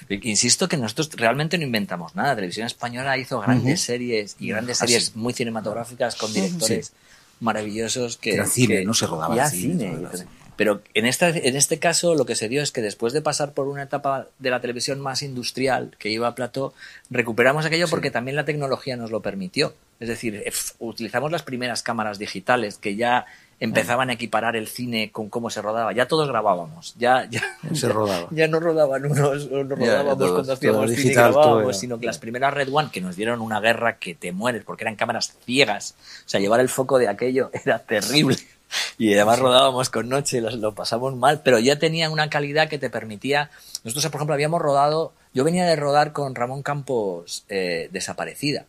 Insisto 0.09 0.69
que 0.69 0.77
nosotros 0.77 1.11
realmente 1.17 1.59
no 1.59 1.65
inventamos 1.65 2.15
nada. 2.15 2.35
Televisión 2.37 2.67
Española 2.67 3.19
hizo 3.19 3.41
grandes 3.41 3.81
series 3.81 4.37
y 4.39 4.49
grandes 4.51 4.81
Ah, 4.81 4.87
series 4.87 5.07
sí. 5.07 5.13
muy 5.17 5.33
cinematográficas 5.33 6.15
con 6.17 6.33
directores 6.33 6.93
maravillosos 7.41 8.17
que 8.19 8.35
Era 8.35 8.47
cine, 8.47 8.79
que- 8.79 8.85
no 8.85 8.95
se 8.95 9.07
rodaba 9.07 9.35
ya 9.35 9.49
cine. 9.51 9.99
Pero 10.61 10.83
en 10.93 11.07
esta, 11.07 11.31
en 11.31 11.57
este 11.57 11.79
caso 11.79 12.15
lo 12.15 12.27
que 12.27 12.35
se 12.35 12.51
dio 12.51 12.61
es 12.63 12.71
que 12.71 12.83
después 12.83 13.15
de 13.15 13.23
pasar 13.23 13.53
por 13.55 13.67
una 13.67 13.85
etapa 13.85 14.27
de 14.39 14.51
la 14.51 14.61
televisión 14.61 15.01
más 15.01 15.23
industrial 15.23 15.97
que 15.99 16.11
iba 16.11 16.29
a 16.29 16.35
plató, 16.35 16.75
recuperamos 17.09 17.65
aquello 17.65 17.89
porque 17.89 18.11
también 18.11 18.37
la 18.37 18.45
tecnología 18.45 18.95
nos 18.99 19.11
lo 19.11 19.21
permitió. 19.23 19.73
Es 20.01 20.09
decir, 20.09 20.35
eh, 20.35 20.53
utilizamos 20.79 21.33
las 21.33 21.45
primeras 21.45 21.83
cámaras 21.83 22.19
digitales 22.19 22.77
que 22.77 22.95
ya 22.95 23.25
empezaban 23.59 24.11
a 24.11 24.13
equiparar 24.13 24.55
el 24.55 24.69
cine 24.69 25.11
con 25.11 25.31
cómo 25.31 25.49
se 25.49 25.63
rodaba. 25.63 25.95
Ya 25.95 26.07
todos 26.07 26.29
grabábamos. 26.29 26.95
Ya, 26.99 27.27
ya, 27.31 27.41
Se 27.75 27.87
ya- 27.87 27.89
rodaba. 27.95 28.29
ya 28.31 28.47
no 28.47 28.61
rodaban 28.61 29.07
unos, 29.07 29.47
o 29.47 29.65
no 29.65 29.77
rodábamos 29.77 30.19
todo- 30.19 30.35
cuando 30.35 30.53
hacíamos 30.53 30.91
cine 30.91 30.93
y 30.93 31.05
digital, 31.05 31.33
grabábamos, 31.33 31.79
sino 31.79 31.99
que 31.99 32.05
las 32.05 32.19
primeras 32.19 32.53
Red 32.53 32.69
One 32.71 32.91
que 32.93 33.01
nos 33.01 33.17
dieron 33.17 33.41
una 33.41 33.61
guerra 33.61 33.97
que 33.97 34.15
te 34.15 34.33
mueres, 34.33 34.65
porque 34.65 34.85
eran 34.85 34.97
cámaras 34.97 35.35
ciegas. 35.47 35.95
O 36.27 36.29
sea, 36.29 36.39
llevar 36.39 36.61
el 36.61 36.69
foco 36.69 36.99
de 36.99 37.09
aquello 37.09 37.51
era 37.65 37.79
terrible. 37.79 38.37
Y 38.99 39.15
además 39.15 39.39
rodábamos 39.39 39.91
con 39.91 40.09
noche, 40.09 40.41
los- 40.41 40.55
lo 40.55 40.75
pasamos 40.75 41.17
mal, 41.17 41.41
pero 41.43 41.59
ya 41.59 41.79
tenía 41.79 42.11
una 42.11 42.31
calidad 42.31 42.69
que 42.69 42.79
te 42.79 42.91
permitía. 42.91 43.51
Nosotros, 43.85 44.05
por 44.11 44.19
ejemplo, 44.21 44.35
habíamos 44.35 44.61
rodado. 44.63 45.13
Yo 45.35 45.45
venía 45.45 45.65
de 45.65 45.77
rodar 45.77 46.13
con 46.13 46.35
Ramón 46.35 46.63
Campos 46.63 47.45
eh, 47.49 47.89
Desaparecida. 47.93 48.67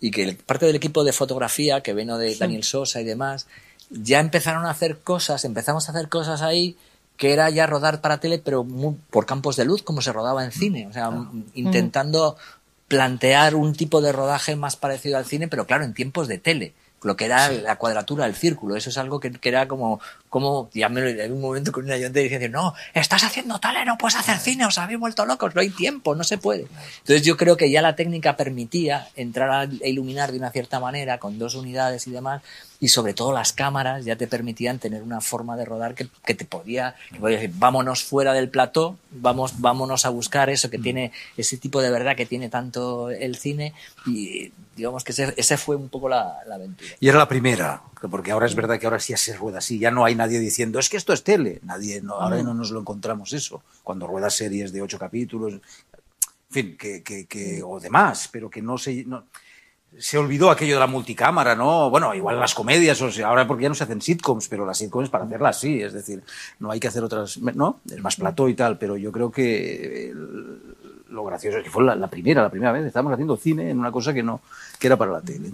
Y 0.00 0.10
que 0.10 0.22
el- 0.24 0.36
parte 0.36 0.66
del 0.66 0.76
equipo 0.76 1.04
de 1.04 1.12
fotografía, 1.12 1.80
que 1.82 1.94
vino 1.94 2.18
de 2.18 2.34
Daniel 2.36 2.64
Sosa 2.64 3.00
y 3.00 3.04
demás, 3.04 3.46
ya 3.90 4.20
empezaron 4.20 4.66
a 4.66 4.70
hacer 4.70 4.98
cosas, 4.98 5.44
empezamos 5.44 5.88
a 5.88 5.92
hacer 5.92 6.08
cosas 6.08 6.42
ahí 6.42 6.76
que 7.16 7.32
era 7.32 7.48
ya 7.48 7.66
rodar 7.66 8.00
para 8.02 8.18
tele, 8.20 8.38
pero 8.38 8.62
muy- 8.62 8.96
por 9.10 9.24
campos 9.24 9.56
de 9.56 9.64
luz, 9.64 9.82
como 9.82 10.02
se 10.02 10.12
rodaba 10.12 10.44
en 10.44 10.52
cine. 10.52 10.86
O 10.86 10.92
sea, 10.92 11.06
m- 11.06 11.44
intentando 11.54 12.36
plantear 12.88 13.54
un 13.54 13.74
tipo 13.74 14.00
de 14.00 14.12
rodaje 14.12 14.54
más 14.54 14.76
parecido 14.76 15.16
al 15.18 15.24
cine, 15.24 15.48
pero 15.48 15.66
claro, 15.66 15.84
en 15.84 15.94
tiempos 15.94 16.28
de 16.28 16.38
tele. 16.38 16.74
Lo 17.02 17.14
que 17.16 17.26
era 17.26 17.50
la 17.52 17.76
cuadratura 17.76 18.24
del 18.24 18.34
círculo. 18.34 18.74
Eso 18.74 18.90
es 18.90 18.98
algo 18.98 19.20
que, 19.20 19.30
que 19.30 19.48
era 19.48 19.68
como, 19.68 20.00
como, 20.30 20.70
ya 20.72 20.88
me 20.88 21.00
lo- 21.02 21.08
en 21.22 21.32
un 21.32 21.40
momento 21.40 21.70
con 21.70 21.84
un 21.84 21.90
ayudante 21.92 22.20
diciendo, 22.20 22.48
no, 22.48 22.74
estás 22.94 23.22
haciendo 23.22 23.60
tele, 23.60 23.84
no 23.84 23.96
puedes 23.98 24.16
hacer 24.16 24.38
cine, 24.38 24.64
os 24.66 24.78
habéis 24.78 24.98
vuelto 24.98 25.24
locos, 25.26 25.54
no 25.54 25.60
hay 25.60 25.70
tiempo, 25.70 26.14
no 26.14 26.24
se 26.24 26.38
puede. 26.38 26.66
Entonces 26.98 27.22
yo 27.22 27.36
creo 27.36 27.56
que 27.56 27.70
ya 27.70 27.82
la 27.82 27.94
técnica 27.96 28.36
permitía 28.36 29.08
entrar 29.14 29.50
a 29.50 29.60
a 29.60 29.86
iluminar 29.86 30.32
de 30.32 30.38
una 30.38 30.50
cierta 30.50 30.80
manera, 30.80 31.18
con 31.18 31.38
dos 31.38 31.54
unidades 31.54 32.06
y 32.06 32.10
demás, 32.10 32.42
y 32.80 32.88
sobre 32.88 33.14
todo 33.14 33.32
las 33.32 33.52
cámaras 33.52 34.04
ya 34.04 34.16
te 34.16 34.26
permitían 34.26 34.78
tener 34.78 35.02
una 35.02 35.20
forma 35.20 35.56
de 35.56 35.64
rodar 35.64 35.94
que, 35.94 36.08
que 36.24 36.34
te 36.34 36.44
podía, 36.44 36.94
que 37.10 37.18
podía 37.18 37.38
decir, 37.38 37.54
vámonos 37.56 38.04
fuera 38.04 38.32
del 38.32 38.50
plató, 38.50 38.98
vamos, 39.10 39.60
vámonos 39.60 40.04
a 40.04 40.10
buscar 40.10 40.50
eso 40.50 40.68
que 40.70 40.78
tiene, 40.78 41.12
ese 41.36 41.56
tipo 41.56 41.80
de 41.80 41.90
verdad 41.90 42.16
que 42.16 42.26
tiene 42.26 42.48
tanto 42.48 43.10
el 43.10 43.36
cine, 43.36 43.72
y 44.06 44.52
digamos 44.76 45.04
que 45.04 45.12
ese, 45.12 45.32
ese 45.36 45.56
fue 45.56 45.76
un 45.76 45.88
poco 45.88 46.08
la, 46.08 46.38
la 46.46 46.56
aventura. 46.56 46.90
Y 47.00 47.08
era 47.08 47.18
la 47.18 47.28
primera, 47.28 47.82
porque 48.10 48.30
ahora 48.30 48.46
es 48.46 48.54
verdad 48.54 48.78
que 48.78 48.86
ahora 48.86 49.00
sí 49.00 49.14
se 49.16 49.36
rueda 49.36 49.58
así, 49.58 49.78
ya 49.78 49.90
no 49.90 50.04
hay 50.04 50.14
nadie 50.14 50.38
diciendo, 50.38 50.78
es 50.78 50.88
que 50.88 50.96
esto 50.96 51.12
es 51.12 51.22
tele, 51.24 51.60
nadie, 51.62 52.02
no, 52.02 52.14
ahora 52.14 52.42
no. 52.42 52.54
nos 52.54 52.70
lo 52.70 52.80
encontramos 52.80 53.32
eso, 53.32 53.62
cuando 53.82 54.06
ruedas 54.06 54.34
series 54.34 54.72
de 54.72 54.82
ocho 54.82 54.98
capítulos, 54.98 55.54
en 55.54 55.60
fin, 56.50 56.76
que, 56.76 57.02
que, 57.02 57.26
que 57.26 57.62
o 57.62 57.80
demás, 57.80 58.28
pero 58.30 58.48
que 58.48 58.62
no 58.62 58.78
se... 58.78 59.04
No, 59.04 59.24
se 59.98 60.18
olvidó 60.18 60.50
aquello 60.50 60.74
de 60.74 60.80
la 60.80 60.86
multicámara, 60.86 61.54
¿no? 61.54 61.88
Bueno, 61.90 62.14
igual 62.14 62.38
las 62.38 62.54
comedias, 62.54 63.00
o 63.02 63.10
sea, 63.10 63.28
ahora 63.28 63.46
porque 63.46 63.62
ya 63.64 63.68
no 63.68 63.74
se 63.74 63.84
hacen 63.84 64.02
sitcoms, 64.02 64.48
pero 64.48 64.66
las 64.66 64.78
sitcoms 64.78 65.08
para 65.08 65.24
hacerlas 65.24 65.58
sí, 65.60 65.82
es 65.82 65.92
decir, 65.92 66.22
no 66.58 66.70
hay 66.70 66.80
que 66.80 66.88
hacer 66.88 67.02
otras, 67.02 67.38
¿no? 67.38 67.80
Es 67.90 68.00
más 68.02 68.16
plató 68.16 68.48
y 68.48 68.54
tal, 68.54 68.78
pero 68.78 68.96
yo 68.96 69.10
creo 69.12 69.30
que 69.30 70.10
el- 70.10 70.60
lo 71.08 71.24
gracioso 71.24 71.58
es 71.58 71.64
que 71.64 71.70
fue 71.70 71.84
la, 71.84 72.08
primera, 72.08 72.42
la 72.42 72.50
primera 72.50 72.72
vez, 72.72 72.84
estábamos 72.84 73.12
haciendo 73.12 73.36
cine 73.36 73.70
en 73.70 73.78
una 73.78 73.90
cosa 73.92 74.12
que 74.12 74.22
no, 74.22 74.40
que 74.78 74.86
era 74.88 74.96
para 74.96 75.12
la 75.12 75.20
tele. 75.20 75.50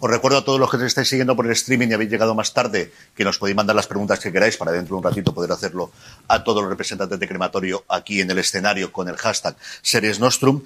Os 0.00 0.10
recuerdo 0.10 0.38
a 0.38 0.44
todos 0.44 0.60
los 0.60 0.70
que 0.70 0.76
nos 0.76 0.86
estáis 0.86 1.08
siguiendo 1.08 1.34
por 1.34 1.46
el 1.46 1.52
streaming 1.52 1.88
y 1.88 1.94
habéis 1.94 2.10
llegado 2.10 2.34
más 2.34 2.52
tarde 2.52 2.92
que 3.16 3.24
nos 3.24 3.38
podéis 3.38 3.56
mandar 3.56 3.74
las 3.74 3.86
preguntas 3.86 4.20
que 4.20 4.30
queráis 4.30 4.56
para 4.56 4.70
dentro 4.70 4.94
de 4.94 4.98
un 4.98 5.04
ratito 5.04 5.32
poder 5.34 5.50
hacerlo 5.50 5.90
a 6.28 6.44
todos 6.44 6.60
los 6.62 6.70
representantes 6.70 7.18
de 7.18 7.26
Crematorio 7.26 7.84
aquí 7.88 8.20
en 8.20 8.30
el 8.30 8.38
escenario 8.38 8.92
con 8.92 9.08
el 9.08 9.16
hashtag 9.16 9.56
Series 9.82 10.20
Nostrum. 10.20 10.62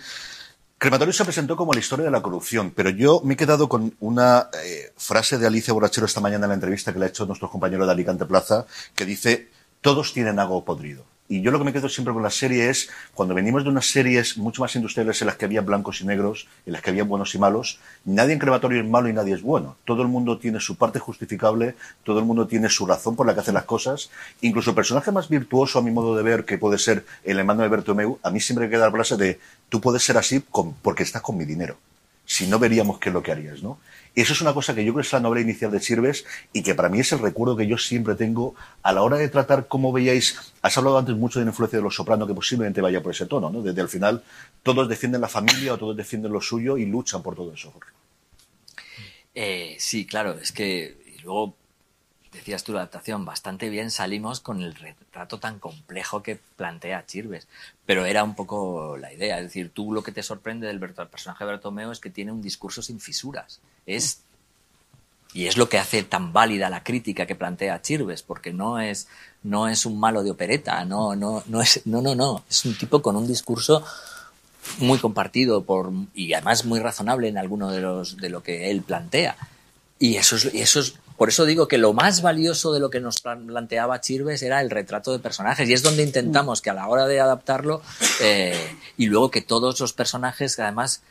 Crematorio 0.83 1.12
se 1.12 1.25
presentó 1.25 1.55
como 1.55 1.73
la 1.73 1.79
historia 1.79 2.07
de 2.07 2.11
la 2.11 2.23
corrupción, 2.23 2.73
pero 2.75 2.90
yo 2.90 3.21
me 3.23 3.35
he 3.35 3.37
quedado 3.37 3.68
con 3.68 3.95
una 4.01 4.51
eh, 4.64 4.92
frase 4.97 5.38
de 5.38 5.47
Alicia 5.47 5.73
Borrachero 5.73 6.07
esta 6.07 6.21
mañana 6.21 6.47
en 6.47 6.49
la 6.49 6.55
entrevista 6.55 6.92
que 6.92 6.99
le 6.99 7.05
ha 7.05 7.09
hecho 7.09 7.25
nuestro 7.25 7.49
compañero 7.49 7.87
de 7.87 7.92
Alicante 7.92 8.25
Plaza, 8.25 8.66
que 8.97 9.05
dice, 9.05 9.49
todos 9.81 10.12
tienen 10.12 10.40
algo 10.40 10.64
podrido. 10.64 11.05
Y 11.33 11.40
yo 11.40 11.51
lo 11.51 11.59
que 11.59 11.64
me 11.64 11.73
quedo 11.73 11.88
siempre 11.88 12.12
con 12.12 12.23
la 12.23 12.29
serie 12.29 12.68
es, 12.68 12.90
cuando 13.14 13.35
venimos 13.35 13.64
de 13.64 13.71
unas 13.71 13.87
series 13.87 14.37
mucho 14.37 14.61
más 14.61 14.77
industriales 14.77 15.18
en 15.23 15.29
las 15.29 15.37
que 15.37 15.47
había 15.47 15.62
blancos 15.62 16.03
y 16.03 16.05
negros, 16.05 16.47
en 16.66 16.75
las 16.75 16.83
que 16.83 16.90
había 16.90 17.05
buenos 17.05 17.35
y 17.35 17.38
malos, 17.38 17.81
nadie 18.05 18.35
en 18.35 18.38
crematorio 18.38 18.83
es 18.83 18.87
malo 18.87 19.09
y 19.09 19.14
nadie 19.14 19.37
es 19.37 19.40
bueno. 19.40 19.79
Todo 19.87 20.03
el 20.03 20.09
mundo 20.09 20.37
tiene 20.37 20.61
su 20.61 20.77
parte 20.77 20.99
justificable, 20.99 21.75
todo 22.05 22.18
el 22.18 22.27
mundo 22.27 22.47
tiene 22.47 22.68
su 22.68 22.85
razón 22.85 23.16
por 23.16 23.27
la 23.27 23.33
que 23.33 23.40
hace 23.40 23.51
las 23.51 23.64
cosas. 23.64 24.11
Incluso 24.42 24.73
el 24.73 24.77
personaje 24.77 25.11
más 25.11 25.31
virtuoso, 25.31 25.79
a 25.79 25.83
mi 25.83 25.90
modo 25.90 26.14
de 26.14 26.23
ver, 26.23 26.45
que 26.45 26.59
puede 26.59 26.77
ser 26.77 27.07
el 27.25 27.38
hermano 27.38 27.62
de 27.62 27.71
Bertomeu, 27.71 28.18
a 28.23 28.31
mí 28.31 28.38
siempre 28.38 28.66
me 28.66 28.71
queda 28.71 28.85
la 28.85 28.92
frase 28.92 29.16
de, 29.16 29.40
tú 29.71 29.81
puedes 29.81 30.03
ser 30.05 30.18
así 30.18 30.45
porque 30.83 31.03
estás 31.03 31.23
con 31.23 31.38
mi 31.38 31.47
dinero. 31.47 31.79
Si 32.33 32.47
no 32.47 32.59
veríamos 32.59 32.99
qué 32.99 33.11
es 33.11 33.12
lo 33.12 33.23
que 33.23 33.31
harías, 33.31 33.62
¿no? 33.62 33.79
Eso 34.14 34.33
es 34.33 34.40
una 34.40 34.55
cosa 34.55 34.75
que 34.75 34.83
yo 34.87 34.95
creo 34.95 35.03
que 35.03 35.07
es 35.07 35.12
la 35.12 35.21
novela 35.21 35.42
inicial 35.42 35.71
de 35.71 35.81
Sirves 35.81 36.25
y 36.55 36.62
que 36.62 36.75
para 36.75 36.88
mí 36.88 36.99
es 36.99 37.12
el 37.12 37.18
recuerdo 37.18 37.59
que 37.59 37.66
yo 37.66 37.77
siempre 37.77 38.14
tengo 38.14 38.55
a 38.83 38.95
la 38.95 39.03
hora 39.03 39.18
de 39.18 39.29
tratar, 39.29 39.68
como 39.68 39.92
veíais, 39.92 40.55
has 40.62 40.79
hablado 40.79 40.97
antes 40.97 41.14
mucho 41.14 41.40
de 41.40 41.45
la 41.45 41.51
influencia 41.51 41.79
de 41.79 41.83
los 41.83 41.95
sopranos 41.95 42.27
que 42.27 42.33
posiblemente 42.33 42.81
vaya 42.81 43.03
por 43.03 43.12
ese 43.12 43.27
tono, 43.27 43.51
¿no? 43.51 43.61
Desde 43.61 43.83
el 43.83 43.88
final, 43.88 44.25
todos 44.62 44.88
defienden 44.88 45.21
la 45.21 45.29
familia 45.29 45.75
o 45.75 45.77
todos 45.77 45.95
defienden 45.95 46.33
lo 46.33 46.40
suyo 46.40 46.79
y 46.79 46.87
luchan 46.87 47.23
por 47.23 47.37
todo 47.37 47.53
eso, 47.53 47.71
Jorge. 47.71 47.90
Eh, 49.35 49.77
sí, 49.79 50.07
claro, 50.07 50.38
es 50.40 50.53
que 50.53 51.21
luego 51.23 51.55
decías 52.33 52.64
tú 52.64 52.73
la 52.73 52.81
adaptación, 52.81 53.25
bastante 53.25 53.68
bien 53.68 53.90
salimos 53.90 54.40
con 54.40 54.62
el 54.62 54.75
retrato 54.75 55.38
tan 55.38 55.59
complejo 55.59 56.23
que 56.23 56.40
plantea 56.57 57.07
Chirves, 57.07 57.47
pero 57.85 58.07
era 58.07 58.25
un 58.25 58.35
poco 58.35 58.97
la 58.97 59.12
idea, 59.12 59.38
es 59.38 59.45
decir, 59.45 59.71
tú 59.73 59.92
lo 59.92 60.03
que 60.03 60.12
te 60.12 60.23
sorprende 60.23 60.66
del 60.66 60.81
personaje 60.81 61.45
de 61.45 61.51
Bertomeo 61.51 61.92
es 61.92 62.01
que 62.01 62.11
tiene 62.11 62.33
un 62.33 62.42
discurso 62.42 62.83
sin 62.83 63.01
fisuras, 63.01 63.61
es 63.87 64.23
y 65.35 65.47
es 65.47 65.57
lo 65.57 65.68
que 65.68 65.79
hace 65.79 66.03
tan 66.03 66.33
válida 66.35 66.68
la 66.68 66.85
crítica 66.85 67.27
que 67.27 67.35
plantea 67.35 67.81
Chirves, 67.81 68.23
porque 68.23 68.53
no 68.53 68.81
es 68.81 69.09
no 69.42 69.68
es 69.68 69.87
un 69.87 69.99
malo 69.99 70.23
de 70.23 70.31
opereta, 70.31 70.85
no 70.85 71.16
no 71.16 71.42
no 71.47 71.62
es 71.62 71.83
no 71.87 72.03
no 72.03 72.14
no, 72.14 72.45
es 72.49 72.64
un 72.64 72.77
tipo 72.77 73.01
con 73.01 73.16
un 73.16 73.27
discurso 73.27 73.85
muy 74.79 74.99
compartido 74.99 75.64
por 75.64 75.90
y 76.14 76.33
además 76.35 76.64
muy 76.64 76.81
razonable 76.81 77.29
en 77.29 77.38
alguno 77.38 77.71
de 77.71 77.81
los 77.81 78.16
de 78.18 78.29
lo 78.29 78.42
que 78.42 78.71
él 78.71 78.83
plantea. 78.83 79.37
Y 79.99 80.16
eso 80.16 80.37
eso 80.53 80.81
es 80.81 80.95
por 81.22 81.28
eso 81.28 81.44
digo 81.44 81.68
que 81.68 81.78
lo 81.78 81.92
más 81.92 82.20
valioso 82.20 82.72
de 82.72 82.80
lo 82.80 82.90
que 82.90 82.98
nos 82.98 83.20
plan- 83.20 83.46
planteaba 83.46 84.00
Chirves 84.00 84.42
era 84.42 84.61
el 84.61 84.70
retrato 84.70 85.12
de 85.12 85.20
personajes 85.20 85.68
y 85.68 85.72
es 85.72 85.85
donde 85.85 86.02
intentamos 86.02 86.61
que 86.61 86.70
a 86.70 86.74
la 86.74 86.88
hora 86.88 87.06
de 87.06 87.20
adaptarlo 87.20 87.80
eh, 88.20 88.58
y 88.96 89.06
luego 89.06 89.30
que 89.30 89.40
todos 89.40 89.78
los 89.78 89.92
personajes 89.92 90.58
además 90.58 91.02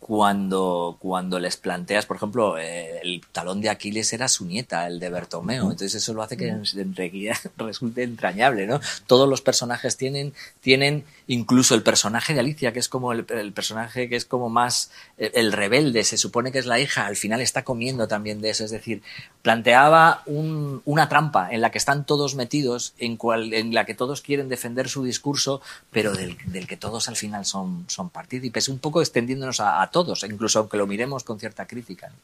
cuando, 0.00 0.96
cuando 0.98 1.38
les 1.38 1.56
planteas, 1.56 2.04
por 2.06 2.16
ejemplo, 2.16 2.58
eh, 2.58 2.98
el 3.02 3.20
talón 3.30 3.60
de 3.60 3.68
Aquiles 3.68 4.12
era 4.12 4.26
su 4.28 4.44
nieta, 4.46 4.86
el 4.86 4.98
de 4.98 5.08
Bertomeo, 5.10 5.62
entonces 5.64 5.94
eso 5.94 6.14
lo 6.14 6.22
hace 6.22 6.36
que 6.36 6.48
enseguida 6.74 7.38
resulte 7.56 8.02
entrañable, 8.02 8.66
¿no? 8.66 8.80
Todos 9.06 9.28
los 9.28 9.40
personajes 9.40 9.96
tienen, 9.96 10.32
tienen, 10.60 11.04
incluso 11.28 11.74
el 11.74 11.82
personaje 11.82 12.34
de 12.34 12.40
Alicia, 12.40 12.72
que 12.72 12.80
es 12.80 12.88
como 12.88 13.12
el, 13.12 13.24
el 13.28 13.52
personaje 13.52 14.08
que 14.08 14.16
es 14.16 14.24
como 14.24 14.48
más 14.48 14.90
eh, 15.18 15.30
el 15.34 15.52
rebelde, 15.52 16.02
se 16.02 16.16
supone 16.16 16.50
que 16.50 16.58
es 16.58 16.66
la 16.66 16.80
hija, 16.80 17.06
al 17.06 17.16
final 17.16 17.40
está 17.40 17.62
comiendo 17.62 18.08
también 18.08 18.40
de 18.40 18.50
eso, 18.50 18.64
es 18.64 18.70
decir, 18.70 19.02
planteaba 19.42 20.22
un- 20.26 20.82
una 20.86 21.08
trampa 21.08 21.50
en 21.50 21.60
la 21.60 21.70
que 21.70 21.78
están 21.78 22.04
todos 22.06 22.34
metidos, 22.34 22.94
en, 22.98 23.16
cual, 23.16 23.52
en 23.54 23.74
la 23.74 23.84
que 23.84 23.94
todos 23.94 24.22
quieren 24.22 24.48
defender 24.48 24.88
su 24.88 25.04
discurso, 25.04 25.60
pero 25.90 26.12
del, 26.14 26.36
del 26.46 26.66
que 26.66 26.76
todos 26.76 27.08
al 27.08 27.16
final 27.16 27.44
son, 27.44 27.84
son 27.88 28.10
partícipes, 28.10 28.68
un 28.68 28.78
poco 28.78 29.00
extendiéndonos 29.00 29.60
a, 29.60 29.82
a 29.82 29.89
todos, 29.90 30.24
incluso 30.24 30.60
aunque 30.60 30.76
lo 30.76 30.86
miremos 30.86 31.24
con 31.24 31.38
cierta 31.38 31.66
crítica. 31.66 32.08
¿no? 32.08 32.16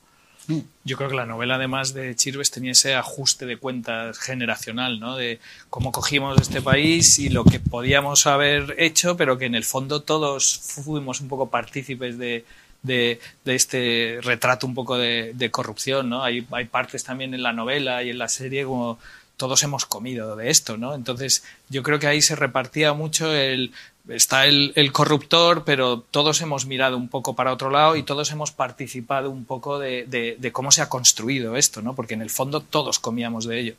Yo 0.84 0.96
creo 0.96 1.10
que 1.10 1.16
la 1.16 1.26
novela, 1.26 1.56
además 1.56 1.92
de 1.92 2.14
Chirves, 2.14 2.50
tenía 2.52 2.72
ese 2.72 2.94
ajuste 2.94 3.46
de 3.46 3.56
cuentas 3.56 4.18
generacional, 4.18 5.00
¿no? 5.00 5.16
De 5.16 5.40
cómo 5.70 5.90
cogimos 5.90 6.40
este 6.40 6.62
país 6.62 7.18
y 7.18 7.30
lo 7.30 7.44
que 7.44 7.58
podíamos 7.58 8.26
haber 8.26 8.76
hecho, 8.78 9.16
pero 9.16 9.38
que 9.38 9.46
en 9.46 9.56
el 9.56 9.64
fondo 9.64 10.02
todos 10.02 10.58
fuimos 10.58 11.20
un 11.20 11.28
poco 11.28 11.50
partícipes 11.50 12.16
de, 12.16 12.44
de, 12.82 13.18
de 13.44 13.54
este 13.56 14.20
retrato 14.22 14.66
un 14.68 14.74
poco 14.74 14.96
de, 14.96 15.32
de 15.34 15.50
corrupción, 15.50 16.08
¿no? 16.08 16.22
Hay, 16.22 16.46
hay 16.52 16.66
partes 16.66 17.02
también 17.02 17.34
en 17.34 17.42
la 17.42 17.52
novela 17.52 18.04
y 18.04 18.10
en 18.10 18.18
la 18.18 18.28
serie 18.28 18.64
como 18.64 19.00
todos 19.36 19.62
hemos 19.64 19.84
comido 19.84 20.36
de 20.36 20.50
esto, 20.50 20.76
¿no? 20.76 20.94
Entonces, 20.94 21.44
yo 21.68 21.82
creo 21.82 21.98
que 21.98 22.06
ahí 22.06 22.22
se 22.22 22.36
repartía 22.36 22.92
mucho 22.92 23.34
el 23.34 23.72
está 24.08 24.46
el, 24.46 24.72
el, 24.76 24.92
corruptor, 24.92 25.64
pero 25.64 26.00
todos 26.00 26.40
hemos 26.40 26.66
mirado 26.66 26.96
un 26.96 27.08
poco 27.08 27.34
para 27.34 27.52
otro 27.52 27.70
lado 27.70 27.96
y 27.96 28.02
todos 28.02 28.30
hemos 28.30 28.52
participado 28.52 29.30
un 29.30 29.44
poco 29.44 29.78
de, 29.78 30.04
de, 30.06 30.36
de, 30.38 30.52
cómo 30.52 30.70
se 30.70 30.82
ha 30.82 30.88
construido 30.88 31.56
esto, 31.56 31.82
¿no? 31.82 31.94
Porque 31.94 32.14
en 32.14 32.22
el 32.22 32.30
fondo 32.30 32.60
todos 32.60 32.98
comíamos 32.98 33.46
de 33.46 33.60
ello. 33.60 33.74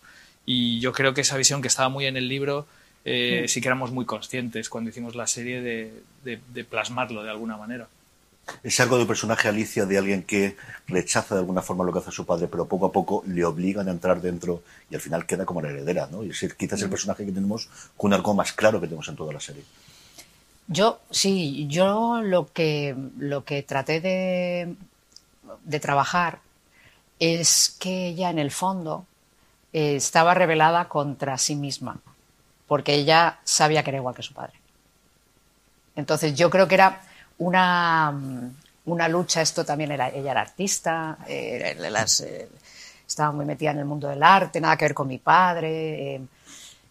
Y 0.46 0.80
yo 0.80 0.94
creo 0.94 1.14
que 1.14 1.22
esa 1.22 1.38
visión 1.38 1.62
que 1.62 1.68
estaba 1.68 1.90
muy 1.90 2.06
en 2.06 2.18
el 2.18 2.28
libro, 2.28 2.68
eh, 3.06 3.44
sí. 3.48 3.56
sí 3.56 3.62
que 3.62 3.68
éramos 3.68 3.92
muy 3.92 4.06
conscientes 4.06 4.70
cuando 4.70 4.90
hicimos 4.90 5.16
la 5.16 5.28
serie 5.28 5.62
de, 5.62 5.94
de 6.24 6.64
plasmarlo 6.64 7.24
de 7.24 7.30
alguna 7.30 7.58
manera. 7.58 7.88
Es 8.64 8.80
algo 8.80 8.96
de 8.96 9.04
un 9.04 9.08
personaje 9.08 9.48
Alicia 9.48 9.86
de 9.86 9.98
alguien 9.98 10.24
que 10.24 10.56
rechaza 10.88 11.36
de 11.36 11.42
alguna 11.42 11.62
forma 11.62 11.84
lo 11.84 11.92
que 11.92 12.00
hace 12.00 12.12
su 12.12 12.26
padre, 12.26 12.48
pero 12.48 12.68
poco 12.68 12.86
a 12.86 12.92
poco 12.92 13.24
le 13.28 13.44
obligan 13.44 13.88
a 13.88 13.92
entrar 13.92 14.22
dentro 14.22 14.64
y 14.90 14.96
al 14.96 15.02
final 15.02 15.26
queda 15.26 15.46
como 15.46 15.62
la 15.62 15.70
heredera, 15.70 16.08
¿no? 16.12 16.24
Y 16.24 16.30
es 16.30 16.54
quizás 16.56 16.82
el 16.82 16.90
personaje 16.90 17.26
que 17.26 17.32
tenemos 17.32 17.70
con 17.96 18.10
un 18.10 18.14
arco 18.14 18.34
más 18.34 18.54
claro 18.54 18.80
que 18.80 18.88
tenemos 18.88 19.08
en 19.08 19.16
toda 19.16 19.34
la 19.34 19.40
serie. 19.40 19.64
Yo, 20.68 21.00
sí, 21.10 21.68
yo 21.70 22.22
lo 22.22 22.52
que, 22.52 22.96
lo 23.18 23.46
que 23.46 23.64
traté 23.64 24.02
de, 24.02 24.76
de 25.64 25.80
trabajar 25.80 26.40
es 27.20 27.76
que 27.80 28.08
ella 28.08 28.30
en 28.30 28.40
el 28.40 28.52
fondo 28.52 29.06
eh, 29.74 29.96
estaba 29.96 30.34
rebelada 30.34 30.88
contra 30.88 31.38
sí 31.38 31.56
misma, 31.56 32.00
porque 32.68 32.96
ella 32.96 33.40
sabía 33.44 33.84
que 33.84 33.92
era 33.92 33.98
igual 34.00 34.16
que 34.16 34.24
su 34.24 34.34
padre. 34.34 34.54
Entonces 35.96 36.36
yo 36.36 36.50
creo 36.50 36.68
que 36.68 36.76
era 36.76 37.02
una, 37.38 38.14
una 38.86 39.08
lucha, 39.08 39.42
esto 39.42 39.66
también 39.66 39.92
era, 39.92 40.10
ella 40.10 40.32
era 40.32 40.42
artista, 40.42 41.18
eh, 41.28 41.76
eh, 41.80 42.50
estaba 43.08 43.32
muy 43.32 43.46
metida 43.46 43.72
en 43.72 43.80
el 43.80 43.86
mundo 43.86 44.08
del 44.08 44.22
arte, 44.22 44.62
nada 44.62 44.78
que 44.78 44.86
ver 44.86 44.94
con 44.94 45.08
mi 45.08 45.18
padre, 45.18 46.22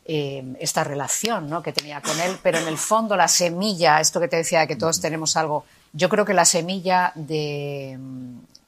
eh, 0.08 0.38
eh, 0.38 0.56
esta 0.60 0.84
relación 0.84 1.50
¿no? 1.50 1.62
que 1.62 1.72
tenía 1.72 2.00
con 2.00 2.18
él, 2.20 2.38
pero 2.42 2.58
en 2.58 2.68
el 2.68 2.78
fondo 2.78 3.16
la 3.16 3.28
semilla, 3.28 4.00
esto 4.00 4.20
que 4.20 4.28
te 4.28 4.36
decía 4.36 4.60
de 4.60 4.68
que 4.68 4.76
todos 4.76 5.00
tenemos 5.00 5.36
algo, 5.36 5.64
yo 5.92 6.08
creo 6.08 6.24
que 6.24 6.34
la 6.34 6.44
semilla 6.44 7.12
de, 7.16 7.98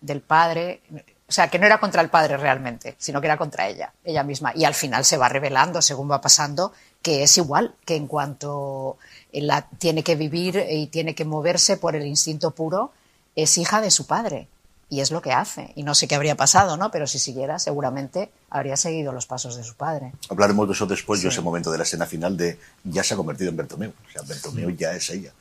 del 0.01 0.21
padre, 0.21 0.81
o 1.29 1.33
sea, 1.33 1.49
que 1.49 1.59
no 1.59 1.67
era 1.67 1.79
contra 1.79 2.03
el 2.03 2.09
padre 2.09 2.37
realmente, 2.37 2.97
sino 2.99 3.21
que 3.21 3.29
era 3.29 3.37
contra 3.37 3.69
ella, 3.69 3.93
ella 4.03 4.25
misma, 4.25 4.53
y 4.55 4.65
al 4.65 4.75
final 4.75 5.05
se 5.05 5.17
va 5.17 5.29
revelando 5.29 5.81
según 5.81 6.11
va 6.11 6.21
pasando 6.21 6.73
que 7.03 7.23
es 7.23 7.37
igual, 7.37 7.75
que 7.85 7.95
en 7.95 8.09
cuanto 8.09 8.99
la 9.33 9.63
tiene 9.63 10.03
que 10.03 10.17
vivir 10.17 10.67
y 10.69 10.89
tiene 10.89 11.15
que 11.15 11.25
moverse 11.25 11.77
por 11.77 11.95
el 11.95 12.07
instinto 12.07 12.51
puro, 12.51 12.93
es 13.37 13.57
hija 13.59 13.81
de 13.81 13.91
su 13.91 14.07
padre. 14.07 14.49
Y 14.91 15.01
es 15.01 15.11
lo 15.11 15.21
que 15.21 15.33
hace. 15.33 15.73
Y 15.75 15.83
no 15.83 15.95
sé 15.95 16.09
qué 16.09 16.15
habría 16.15 16.37
pasado, 16.37 16.77
¿no? 16.77 16.91
Pero 16.91 17.07
si 17.07 17.19
siguiera, 17.19 17.59
seguramente 17.59 18.31
habría 18.49 18.77
seguido 18.77 19.13
los 19.13 19.27
pasos 19.27 19.57
de 19.57 19.65
su 19.65 19.75
padre. 19.75 20.13
Hablaremos 20.31 20.67
de 20.67 20.75
eso 20.75 20.87
después, 20.87 21.21
sí. 21.21 21.25
yo 21.25 21.31
ese 21.31 21.43
momento 21.43 21.71
de 21.71 21.79
la 21.79 21.85
escena 21.85 22.07
final 22.07 22.37
de 22.37 22.59
ya 22.85 23.05
se 23.05 23.15
ha 23.15 23.17
convertido 23.17 23.51
en 23.51 23.57
Bertomeu. 23.57 23.91
O 23.91 24.13
sea, 24.13 24.23
Bertomeu 24.23 24.71
sí. 24.71 24.77
ya 24.77 24.93
es 24.93 25.11
ella. 25.11 25.33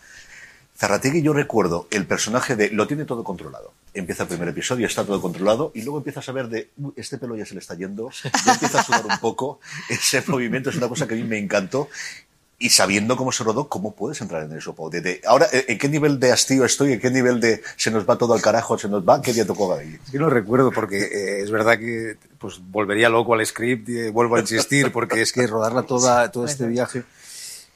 Zarrategui 0.77 1.23
yo 1.23 1.33
recuerdo 1.33 1.87
el 1.89 2.05
personaje 2.05 2.55
de 2.55 2.69
lo 2.69 2.85
tiene 2.85 3.05
todo 3.05 3.23
controlado. 3.23 3.73
Empieza 3.95 4.23
el 4.23 4.29
primer 4.29 4.49
episodio, 4.49 4.85
está 4.85 5.03
todo 5.03 5.19
controlado 5.19 5.71
y 5.73 5.81
luego 5.81 5.97
empiezas 5.97 6.29
a 6.29 6.31
ver 6.31 6.49
de 6.49 6.69
este 6.95 7.17
pelo 7.17 7.35
ya 7.35 7.47
se 7.47 7.55
le 7.55 7.61
está 7.61 7.73
yendo, 7.73 8.11
ya 8.45 8.53
empieza 8.53 8.81
a 8.81 8.83
sudar 8.83 9.03
un 9.07 9.17
poco, 9.17 9.59
ese 9.89 10.23
movimiento 10.27 10.69
es 10.69 10.75
una 10.75 10.87
cosa 10.87 11.07
que 11.07 11.15
a 11.15 11.17
mí 11.17 11.23
me 11.23 11.39
encantó 11.39 11.89
y 12.59 12.69
sabiendo 12.69 13.15
cómo 13.17 13.31
se 13.31 13.43
rodó, 13.43 13.69
¿cómo 13.69 13.93
puedes 13.93 14.19
entrar 14.21 14.43
en 14.43 14.57
eso? 14.57 14.75
De, 14.91 15.01
de, 15.01 15.21
ahora, 15.27 15.47
¿en 15.51 15.77
qué 15.77 15.87
nivel 15.87 16.19
de 16.19 16.31
hastío 16.31 16.65
estoy? 16.65 16.93
¿En 16.93 16.99
qué 16.99 17.11
nivel 17.11 17.39
de 17.39 17.61
se 17.75 17.91
nos 17.91 18.09
va 18.09 18.17
todo 18.17 18.33
al 18.33 18.41
carajo? 18.41 18.79
¿Se 18.79 18.89
nos 18.89 19.07
va? 19.07 19.21
¿Qué 19.21 19.31
día 19.31 19.45
tocó 19.45 19.73
ahí? 19.75 19.99
Yo 20.11 20.19
no 20.19 20.29
recuerdo 20.29 20.71
porque 20.71 20.97
eh, 20.97 21.41
es 21.41 21.51
verdad 21.51 21.77
que 21.77 22.17
pues 22.39 22.59
volvería 22.59 23.09
loco 23.09 23.35
al 23.35 23.45
script 23.45 23.89
y 23.89 23.99
eh, 23.99 24.09
vuelvo 24.09 24.37
a 24.37 24.39
insistir 24.39 24.91
porque 24.91 25.21
es 25.21 25.31
que 25.33 25.45
rodarla 25.45 25.83
toda, 25.83 26.31
todo 26.31 26.45
este 26.45 26.65
viaje. 26.65 27.03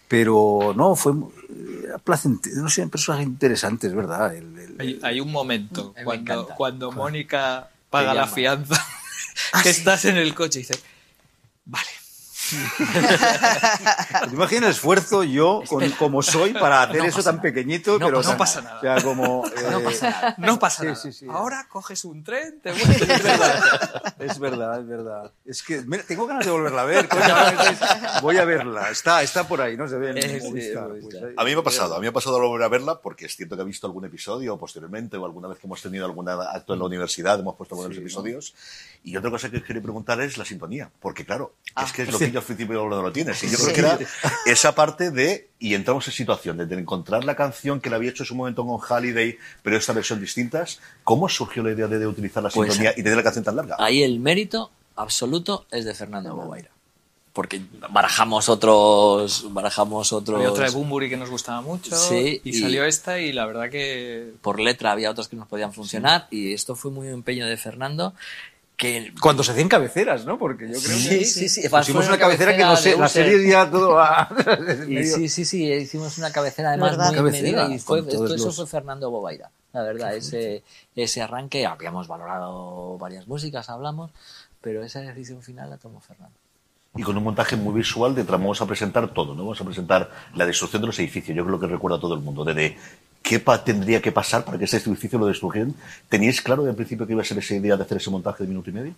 Pero 0.08 0.74
no, 0.76 0.96
fue 0.96 1.14
placentero, 2.04 2.58
no 2.58 2.70
sé, 2.70 2.86
personaje 2.88 3.24
interesante, 3.24 3.88
es 3.88 3.94
verdad. 3.94 4.36
El, 4.36 4.58
el, 4.58 4.76
hay, 4.80 5.00
hay, 5.04 5.20
un 5.22 5.32
momento 5.32 5.94
cuando, 6.04 6.48
cuando 6.58 6.92
Mónica 6.92 7.70
paga 7.90 8.14
la 8.14 8.28
fianza, 8.28 8.84
que 9.64 9.70
estás 9.70 10.06
en 10.06 10.18
el 10.18 10.34
coche 10.34 10.60
y 10.60 10.62
dices, 10.64 10.84
vale, 11.66 11.88
¿Te 14.30 14.36
imaginas 14.36 14.64
el 14.64 14.72
esfuerzo 14.72 15.24
yo, 15.24 15.64
con, 15.68 15.90
como 15.92 16.22
soy, 16.22 16.54
para 16.54 16.84
hacer 16.84 16.98
no 16.98 17.06
eso 17.06 17.24
tan 17.24 17.42
pequeñito? 17.42 18.00
No, 18.00 18.06
pero 18.08 18.22
no, 18.22 18.38
pasa 18.38 18.62
nada. 18.62 18.78
O 18.78 18.82
sea, 18.82 19.02
como, 19.02 19.46
eh, 19.48 19.52
no 19.72 19.82
pasa 19.82 20.10
nada. 20.10 20.36
No 20.42 20.60
pasa 20.60 20.84
nada. 20.84 20.96
Sí, 20.96 21.12
sí, 21.12 21.20
sí. 21.20 21.28
Ahora 21.30 21.68
coges 21.70 22.04
un 22.06 22.24
tren, 22.24 22.60
te 22.62 22.72
vuelves. 22.72 23.02
Es 23.02 23.08
verdad, 23.24 23.64
es 24.20 24.40
verdad, 24.40 24.80
es 24.80 24.88
verdad. 24.88 25.32
Es 25.46 25.64
que 25.64 25.82
mira, 25.82 26.04
tengo 26.04 26.28
ganas 26.28 26.46
de 26.46 26.52
volverla 26.52 26.82
a 26.82 26.86
ver. 26.86 27.10
Voy 28.22 28.38
a 28.38 28.46
verla. 28.46 28.90
Está, 28.90 29.22
está 29.22 29.48
por 29.48 29.62
ahí, 29.62 29.78
no 29.78 29.88
se 29.88 29.98
ve. 29.98 30.22
Sí, 30.22 30.50
pues, 30.52 30.76
a 30.76 31.44
mí 31.44 31.54
me 31.54 31.60
ha 31.60 31.64
pasado, 31.64 31.96
a 31.96 31.98
mí 32.00 32.04
me 32.04 32.10
ha 32.10 32.14
pasado 32.14 32.40
volver 32.40 32.64
a 32.64 32.70
verla 32.70 33.02
porque 33.02 33.26
es 33.26 33.36
cierto 33.36 33.56
que 33.56 33.62
he 33.62 33.66
visto 33.66 33.88
algún 33.88 34.06
episodio 34.06 34.58
posteriormente 34.58 35.18
o 35.18 35.26
alguna 35.26 35.48
vez 35.48 35.60
que 35.60 35.68
hemos 35.68 35.82
tenido 35.82 36.06
algún 36.06 36.28
acto 36.30 36.74
en 36.74 36.80
la 36.80 36.86
universidad, 36.86 37.40
hemos 37.40 37.56
puesto 37.56 37.76
algunos 37.76 37.98
episodios. 37.98 38.54
Y 39.04 39.18
otra 39.18 39.32
cosa 39.32 39.50
que 39.50 39.64
quería 39.64 39.82
preguntar 39.82 40.22
es 40.22 40.38
la 40.38 40.46
sintonía, 40.46 40.92
porque 41.00 41.26
claro, 41.26 41.56
ah, 41.74 41.86
es 41.86 41.92
que 41.92 42.04
es 42.04 42.12
lo 42.12 42.20
que 42.20 42.32
yo 42.32 42.40
al 42.40 42.46
principio 42.46 42.88
no 42.88 43.02
lo 43.02 43.12
tienes. 43.12 43.44
Y 43.44 43.50
yo 43.50 43.58
creo 43.58 43.74
que 43.74 43.80
era 43.80 44.00
esa 44.46 44.76
parte 44.76 45.10
de, 45.10 45.50
y 45.58 45.74
entramos 45.74 46.08
en 46.08 46.14
situación, 46.14 46.58
de, 46.58 46.68
de 46.68 46.80
encontrar 46.80 47.24
la 47.24 47.36
canción 47.36 47.82
que 47.82 47.90
la 47.90 47.96
había 47.96 48.12
hecho 48.12 48.22
en 48.22 48.28
su 48.28 48.36
momento 48.36 48.64
con 48.64 48.80
Halliday, 48.80 49.40
pero 49.64 49.76
esta 49.76 49.94
versión 49.94 50.20
distintas. 50.20 50.80
¿Cómo 51.04 51.28
surgió 51.30 51.64
la 51.64 51.72
idea 51.72 51.88
de, 51.88 51.98
de 51.98 52.06
utilizar 52.06 52.44
la 52.44 52.50
pues, 52.50 52.74
sintonía 52.74 52.94
y 52.96 53.02
tener 53.02 53.16
la 53.16 53.24
canción 53.24 53.44
tan 53.44 53.56
larga? 53.56 53.76
Ahí 53.80 54.04
el 54.04 54.20
mérito 54.20 54.70
absoluto 54.96 55.66
es 55.72 55.86
de 55.86 55.96
Fernando 55.96 56.36
Bobaira. 56.36 56.70
Porque 57.34 57.62
barajamos 57.90 58.50
otros. 58.50 59.46
Barajamos 59.54 60.12
otros. 60.12 60.36
Había 60.38 60.52
otra 60.52 60.66
de 60.66 60.72
Bumburi 60.72 61.10
que 61.10 61.16
nos 61.16 61.30
gustaba 61.30 61.62
mucho. 61.62 61.96
Sí. 61.96 62.42
Y, 62.44 62.50
y, 62.50 62.62
salió 62.62 62.84
esta, 62.84 63.20
y 63.20 63.32
la 63.32 63.46
verdad 63.46 63.70
que. 63.70 64.34
Por 64.42 64.60
letra 64.60 64.92
había 64.92 65.10
otras 65.10 65.30
que 65.30 65.38
nos 65.38 65.48
podían 65.48 65.72
funcionar. 65.72 66.28
Sí. 66.30 66.38
Y 66.38 66.54
esto 66.54 66.76
fue 66.76 66.92
muy 66.92 67.08
empeño 67.08 67.48
de 67.48 67.56
Fernando 67.56 68.14
que 68.82 69.14
cuando 69.22 69.44
se 69.44 69.52
hacían 69.52 69.70
cabeceras, 69.70 70.26
¿no? 70.26 70.40
Porque 70.40 70.66
yo 70.66 70.74
creo 70.82 70.98
sí, 70.98 71.20
que 71.20 71.26
sí, 71.26 71.48
sí, 71.48 71.62
hicimos 71.62 72.08
una 72.08 72.18
cabecera, 72.18 72.58
que 72.58 72.64
no 72.64 72.76
sé, 72.76 72.98
la 72.98 73.08
serie 73.08 73.48
ya 73.48 73.70
todo 73.70 73.92
va 73.92 74.28
y 74.90 75.04
sí, 75.04 75.30
sí, 75.30 75.46
sí, 75.46 75.72
hicimos 75.72 76.18
una 76.18 76.32
cabecera 76.32 76.70
además 76.70 76.98
muy 76.98 77.16
cabecera, 77.16 77.68
medida 77.68 77.76
y 77.76 77.78
fue, 77.78 78.00
esto, 78.00 78.24
los... 78.24 78.32
eso 78.32 78.52
fue 78.52 78.66
Fernando 78.66 79.12
Bobaira, 79.12 79.52
la 79.72 79.84
verdad, 79.84 80.16
ese 80.16 80.64
ese 80.96 81.22
arranque 81.22 81.68
habíamos 81.68 82.08
valorado 82.08 82.98
varias 82.98 83.28
músicas, 83.28 83.70
hablamos, 83.70 84.10
pero 84.62 84.84
esa 84.84 85.00
decisión 85.02 85.44
final 85.44 85.70
la 85.70 85.78
tomó 85.78 86.00
Fernando. 86.02 86.36
Y 86.96 87.04
con 87.04 87.16
un 87.16 87.24
montaje 87.24 87.56
muy 87.56 87.76
visual 87.76 88.16
de 88.16 88.24
vamos 88.24 88.64
a 88.64 88.66
presentar 88.66 89.14
todo, 89.14 89.36
¿no? 89.36 89.44
Vamos 89.44 89.62
a 89.62 89.64
presentar 89.64 90.10
la 90.34 90.48
destrucción 90.48 90.82
de 90.82 90.88
los 90.88 90.98
edificios, 90.98 91.38
yo 91.38 91.46
creo 91.46 91.60
que 91.60 91.68
recuerda 91.68 91.98
a 91.98 92.02
todo 92.02 92.16
el 92.16 92.22
mundo, 92.22 92.44
desde 92.44 92.78
qué 93.22 93.40
tendría 93.40 94.02
que 94.02 94.12
pasar 94.12 94.44
para 94.44 94.58
que 94.58 94.66
ese 94.66 94.78
edificio 94.78 95.20
lo 95.20 95.28
destruyeran. 95.28 95.74
¿Teníais 96.10 96.42
claro 96.42 96.64
de 96.64 96.74
principio 96.74 97.06
que 97.06 97.14
iba 97.14 97.22
a 97.22 97.26
ser 97.26 97.38
esa 97.38 97.56
idea 97.56 97.78
de 97.78 97.84
hacer 97.84 97.98
ese 97.98 98.10
montaje 98.10 98.44
de 98.44 98.50
minuto 98.50 98.70
y 98.70 98.74
medio? 98.74 98.96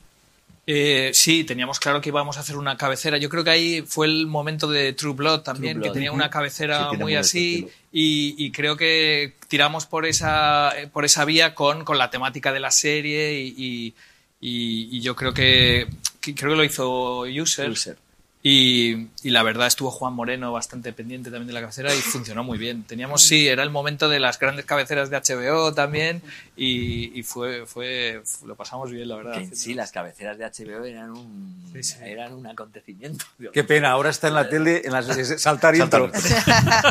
Eh, 0.65 1.11
sí, 1.13 1.43
teníamos 1.43 1.77
claro 1.77 1.99
que 1.99 2.07
íbamos 2.07 2.37
a 2.37 2.39
hacer 2.39 2.55
una 2.55 2.77
cabecera. 2.77 3.17
Yo 3.17 3.29
creo 3.29 3.43
que 3.43 3.49
ahí 3.49 3.81
fue 3.81 4.07
el 4.07 4.27
momento 4.27 4.67
de 4.67 4.93
True 4.93 5.13
Blood 5.13 5.41
también, 5.41 5.73
True 5.73 5.81
Blood. 5.81 5.91
que 5.91 5.93
tenía 5.93 6.11
una 6.13 6.29
cabecera 6.29 6.89
sí, 6.89 6.97
muy 6.97 7.15
así 7.15 7.67
y, 7.91 8.35
y, 8.37 8.51
creo 8.51 8.77
que 8.77 9.33
tiramos 9.49 9.85
por 9.85 10.05
esa, 10.05 10.73
por 10.93 11.03
esa 11.03 11.25
vía 11.25 11.53
con, 11.53 11.83
con 11.83 11.97
la 11.97 12.09
temática 12.09 12.53
de 12.53 12.61
la 12.61 12.71
serie 12.71 13.41
y, 13.41 13.93
y, 14.39 14.97
y 14.97 15.01
yo 15.01 15.15
creo 15.17 15.33
que, 15.33 15.87
que, 16.21 16.33
creo 16.33 16.51
que 16.51 16.57
lo 16.57 16.63
hizo 16.63 17.21
User. 17.21 17.69
User. 17.69 17.97
Y, 18.45 19.07
y, 19.23 19.29
la 19.29 19.41
verdad 19.41 19.67
estuvo 19.67 19.89
Juan 19.89 20.13
Moreno 20.13 20.51
bastante 20.51 20.91
pendiente 20.91 21.31
también 21.31 21.47
de 21.47 21.53
la 21.53 21.61
cabecera 21.61 21.95
y 21.95 21.99
funcionó 21.99 22.43
muy 22.43 22.57
bien. 22.57 22.83
Teníamos, 22.83 23.23
sí, 23.23 23.47
era 23.47 23.63
el 23.63 23.69
momento 23.69 24.09
de 24.09 24.19
las 24.19 24.37
grandes 24.37 24.65
cabeceras 24.65 25.09
de 25.09 25.15
HBO 25.17 25.73
también 25.73 26.21
y, 26.57 27.17
y 27.17 27.23
fue, 27.23 27.65
fue, 27.65 28.21
lo 28.45 28.55
pasamos 28.55 28.91
bien, 28.91 29.07
la 29.07 29.15
verdad. 29.15 29.37
Que 29.37 29.55
sí, 29.55 29.73
las 29.73 29.93
cabeceras 29.93 30.37
de 30.37 30.43
HBO 30.43 30.83
eran 30.83 31.11
un, 31.11 31.71
sí, 31.71 31.83
sí. 31.83 31.95
eran 32.03 32.33
un 32.33 32.45
acontecimiento. 32.45 33.23
Qué 33.53 33.63
pena, 33.63 33.91
ahora 33.91 34.09
está 34.09 34.27
en 34.27 34.33
la 34.33 34.49
tele, 34.49 34.81
en 34.83 34.91
las, 34.91 35.05
saltar 35.41 35.77
intro. 35.77 36.11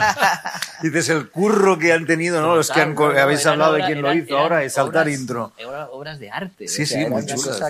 Dices 0.82 1.10
el 1.10 1.28
curro 1.28 1.78
que 1.78 1.92
han 1.92 2.06
tenido, 2.06 2.40
¿no? 2.40 2.56
Los 2.56 2.70
que 2.70 2.80
han, 2.80 2.94
no, 2.94 3.08
habéis 3.08 3.44
hablado 3.44 3.74
de 3.74 3.84
quién 3.84 4.00
lo 4.00 4.14
hizo 4.14 4.38
ahora, 4.38 4.64
es 4.64 4.72
saltar 4.72 5.02
obras, 5.02 5.20
intro. 5.20 5.52
Obras 5.90 6.18
de 6.18 6.30
arte. 6.30 6.66
Sí, 6.66 6.84
o 6.84 6.86
sea, 6.86 7.04
sí, 7.04 7.10
muy 7.10 7.26
chulas. 7.26 7.60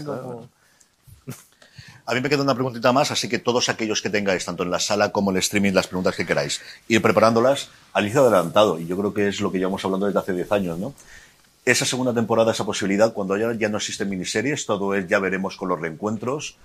A 2.05 2.14
mí 2.14 2.20
me 2.20 2.28
queda 2.28 2.42
una 2.42 2.55
preguntita 2.55 2.92
más, 2.92 3.12
así 3.12 3.28
que 3.28 3.38
todos 3.38 3.68
aquellos 3.68 4.03
que 4.03 4.11
tengáis, 4.11 4.44
tanto 4.44 4.64
en 4.64 4.70
la 4.70 4.80
sala 4.80 5.12
como 5.12 5.30
en 5.30 5.36
el 5.36 5.40
streaming, 5.40 5.72
las 5.72 5.86
preguntas 5.86 6.16
que 6.16 6.26
queráis, 6.26 6.61
ir 6.88 7.00
preparándolas 7.00 7.70
al 7.92 8.05
inicio 8.05 8.22
adelantado. 8.22 8.80
Y 8.80 8.86
yo 8.86 8.96
creo 8.96 9.14
que 9.14 9.28
es 9.28 9.40
lo 9.40 9.53
que 9.53 9.59
llevamos 9.59 9.84
hablando 9.84 10.07
desde 10.07 10.18
hace 10.18 10.32
10 10.32 10.50
años, 10.53 10.78
¿no? 10.78 10.94
Esa 11.64 11.84
segunda 11.84 12.12
temporada, 12.12 12.50
esa 12.50 12.66
posibilidad, 12.66 13.12
cuando 13.12 13.36
ya, 13.36 13.53
ya 13.53 13.68
no 13.68 13.76
existen 13.76 14.09
miniseries, 14.09 14.66
todo 14.66 14.96
es 14.96 15.07
ya 15.07 15.20
veremos 15.20 15.57
con 15.57 15.68
los 15.68 15.80
reencuentros. 15.80 16.57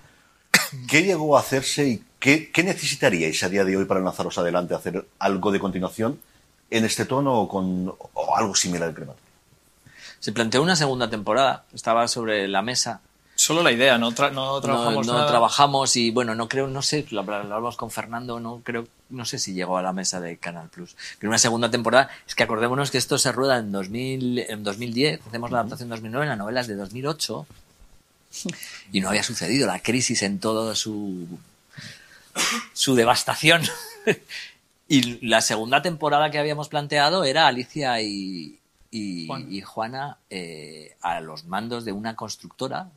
¿Qué 0.90 1.04
llegó 1.04 1.38
a 1.38 1.42
hacerse 1.42 1.88
y 1.88 2.04
qué, 2.20 2.52
qué 2.52 2.64
necesitaríais 2.64 3.44
a 3.44 3.50
día 3.50 3.64
de 3.64 3.78
hoy 3.78 3.86
para 3.86 4.00
lanzaros 4.00 4.40
adelante, 4.40 4.74
hacer 4.74 5.06
algo 5.20 5.52
de 5.52 5.60
continuación 5.60 6.20
en 6.72 6.84
este 6.84 7.06
tono 7.06 7.42
o, 7.42 7.48
con, 7.48 7.94
o 8.14 8.36
algo 8.36 8.56
similar 8.56 8.90
al 8.90 8.96
crematorio? 8.96 9.28
Se 10.20 10.32
planteó 10.32 10.64
una 10.64 10.76
segunda 10.76 11.12
temporada, 11.12 11.66
estaba 11.76 12.08
sobre 12.08 12.48
la 12.48 12.64
mesa 12.64 13.02
Solo 13.48 13.64
la 13.64 13.72
idea, 13.72 13.98
no, 13.98 14.12
tra- 14.12 14.32
no 14.34 14.60
trabajamos 14.60 15.08
no, 15.08 15.14
no 15.14 15.20
nada. 15.20 15.30
trabajamos 15.32 15.96
y 15.96 16.12
bueno, 16.12 16.36
no 16.36 16.50
creo, 16.50 16.68
no 16.68 16.82
sé, 16.82 17.06
lo 17.12 17.24
habl- 17.24 17.46
lo 17.48 17.56
hablamos 17.56 17.78
con 17.78 17.90
Fernando, 17.92 18.42
no 18.42 18.60
creo, 18.62 18.86
no 19.10 19.24
sé 19.24 19.40
si 19.40 19.54
llegó 19.54 19.78
a 19.78 19.82
la 19.82 19.94
mesa 19.94 20.20
de 20.20 20.36
Canal 20.36 20.68
Plus. 20.68 20.98
Pero 21.18 21.30
una 21.30 21.38
segunda 21.38 21.72
temporada, 21.72 22.10
es 22.28 22.36
que 22.36 22.44
acordémonos 22.44 22.92
que 22.92 22.98
esto 22.98 23.18
se 23.18 23.32
rueda 23.32 23.58
en 23.58 23.72
2000, 23.72 24.40
en 24.50 24.64
2010, 24.66 25.22
hacemos 25.26 25.50
la 25.50 25.60
adaptación 25.60 25.86
en 25.88 25.92
2009, 25.92 26.26
la 26.26 26.36
novela 26.36 26.60
es 26.60 26.68
de 26.68 26.76
2008 26.76 27.48
y 28.92 29.00
no 29.00 29.08
había 29.10 29.24
sucedido 29.24 29.66
la 29.66 29.80
crisis 29.80 30.22
en 30.24 30.40
todo 30.40 30.76
su 30.76 31.26
su 32.74 32.96
devastación. 32.96 33.62
y 34.90 35.26
la 35.26 35.42
segunda 35.42 35.82
temporada 35.82 36.30
que 36.32 36.40
habíamos 36.40 36.70
planteado 36.70 37.24
era 37.24 37.48
Alicia 37.48 38.02
y, 38.02 38.60
y, 38.92 39.26
Juan. 39.28 39.48
y 39.52 39.62
Juana 39.62 40.18
eh, 40.30 40.96
a 41.02 41.20
los 41.22 41.46
mandos 41.46 41.86
de 41.86 41.94
una 41.94 42.16
constructora, 42.16 42.90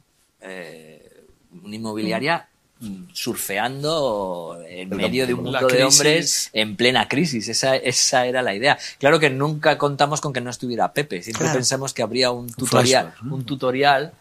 eh, 0.42 1.24
una 1.64 1.76
inmobiliaria, 1.76 2.46
surfeando 3.12 4.58
en 4.66 4.88
medio 4.90 5.26
de 5.26 5.34
un 5.34 5.44
mundo 5.44 5.66
de 5.68 5.84
hombres 5.84 6.50
en 6.52 6.76
plena 6.76 7.08
crisis. 7.08 7.48
Esa, 7.48 7.76
esa 7.76 8.26
era 8.26 8.42
la 8.42 8.54
idea. 8.54 8.78
Claro 8.98 9.18
que 9.20 9.30
nunca 9.30 9.78
contamos 9.78 10.20
con 10.20 10.32
que 10.32 10.40
no 10.40 10.50
estuviera 10.50 10.92
Pepe. 10.92 11.22
Siempre 11.22 11.44
Claro. 11.44 11.58
pensamos 11.58 11.92
que 11.94 12.02
habría 12.02 12.30
un 12.30 12.52
tutorial, 12.52 13.12
un 13.30 13.44
tutorial 13.44 14.12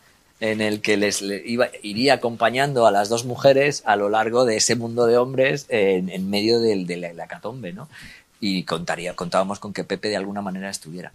en 0.41 0.61
el 0.61 0.81
que 0.81 0.97
les 0.97 1.21
le- 1.21 1.41
iba, 1.45 1.69
iría 1.83 2.13
acompañando 2.15 2.85
a 2.87 2.91
las 2.91 3.09
dos 3.09 3.25
mujeres 3.25 3.81
a 3.85 3.95
lo 3.95 4.09
largo 4.09 4.45
de 4.45 4.57
ese 4.57 4.75
mundo 4.75 5.05
de 5.05 5.17
hombres 5.17 5.65
en, 5.69 6.09
en 6.09 6.29
medio 6.29 6.59
del, 6.59 6.85
de 6.87 6.97
la, 6.97 7.13
la 7.13 7.25
hecatombe, 7.25 7.73
¿no? 7.73 7.89
Y 8.41 8.63
contaría, 8.63 9.15
contábamos 9.15 9.59
con 9.59 9.73
que 9.73 9.83
Pepe 9.83 10.07
de 10.07 10.15
alguna 10.15 10.41
manera 10.41 10.69
estuviera. 10.69 11.11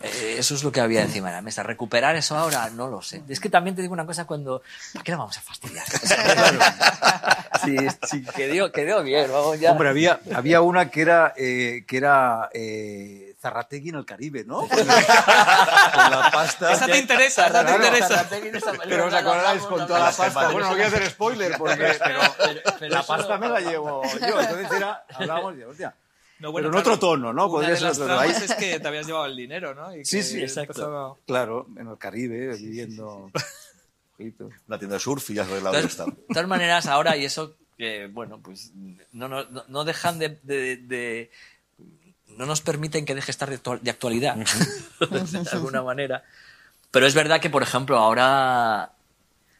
Eh, 0.00 0.36
Eso 0.38 0.54
es 0.54 0.62
lo 0.64 0.70
que 0.72 0.80
había 0.80 1.02
encima 1.02 1.28
de 1.28 1.34
la 1.36 1.42
mesa. 1.42 1.62
¿Recuperar 1.62 2.14
eso 2.16 2.36
ahora? 2.36 2.68
No 2.70 2.88
lo 2.88 3.00
sé. 3.00 3.22
Es 3.28 3.40
que 3.40 3.48
también 3.48 3.74
te 3.76 3.82
digo 3.82 3.94
una 3.94 4.04
cosa 4.06 4.24
cuando... 4.26 4.62
¿Para 4.92 5.04
qué 5.04 5.12
la 5.12 5.18
vamos 5.18 5.38
a 5.38 5.40
fastidiar? 5.40 5.84
sí, 7.64 7.76
sí, 8.08 8.24
quedó, 8.36 8.70
quedó 8.72 9.02
bien. 9.02 9.30
Vamos 9.32 9.58
ya. 9.60 9.72
Hombre, 9.72 9.88
había, 9.88 10.20
había 10.34 10.60
una 10.60 10.90
que 10.90 11.00
era, 11.02 11.32
eh, 11.36 11.84
que 11.86 11.96
era 11.96 12.50
eh, 12.52 13.34
Zarrategui 13.40 13.90
en 13.90 13.94
el 13.96 14.04
Caribe, 14.04 14.44
¿no? 14.44 14.66
Con 14.68 14.86
la 14.86 16.30
pasta. 16.32 16.72
Esa 16.72 16.86
te 16.86 16.98
interesa, 16.98 17.46
esa 17.46 17.64
te 18.28 18.38
interesa. 18.38 18.72
Pero 18.86 19.06
os 19.06 19.14
acordáis 19.14 19.62
con 19.62 19.86
toda 19.86 19.98
la 20.00 20.12
pasta. 20.12 20.48
Bueno, 20.50 20.68
no 20.68 20.74
voy 20.74 20.82
a 20.82 20.86
hacer 20.88 21.08
spoiler 21.10 21.56
porque 21.56 21.96
pero, 22.04 22.20
pero 22.78 22.92
la 22.94 23.00
eso- 23.00 23.06
pasta 23.06 23.38
me 23.38 23.48
la 23.48 23.60
llevo 23.60 24.02
yo. 24.04 24.40
Entonces 24.40 24.72
era, 24.72 25.04
hablábamos 25.14 25.56
de, 25.56 25.66
hostia. 25.66 25.94
No, 26.40 26.52
pero 26.52 26.66
en 26.66 26.72
claro, 26.72 26.78
otro 26.92 26.98
tono, 26.98 27.32
¿no? 27.32 27.44
Una 27.44 27.50
Podría 27.52 27.74
de 27.74 27.80
las 27.80 27.96
tramas 27.98 28.42
es 28.42 28.54
que 28.54 28.80
te 28.80 28.88
habías 28.88 29.06
llevado 29.06 29.26
el 29.26 29.36
dinero, 29.36 29.74
¿no? 29.74 29.94
Y 29.96 30.04
Sí, 30.04 30.18
que 30.18 30.22
sí, 30.24 30.40
exacto. 30.42 31.18
Claro, 31.26 31.68
en 31.78 31.88
el 31.88 31.96
Caribe, 31.98 32.56
viviendo. 32.56 33.30
Ojito. 34.18 34.50
Una 34.68 34.78
tienda 34.78 34.94
de 34.94 35.00
surf 35.00 35.30
y 35.30 35.34
ya 35.34 35.42
has 35.42 35.48
arreglado 35.48 35.76
está. 35.78 36.04
todas- 36.04 36.16
de 36.18 36.24
todas 36.34 36.48
maneras, 36.48 36.86
ahora, 36.86 37.16
y 37.16 37.24
eso, 37.24 37.54
que 37.78 38.08
bueno, 38.08 38.40
pues 38.42 38.72
no, 39.12 39.28
no, 39.28 39.44
no- 39.68 39.84
dejan 39.84 40.18
de, 40.18 40.38
de- 40.42 40.76
de- 40.76 41.30
No 42.36 42.46
nos 42.46 42.60
permiten 42.60 43.04
que 43.04 43.14
deje 43.14 43.30
estar 43.30 43.48
de 43.48 43.90
actualidad, 43.90 44.36
de 45.00 45.50
alguna 45.52 45.82
manera. 45.82 46.24
Pero 46.90 47.06
es 47.06 47.14
verdad 47.14 47.40
que, 47.40 47.50
por 47.50 47.62
ejemplo, 47.62 47.96
ahora. 47.98 48.90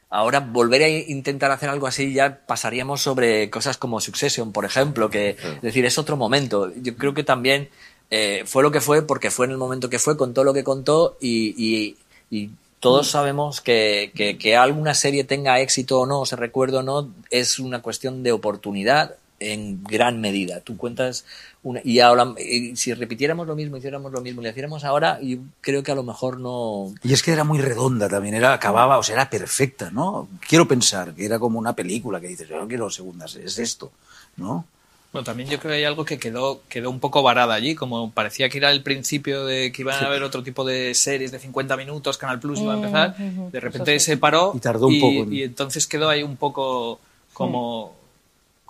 Ahora 0.09 0.39
volver 0.39 0.83
a 0.83 0.87
intentar 0.89 1.51
hacer 1.51 1.69
algo 1.69 1.87
así 1.87 2.13
ya 2.13 2.39
pasaríamos 2.45 3.01
sobre 3.01 3.49
cosas 3.49 3.77
como 3.77 3.99
Succession, 3.99 4.51
por 4.51 4.63
ejemplo, 4.65 5.09
que 5.09 5.31
es 5.31 5.61
decir, 5.61 5.85
es 5.85 5.97
otro 5.97 6.15
momento. 6.15 6.71
Yo 6.81 6.95
creo 6.95 7.13
que 7.13 7.23
también 7.23 7.69
eh, 8.11 8.43
fue 8.45 8.63
lo 8.63 8.71
que 8.71 8.81
fue 8.81 9.01
porque 9.01 9.31
fue 9.31 9.45
en 9.47 9.51
el 9.53 9.57
momento 9.57 9.89
que 9.89 9.99
fue, 9.99 10.15
contó 10.15 10.43
lo 10.43 10.53
que 10.53 10.63
contó 10.63 11.17
y, 11.19 11.53
y- 11.57 11.97
y 12.29 12.49
todos 12.79 13.09
sabemos 13.09 13.61
que, 13.61 14.11
que, 14.15 14.37
que 14.37 14.55
alguna 14.55 14.93
serie 14.93 15.23
tenga 15.23 15.59
éxito 15.59 15.99
o 16.01 16.05
no, 16.05 16.21
o 16.21 16.25
se 16.25 16.35
recuerde 16.35 16.77
o 16.77 16.83
no, 16.83 17.09
es 17.31 17.57
una 17.59 17.81
cuestión 17.81 18.21
de 18.23 18.31
oportunidad 18.31 19.15
en 19.39 19.83
gran 19.83 20.21
medida. 20.21 20.61
Tú 20.61 20.77
cuentas 20.77 21.25
una, 21.61 21.81
y 21.83 21.99
ahora 21.99 22.33
y 22.39 22.75
si 22.75 22.93
repitiéramos 22.93 23.45
lo 23.47 23.55
mismo, 23.55 23.77
hiciéramos 23.77 24.11
lo 24.11 24.21
mismo, 24.21 24.41
y 24.41 24.45
lo 24.45 24.49
hiciéramos 24.49 24.83
ahora, 24.83 25.19
yo 25.21 25.37
creo 25.61 25.83
que 25.83 25.91
a 25.91 25.95
lo 25.95 26.03
mejor 26.03 26.39
no, 26.39 26.93
Y 27.03 27.11
es 27.13 27.21
que 27.23 27.31
era 27.31 27.43
muy 27.43 27.59
redonda 27.59 28.07
también, 28.07 28.35
era, 28.35 28.53
acababa, 28.53 28.97
o 28.97 29.03
sea, 29.03 29.15
era 29.15 29.29
perfecta, 29.29 29.91
¿no? 29.91 30.27
Quiero 30.47 30.67
pensar 30.67 31.13
que 31.13 31.25
era 31.25 31.37
como 31.39 31.59
una 31.59 31.73
película 31.75 32.21
que 32.21 32.27
dices, 32.27 32.47
yo 32.47 32.57
no 32.59 32.67
quiero 32.67 32.89
segundas, 32.89 33.35
es 33.35 33.57
esto, 33.59 33.91
¿no? 34.37 34.65
Bueno, 35.11 35.23
también 35.25 35.47
yo 35.49 35.59
creo 35.59 35.71
que 35.71 35.77
hay 35.77 35.83
algo 35.85 36.03
que 36.03 36.19
quedó, 36.19 36.61
quedó 36.67 36.89
un 36.89 36.99
poco 36.99 37.23
varada 37.23 37.53
allí, 37.53 37.73
como 37.73 38.11
parecía 38.11 38.49
que 38.49 38.57
era 38.57 38.69
el 38.71 38.83
principio 38.83 39.45
de 39.45 39.71
que 39.71 39.81
iban 39.81 39.95
a 40.03 40.07
haber 40.07 40.23
otro 40.23 40.43
tipo 40.43 40.65
de 40.65 40.93
series 40.93 41.31
de 41.31 41.39
50 41.39 41.77
minutos, 41.77 42.17
Canal 42.17 42.39
Plus 42.41 42.59
iba 42.59 42.73
a 42.73 42.75
empezar, 42.75 43.15
de 43.51 43.59
repente 43.61 43.97
se 43.99 44.17
paró 44.17 44.51
Y 44.53 44.59
tardó 44.59 44.87
un 44.87 44.99
poco 44.99 45.23
en- 45.23 45.33
y 45.33 45.43
entonces 45.43 45.87
quedó 45.87 46.09
ahí 46.09 46.21
un 46.21 46.35
poco 46.35 46.99
como, 47.33 47.95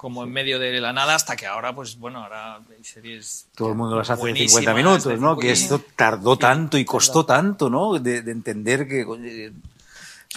como 0.06 0.24
en 0.24 0.30
medio 0.32 0.60
de 0.60 0.80
la 0.80 0.94
nada 0.94 1.16
hasta 1.16 1.36
que 1.36 1.48
ahora, 1.48 1.74
pues 1.74 1.98
bueno, 1.98 2.22
ahora 2.22 2.58
hay 2.58 2.84
series 2.84 3.48
Todo 3.56 3.70
el 3.70 3.76
mundo 3.76 3.98
las 3.98 4.08
hace 4.12 4.18
de 4.18 4.22
buenísimas, 4.22 4.52
50 4.62 4.74
minutos, 4.76 5.06
de 5.06 5.18
¿no? 5.18 5.36
Que 5.36 5.56
50. 5.56 5.76
esto 5.76 5.82
tardó 5.96 6.38
tanto 6.38 6.78
y 6.78 6.86
costó 6.86 7.26
tanto, 7.26 7.72
¿no? 7.72 7.98
De, 7.98 8.22
de 8.22 8.32
entender 8.32 8.88
que 8.88 9.04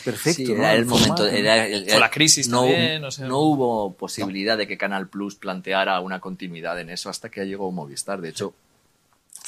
perfecto. 0.02 0.42
Sí, 0.46 0.54
¿no? 0.54 0.60
era 0.60 0.72
el 0.72 0.86
momento. 0.86 1.26
era 1.26 1.66
el- 1.66 1.86
O 1.94 1.98
la 1.98 2.10
crisis 2.10 2.48
no, 2.48 2.60
también, 2.62 3.04
o 3.04 3.10
sea. 3.10 3.26
no 3.28 3.40
hubo 3.40 3.92
posibilidad 3.94 4.56
de 4.56 4.66
que 4.66 4.78
Canal 4.78 5.06
Plus 5.08 5.34
planteara 5.34 6.00
una 6.00 6.18
continuidad 6.18 6.80
en 6.80 6.88
eso 6.88 7.10
hasta 7.10 7.28
que 7.28 7.44
llegó 7.44 7.70
Movistar. 7.70 8.22
De 8.22 8.30
hecho, 8.30 8.54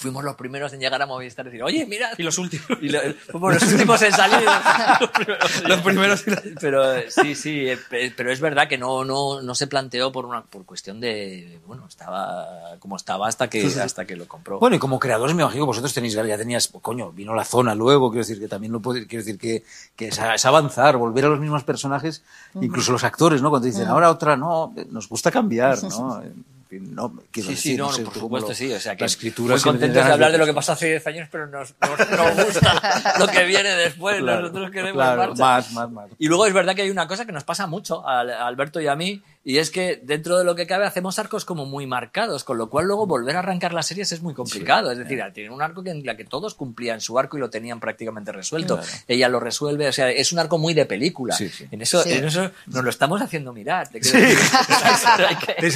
fuimos 0.01 0.25
los 0.25 0.35
primeros 0.37 0.73
en 0.73 0.81
llegar 0.81 1.01
a 1.01 1.07
Movistar 1.07 1.47
y 1.47 1.51
decir, 1.51 1.63
oye, 1.63 1.87
mira. 1.87 2.11
Y 2.19 2.23
los 2.23 2.37
últimos. 2.39 2.67
Y 2.81 2.89
lo- 2.89 3.01
fuimos 3.31 3.55
los 3.55 3.63
últimos 3.73 4.03
en 4.03 4.13
salir. 4.13 4.49
Los 5.67 5.81
primeros 5.81 6.25
Pero 6.61 6.83
sí, 7.11 7.35
sí, 7.35 7.69
eh, 7.69 7.79
pe- 7.89 8.13
pero 8.17 8.33
es 8.33 8.41
verdad 8.41 8.69
que 8.69 8.79
no, 8.79 9.05
no, 9.05 9.43
no 9.43 9.55
se 9.55 9.67
planteó 9.67 10.11
por 10.13 10.25
una 10.27 10.43
por 10.43 10.65
cuestión 10.65 11.01
de 11.01 11.61
bueno, 11.67 11.87
estaba 11.89 12.77
como 12.79 12.97
estaba 12.97 13.29
hasta 13.29 13.49
que 13.49 13.67
hasta 13.67 14.05
que 14.05 14.17
lo 14.17 14.27
compró. 14.27 14.59
Bueno, 14.59 14.77
y 14.77 14.79
como 14.79 14.99
creadores 14.99 15.35
me 15.35 15.43
imagino 15.43 15.65
que 15.65 15.69
vosotros 15.69 15.93
tenéis, 15.95 16.15
ya 16.15 16.37
tenías, 16.37 16.69
coño, 16.83 17.13
vino 17.13 17.35
la 17.35 17.45
zona 17.45 17.75
luego, 17.75 18.11
quiero 18.11 18.21
decir 18.27 18.41
que 18.41 18.49
también 18.49 18.73
lo 18.73 18.81
puede, 18.81 19.07
quiero 19.07 19.25
decir 19.25 19.39
que, 19.39 19.63
que 19.97 20.09
es, 20.09 20.19
es 20.19 20.45
avanzar, 20.45 20.97
volver 20.97 21.25
a 21.27 21.29
los 21.29 21.41
mismos 21.41 21.65
personajes, 21.65 22.23
incluso 22.61 22.93
los 22.93 23.05
actores, 23.05 23.43
¿no? 23.43 23.51
Cuando 23.51 23.67
dicen, 23.67 23.87
ahora 23.87 24.11
otra, 24.11 24.37
no, 24.37 24.75
nos 24.91 25.09
gusta 25.09 25.31
cambiar, 25.31 25.83
¿no? 25.85 26.23
No, 26.79 27.15
quiero 27.31 27.49
Sí, 27.49 27.55
decir, 27.55 27.73
sí, 27.73 27.77
no, 27.77 27.85
no 27.85 27.91
no, 27.91 27.97
sé, 27.97 28.03
por 28.03 28.15
supuesto, 28.15 28.49
lo- 28.51 28.55
sí. 28.55 28.73
O 28.73 28.79
sea, 28.79 28.95
que 28.95 29.01
la 29.01 29.07
escritura 29.07 29.55
muy 29.55 29.63
contentos 29.63 30.05
de 30.05 30.13
hablar 30.13 30.31
de 30.31 30.39
lo 30.39 30.47
que 30.47 30.55
pasó 30.55 30.73
hace 30.73 30.89
10 30.89 31.07
años, 31.09 31.29
pero 31.33 31.47
nos, 31.47 31.75
nos, 31.81 32.11
nos 32.11 32.45
gusta 32.47 33.15
lo 33.19 33.27
que 33.27 33.45
viene 33.45 33.71
después. 33.71 34.19
Claro, 34.21 34.43
Nosotros 34.43 34.71
queremos 34.71 34.95
claro, 35.03 35.35
más, 35.35 35.73
más, 35.73 35.91
más. 35.91 36.11
Y 36.19 36.29
luego 36.29 36.47
es 36.47 36.53
verdad 36.53 36.75
que 36.75 36.83
hay 36.83 36.91
una 36.91 37.09
cosa 37.09 37.25
que 37.25 37.33
nos 37.33 37.45
pasa 37.45 37.67
mucho 37.67 38.07
a 38.07 38.21
Alberto 38.47 38.81
y 38.81 38.87
a 38.87 38.95
mí, 38.95 39.23
y 39.43 39.57
es 39.59 39.71
que 39.71 39.99
dentro 40.03 40.37
de 40.39 40.45
lo 40.45 40.55
que 40.55 40.67
cabe 40.67 40.85
hacemos 40.87 41.19
arcos 41.19 41.45
como 41.47 41.65
muy 41.65 41.87
marcados, 41.87 42.45
con 42.45 42.59
lo 42.59 42.69
cual 42.69 42.85
luego 42.87 43.07
volver 43.07 43.37
a 43.37 43.39
arrancar 43.39 43.73
las 43.73 43.87
series 43.87 44.13
es 44.13 44.21
muy 44.23 44.35
complicado. 44.35 44.93
es 44.93 44.99
decir, 44.99 45.23
tienen 45.33 45.53
un 45.53 45.63
arco 45.63 45.83
en 45.87 46.05
la 46.05 46.17
que 46.17 46.25
todos 46.25 46.55
cumplían 46.55 47.01
su 47.01 47.19
arco 47.19 47.37
y 47.39 47.41
lo 47.41 47.49
tenían 47.51 47.81
prácticamente 47.81 48.33
resuelto. 48.33 48.79
Ella 49.09 49.29
lo 49.29 49.41
resuelve, 49.41 49.89
o 49.89 49.93
sea, 49.93 50.11
es 50.11 50.31
un 50.33 50.39
arco 50.39 50.59
muy 50.59 50.75
de 50.75 50.85
película. 50.87 51.35
Sí, 51.35 51.49
sí. 51.49 51.67
En, 51.71 51.81
eso, 51.81 52.03
Sí. 52.03 52.13
en 52.13 52.25
eso 52.27 52.51
nos 52.67 52.85
lo 52.85 52.91
estamos 52.91 53.21
haciendo 53.23 53.53
mirar. 53.53 53.89
te 53.89 54.01
quiero 54.01 54.19
decir. 54.21 54.39
hay 55.29 55.37
que, 55.37 55.55
que 55.55 55.71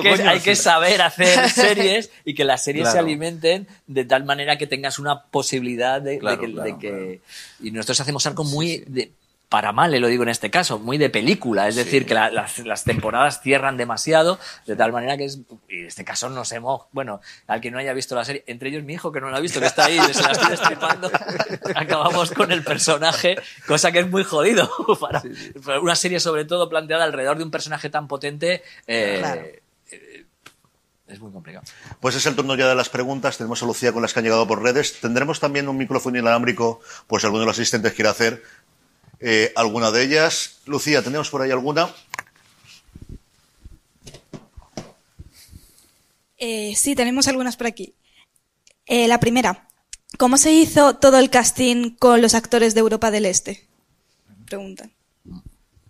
hay 0.09 0.15
que- 0.15 0.17
coño, 0.21 0.29
hay 0.31 0.39
que 0.39 0.55
sí. 0.55 0.63
saber 0.63 1.01
hacer 1.01 1.49
series 1.49 2.11
y 2.25 2.33
que 2.33 2.43
las 2.43 2.63
series 2.63 2.91
se 2.91 2.99
alimenten 2.99 3.67
de 3.87 4.05
tal 4.05 4.23
manera 4.25 4.57
que 4.57 4.67
tengas 4.67 4.99
una 4.99 5.23
posibilidad 5.23 6.01
de, 6.01 6.11
de 6.11 6.19
Claro, 6.19 6.41
que, 6.41 6.47
de 6.47 6.53
claro, 6.53 6.79
que- 6.79 7.21
y 7.61 7.71
nosotros 7.71 7.99
hacemos 8.01 8.25
algo 8.25 8.43
muy 8.43 8.83
de- 8.87 9.11
para 9.49 9.73
mal, 9.73 9.93
eh, 9.93 9.99
lo 9.99 10.07
digo 10.07 10.23
en 10.23 10.29
este 10.29 10.49
caso, 10.49 10.79
muy 10.79 10.97
de 10.97 11.09
película, 11.09 11.67
es 11.67 11.75
decir, 11.75 12.05
que 12.05 12.13
la- 12.13 12.29
las, 12.31 12.59
las 12.59 12.85
temporadas 12.85 13.41
cierran 13.41 13.75
demasiado, 13.75 14.39
de 14.65 14.77
tal 14.77 14.93
manera 14.93 15.17
que 15.17 15.25
es, 15.25 15.39
y 15.67 15.79
en 15.81 15.87
este 15.87 16.05
caso 16.05 16.29
nos 16.29 16.49
hemos, 16.53 16.83
bueno, 16.93 17.19
al 17.47 17.59
que 17.59 17.69
no 17.69 17.77
haya 17.77 17.91
visto 17.91 18.15
la 18.15 18.23
serie, 18.23 18.45
entre 18.47 18.69
ellos 18.69 18.83
mi 18.85 18.93
hijo 18.93 19.11
que 19.11 19.19
no 19.19 19.29
la 19.29 19.35
ha 19.35 19.39
visto, 19.41 19.59
que 19.59 19.65
está 19.65 19.87
ahí, 19.87 19.99
se 20.13 20.23
la 20.23 20.31
estoy 20.31 20.51
destripando, 20.51 21.11
acabamos 21.75 22.31
con 22.31 22.51
el 22.53 22.63
personaje, 22.63 23.35
cosa 23.67 23.91
que 23.91 23.99
es 23.99 24.09
muy 24.09 24.23
jodido, 24.23 24.71
para, 25.01 25.21
para 25.65 25.81
una 25.81 25.95
serie 25.95 26.21
sobre 26.21 26.45
todo 26.45 26.69
planteada 26.69 27.03
alrededor 27.03 27.37
de 27.37 27.43
un 27.43 27.51
personaje 27.51 27.89
tan 27.89 28.07
potente, 28.07 28.63
eh, 28.87 29.17
Claro. 29.19 29.41
Es 31.11 31.19
muy 31.19 31.31
complicado. 31.31 31.65
Pues 31.99 32.15
es 32.15 32.25
el 32.25 32.35
turno 32.35 32.55
ya 32.55 32.67
de 32.67 32.75
las 32.75 32.89
preguntas. 32.89 33.37
Tenemos 33.37 33.61
a 33.61 33.65
Lucía 33.65 33.91
con 33.93 34.01
las 34.01 34.13
que 34.13 34.19
han 34.19 34.25
llegado 34.25 34.47
por 34.47 34.61
redes. 34.61 34.99
Tendremos 34.99 35.39
también 35.39 35.67
un 35.67 35.77
micrófono 35.77 36.17
inalámbrico, 36.17 36.79
pues 37.07 37.21
si 37.21 37.27
alguno 37.27 37.41
de 37.41 37.47
los 37.47 37.57
asistentes 37.57 37.93
quiere 37.93 38.09
hacer 38.09 38.43
eh, 39.19 39.53
alguna 39.55 39.91
de 39.91 40.03
ellas. 40.03 40.61
Lucía, 40.65 41.03
¿tenemos 41.03 41.29
por 41.29 41.41
ahí 41.41 41.51
alguna? 41.51 41.89
Eh, 46.37 46.73
sí, 46.75 46.95
tenemos 46.95 47.27
algunas 47.27 47.55
por 47.55 47.67
aquí. 47.67 47.93
Eh, 48.87 49.07
la 49.07 49.19
primera, 49.19 49.67
¿cómo 50.17 50.37
se 50.37 50.51
hizo 50.51 50.95
todo 50.95 51.19
el 51.19 51.29
casting 51.29 51.91
con 51.95 52.21
los 52.21 52.33
actores 52.33 52.73
de 52.73 52.79
Europa 52.79 53.11
del 53.11 53.25
Este? 53.25 53.67
Preguntan. 54.45 54.91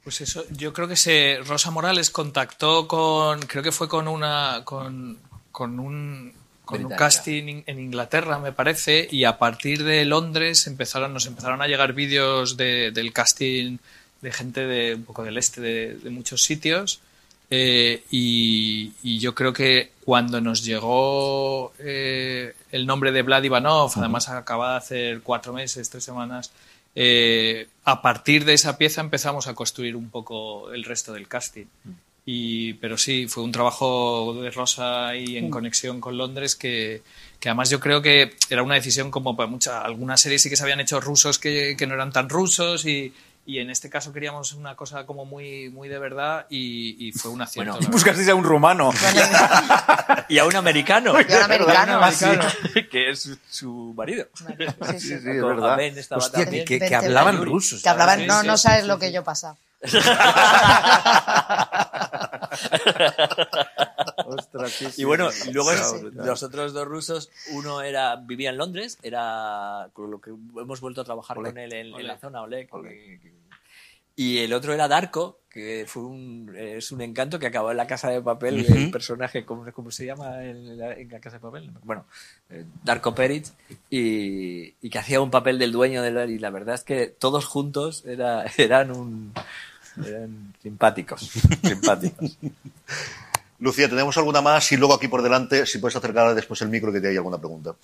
Pues 0.03 0.21
eso, 0.21 0.43
yo 0.51 0.73
creo 0.73 0.87
que 0.87 0.95
se 0.95 1.39
Rosa 1.45 1.69
Morales 1.71 2.09
contactó 2.09 2.87
con, 2.87 3.39
creo 3.41 3.61
que 3.61 3.71
fue 3.71 3.87
con 3.87 4.07
una, 4.07 4.61
con, 4.65 5.17
con 5.51 5.79
un 5.79 6.33
con 6.65 6.77
un 6.85 6.91
casting 6.97 7.63
en 7.65 7.79
Inglaterra, 7.79 8.39
me 8.39 8.51
parece, 8.53 9.07
y 9.11 9.25
a 9.25 9.37
partir 9.37 9.83
de 9.83 10.05
Londres 10.05 10.67
empezaron, 10.67 11.13
nos 11.13 11.25
empezaron 11.25 11.61
a 11.61 11.67
llegar 11.67 11.91
vídeos 11.93 12.55
de- 12.55 12.91
del 12.91 13.11
casting 13.11 13.77
de 14.21 14.31
gente 14.31 14.61
de 14.65 14.95
un 14.95 15.03
poco 15.03 15.23
del 15.23 15.37
este 15.37 15.59
de, 15.61 15.95
de 15.95 16.09
muchos 16.09 16.43
sitios. 16.43 16.99
eh, 17.53 18.03
y, 18.09 18.93
y 19.03 19.19
yo 19.19 19.35
creo 19.35 19.51
que 19.51 19.91
cuando 20.05 20.39
nos 20.39 20.63
llegó 20.63 21.73
eh, 21.79 22.53
el 22.71 22.85
nombre 22.87 23.11
de 23.11 23.21
Vlad 23.23 23.43
Ivanov, 23.43 23.91
además 23.97 24.29
acaba 24.29 24.71
de 24.71 24.77
hacer 24.77 25.21
cuatro 25.21 25.51
meses, 25.51 25.89
tres 25.89 26.05
semanas, 26.05 26.51
eh, 26.95 27.67
a 27.83 28.01
partir 28.01 28.45
de 28.45 28.53
esa 28.53 28.77
pieza 28.77 29.01
empezamos 29.01 29.47
a 29.47 29.55
construir 29.55 29.95
un 29.95 30.09
poco 30.09 30.71
el 30.71 30.83
resto 30.83 31.13
del 31.13 31.27
casting. 31.27 31.65
Y, 32.23 32.73
pero 32.75 32.97
sí, 32.97 33.27
fue 33.27 33.43
un 33.43 33.51
trabajo 33.51 34.35
de 34.41 34.51
Rosa 34.51 35.07
ahí 35.07 35.37
en 35.37 35.49
conexión 35.49 35.99
con 35.99 36.17
Londres 36.17 36.55
que, 36.55 37.01
que 37.39 37.49
además 37.49 37.71
yo 37.71 37.79
creo 37.79 38.03
que 38.03 38.35
era 38.49 38.61
una 38.61 38.75
decisión 38.75 39.09
como 39.09 39.35
para 39.35 39.49
muchas, 39.49 39.83
algunas 39.83 40.21
series 40.21 40.43
sí 40.43 40.49
que 40.49 40.55
se 40.55 40.61
habían 40.61 40.79
hecho 40.79 41.01
rusos 41.01 41.39
que, 41.39 41.75
que 41.75 41.87
no 41.87 41.95
eran 41.95 42.11
tan 42.11 42.29
rusos 42.29 42.85
y, 42.85 43.11
y 43.45 43.59
en 43.59 43.69
este 43.69 43.89
caso 43.89 44.13
queríamos 44.13 44.53
una 44.53 44.75
cosa 44.75 45.05
como 45.05 45.25
muy, 45.25 45.69
muy 45.69 45.89
de 45.89 45.97
verdad 45.99 46.45
y, 46.49 47.07
y 47.07 47.11
fue 47.11 47.31
un 47.31 47.41
acierto. 47.41 47.73
Bueno, 47.73 47.87
Buscasteis 47.91 48.29
a 48.29 48.35
un 48.35 48.43
rumano. 48.43 48.91
Y 50.29 50.37
a 50.37 50.45
un 50.45 50.55
americano. 50.55 51.13
Y 51.27 51.33
a 51.33 51.37
un 51.37 51.43
americano. 51.43 51.99
Ah, 52.01 52.11
sí. 52.11 52.25
que 52.91 53.09
es 53.11 53.21
su, 53.23 53.37
su 53.49 53.93
marido. 53.97 54.27
Sí, 54.33 54.45
sí. 54.47 54.65
Sí, 54.93 54.99
sí, 54.99 55.13
es 55.15 55.23
verdad. 55.25 55.77
Hostia, 56.11 56.45
que, 56.49 56.63
que- 56.65 56.79
que 56.79 56.95
hablaban 56.95 57.43
rusos. 57.43 57.81
Que 57.81 57.89
hablaban, 57.89 58.25
no, 58.27 58.43
no 58.43 58.57
sabes 58.57 58.85
lo 58.85 58.97
que 58.99 59.11
yo 59.11 59.23
pasaba. 59.23 59.57
Ostras, 64.25 64.71
sí, 64.71 64.85
sí. 64.91 65.01
Y 65.01 65.05
bueno, 65.05 65.29
y 65.47 65.51
luego 65.51 65.71
Sí, 65.71 65.77
sí. 65.99 66.09
los 66.13 66.43
otros 66.43 66.73
dos 66.73 66.87
rusos, 66.87 67.29
uno 67.53 67.81
era 67.81 68.15
vivía 68.17 68.49
en 68.49 68.57
Londres, 68.57 68.97
era 69.03 69.89
con 69.93 70.11
lo 70.11 70.19
que 70.21 70.29
hemos 70.31 70.81
vuelto 70.81 71.01
a 71.01 71.03
trabajar 71.05 71.37
Oleg. 71.37 71.53
con 71.53 71.59
él 71.59 71.73
en, 71.73 71.87
en 71.87 71.93
Oleg. 71.93 72.07
la 72.07 72.17
zona, 72.17 72.41
Oleg. 72.41 72.69
Y 74.15 74.39
el 74.39 74.53
otro 74.53 74.73
era 74.73 74.87
Darko, 74.87 75.39
que 75.49 75.85
fue 75.87 76.03
un, 76.03 76.53
es 76.55 76.91
un 76.91 77.01
encanto 77.01 77.39
que 77.39 77.47
acabó 77.47 77.71
en 77.71 77.77
la 77.77 77.87
casa 77.87 78.09
de 78.09 78.21
papel, 78.21 78.65
el 78.67 78.91
personaje, 78.91 79.45
¿cómo, 79.45 79.65
cómo 79.73 79.89
se 79.89 80.05
llama 80.05 80.43
en 80.43 80.77
la, 80.77 80.93
en 80.93 81.09
la 81.09 81.19
casa 81.19 81.37
de 81.37 81.41
papel? 81.41 81.71
Bueno, 81.83 82.05
eh, 82.49 82.65
Darko 82.83 83.15
Peric, 83.15 83.45
y, 83.89 84.75
y 84.81 84.89
que 84.89 84.99
hacía 84.99 85.21
un 85.21 85.31
papel 85.31 85.57
del 85.57 85.71
dueño 85.71 86.01
del 86.03 86.29
y 86.29 86.39
la 86.39 86.49
verdad 86.49 86.75
es 86.75 86.83
que 86.83 87.07
todos 87.07 87.45
juntos 87.45 88.03
era, 88.05 88.45
eran 88.57 88.91
un 88.91 89.33
eran 90.05 90.53
simpáticos, 90.61 91.29
simpáticos. 91.63 92.37
Lucía, 93.59 93.89
¿tenemos 93.89 94.17
alguna 94.17 94.41
más? 94.41 94.71
Y 94.71 94.77
luego 94.77 94.93
aquí 94.93 95.07
por 95.07 95.21
delante, 95.21 95.65
si 95.65 95.77
puedes 95.77 95.95
acercar 95.95 96.33
después 96.33 96.61
el 96.61 96.69
micro 96.69 96.91
que 96.91 96.99
te 96.99 97.09
hay 97.09 97.17
alguna 97.17 97.37
pregunta. 97.37 97.75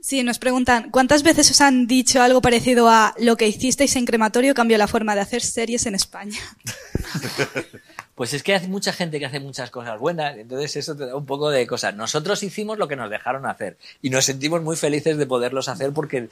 Sí, 0.00 0.22
nos 0.22 0.38
preguntan, 0.38 0.90
¿cuántas 0.90 1.22
veces 1.22 1.50
os 1.50 1.60
han 1.62 1.86
dicho 1.86 2.20
algo 2.20 2.42
parecido 2.42 2.88
a 2.90 3.14
lo 3.18 3.36
que 3.36 3.48
hicisteis 3.48 3.96
en 3.96 4.04
crematorio 4.04 4.54
cambió 4.54 4.76
la 4.76 4.86
forma 4.86 5.14
de 5.14 5.22
hacer 5.22 5.42
series 5.42 5.86
en 5.86 5.94
España? 5.94 6.38
Pues 8.14 8.32
es 8.32 8.44
que 8.44 8.54
hay 8.54 8.68
mucha 8.68 8.92
gente 8.92 9.18
que 9.18 9.26
hace 9.26 9.40
muchas 9.40 9.72
cosas 9.72 9.98
buenas, 9.98 10.36
entonces 10.36 10.76
eso 10.76 10.96
te 10.96 11.06
da 11.06 11.16
un 11.16 11.26
poco 11.26 11.50
de 11.50 11.66
cosas. 11.66 11.96
Nosotros 11.96 12.44
hicimos 12.44 12.78
lo 12.78 12.86
que 12.86 12.94
nos 12.94 13.10
dejaron 13.10 13.44
hacer 13.44 13.76
y 14.02 14.10
nos 14.10 14.24
sentimos 14.24 14.62
muy 14.62 14.76
felices 14.76 15.18
de 15.18 15.26
poderlos 15.26 15.68
hacer 15.68 15.92
porque 15.92 16.28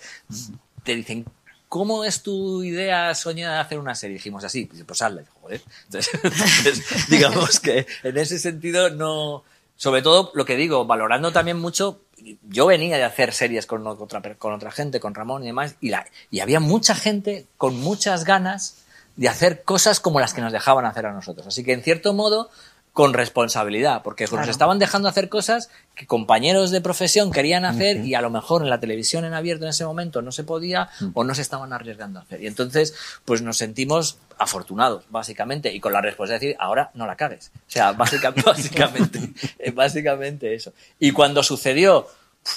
te 0.84 0.94
dicen, 0.94 1.24
¿cómo 1.72 2.04
es 2.04 2.22
tu 2.22 2.62
idea 2.62 3.14
soñada 3.14 3.54
de 3.54 3.60
hacer 3.62 3.78
una 3.78 3.94
serie? 3.94 4.18
dijimos 4.18 4.44
así, 4.44 4.66
pues, 4.66 5.00
hazla, 5.00 5.22
joder. 5.40 5.62
Entonces, 5.86 6.12
entonces, 6.22 7.08
digamos 7.08 7.60
que 7.60 7.86
en 8.02 8.18
ese 8.18 8.38
sentido 8.38 8.90
no... 8.90 9.42
Sobre 9.76 10.02
todo, 10.02 10.32
lo 10.34 10.44
que 10.44 10.56
digo, 10.56 10.84
valorando 10.84 11.32
también 11.32 11.58
mucho, 11.58 12.02
yo 12.46 12.66
venía 12.66 12.98
de 12.98 13.04
hacer 13.04 13.32
series 13.32 13.64
con 13.64 13.86
otra, 13.86 14.20
con 14.34 14.52
otra 14.52 14.70
gente, 14.70 15.00
con 15.00 15.14
Ramón 15.14 15.44
y 15.44 15.46
demás, 15.46 15.76
y, 15.80 15.88
la, 15.88 16.06
y 16.30 16.40
había 16.40 16.60
mucha 16.60 16.94
gente 16.94 17.46
con 17.56 17.80
muchas 17.80 18.24
ganas 18.26 18.84
de 19.16 19.30
hacer 19.30 19.62
cosas 19.62 19.98
como 19.98 20.20
las 20.20 20.34
que 20.34 20.42
nos 20.42 20.52
dejaban 20.52 20.84
hacer 20.84 21.06
a 21.06 21.12
nosotros. 21.12 21.46
Así 21.46 21.64
que, 21.64 21.72
en 21.72 21.82
cierto 21.82 22.12
modo, 22.12 22.50
con 22.92 23.14
responsabilidad, 23.14 24.02
porque 24.02 24.26
nos 24.30 24.48
estaban 24.48 24.78
dejando 24.78 25.08
hacer 25.08 25.30
cosas 25.30 25.70
que 25.94 26.06
compañeros 26.06 26.70
de 26.70 26.82
profesión 26.82 27.32
querían 27.32 27.64
hacer 27.64 28.04
y 28.04 28.14
a 28.14 28.20
lo 28.20 28.28
mejor 28.28 28.62
en 28.62 28.68
la 28.68 28.80
televisión 28.80 29.24
en 29.24 29.32
abierto 29.32 29.64
en 29.64 29.70
ese 29.70 29.86
momento 29.86 30.20
no 30.20 30.30
se 30.30 30.44
podía 30.44 30.90
o 31.14 31.24
no 31.24 31.34
se 31.34 31.40
estaban 31.40 31.72
arriesgando 31.72 32.18
a 32.18 32.22
hacer. 32.22 32.42
Y 32.42 32.46
entonces, 32.46 32.94
pues 33.24 33.40
nos 33.40 33.56
sentimos 33.56 34.18
afortunados, 34.38 35.04
básicamente, 35.08 35.72
y 35.72 35.80
con 35.80 35.94
la 35.94 36.02
responsabilidad 36.02 36.40
de 36.40 36.46
decir, 36.48 36.56
ahora 36.60 36.90
no 36.92 37.06
la 37.06 37.16
cagues. 37.16 37.50
O 37.54 37.70
sea, 37.70 37.92
básicamente, 37.92 38.42
básicamente, 38.50 39.30
eh, 39.58 39.70
básicamente 39.70 40.54
eso. 40.54 40.74
Y 40.98 41.12
cuando 41.12 41.42
sucedió, 41.42 42.08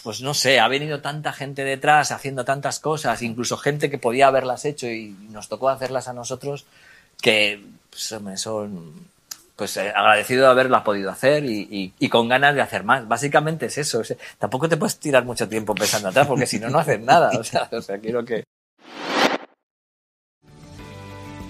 pues 0.03 0.19
no 0.19 0.33
sé, 0.33 0.59
ha 0.59 0.67
venido 0.67 0.99
tanta 0.99 1.31
gente 1.31 1.63
detrás 1.63 2.11
haciendo 2.11 2.43
tantas 2.43 2.79
cosas, 2.79 3.21
incluso 3.21 3.55
gente 3.55 3.89
que 3.89 3.99
podía 3.99 4.27
haberlas 4.27 4.65
hecho 4.65 4.87
y 4.87 5.15
nos 5.29 5.47
tocó 5.47 5.69
hacerlas 5.69 6.09
a 6.09 6.13
nosotros, 6.13 6.65
que 7.21 7.63
pues, 7.89 8.11
hombre, 8.11 8.35
son 8.35 9.14
pues 9.55 9.77
eh, 9.77 9.91
agradecido 9.95 10.43
de 10.45 10.51
haberlas 10.51 10.81
podido 10.83 11.09
hacer 11.09 11.45
y, 11.45 11.67
y- 11.71 11.93
y 11.99 12.09
con 12.09 12.27
ganas 12.27 12.55
de 12.55 12.61
hacer 12.61 12.83
más. 12.83 13.07
Básicamente 13.07 13.67
es 13.67 13.77
eso. 13.77 14.01
es- 14.01 14.15
tampoco 14.37 14.67
te 14.69 14.77
puedes 14.77 14.97
tirar 14.99 15.23
mucho 15.25 15.47
tiempo 15.47 15.73
pensando 15.75 16.09
atrás, 16.09 16.27
porque 16.27 16.45
si 16.45 16.59
no, 16.59 16.69
no 16.69 16.79
haces 16.79 16.99
nada. 17.01 17.31
O 17.39 17.43
sea, 17.43 17.69
o 17.71 17.81
sea, 17.81 17.97
quiero 17.99 18.23
que... 18.25 18.43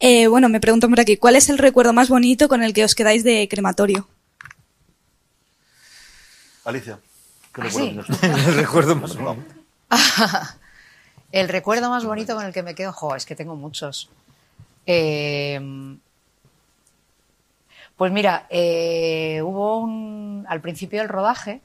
Eh, 0.00 0.26
bueno, 0.28 0.48
me 0.48 0.60
preguntan 0.60 0.90
por 0.90 1.00
aquí, 1.00 1.16
¿cuál 1.16 1.36
es 1.36 1.48
el 1.50 1.58
recuerdo 1.58 1.92
más 1.92 2.08
bonito 2.08 2.48
con 2.48 2.62
el 2.62 2.72
que 2.72 2.84
os 2.84 2.94
quedáis 2.94 3.22
de 3.22 3.48
crematorio? 3.48 4.08
Alicia, 6.64 6.98
¿qué 7.54 7.60
¿Ah, 7.62 7.64
recuerdo 7.64 8.02
sí? 8.04 8.12
El 8.22 8.54
recuerdo 8.54 8.96
más 8.96 9.16
bonito. 9.16 9.44
El 11.32 11.48
recuerdo 11.48 11.90
más 11.90 12.04
bonito 12.04 12.34
con 12.34 12.44
el 12.44 12.52
que 12.52 12.62
me 12.62 12.74
quedo, 12.74 12.92
jo, 12.92 13.14
es 13.14 13.24
que 13.24 13.36
tengo 13.36 13.54
muchos. 13.56 14.08
Eh, 14.86 15.60
pues 17.96 18.10
mira, 18.12 18.46
eh, 18.50 19.40
hubo 19.44 19.78
un. 19.78 20.44
Al 20.48 20.60
principio 20.60 20.98
del 21.00 21.08
rodaje, 21.08 21.60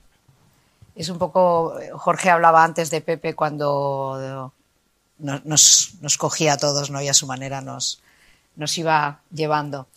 es 0.95 1.09
un 1.09 1.17
poco. 1.17 1.79
Jorge 1.93 2.29
hablaba 2.29 2.63
antes 2.63 2.89
de 2.91 3.01
Pepe 3.01 3.33
cuando 3.33 4.53
no- 5.19 5.41
nos, 5.45 5.95
nos 6.01 6.17
cogía 6.17 6.53
a 6.53 6.57
todos, 6.57 6.91
¿no? 6.91 7.01
Y 7.01 7.07
a 7.07 7.13
su 7.15 7.25
manera 7.25 7.61
nos, 7.61 8.01
nos 8.55 8.77
iba 8.77 9.21
llevando. 9.31 9.87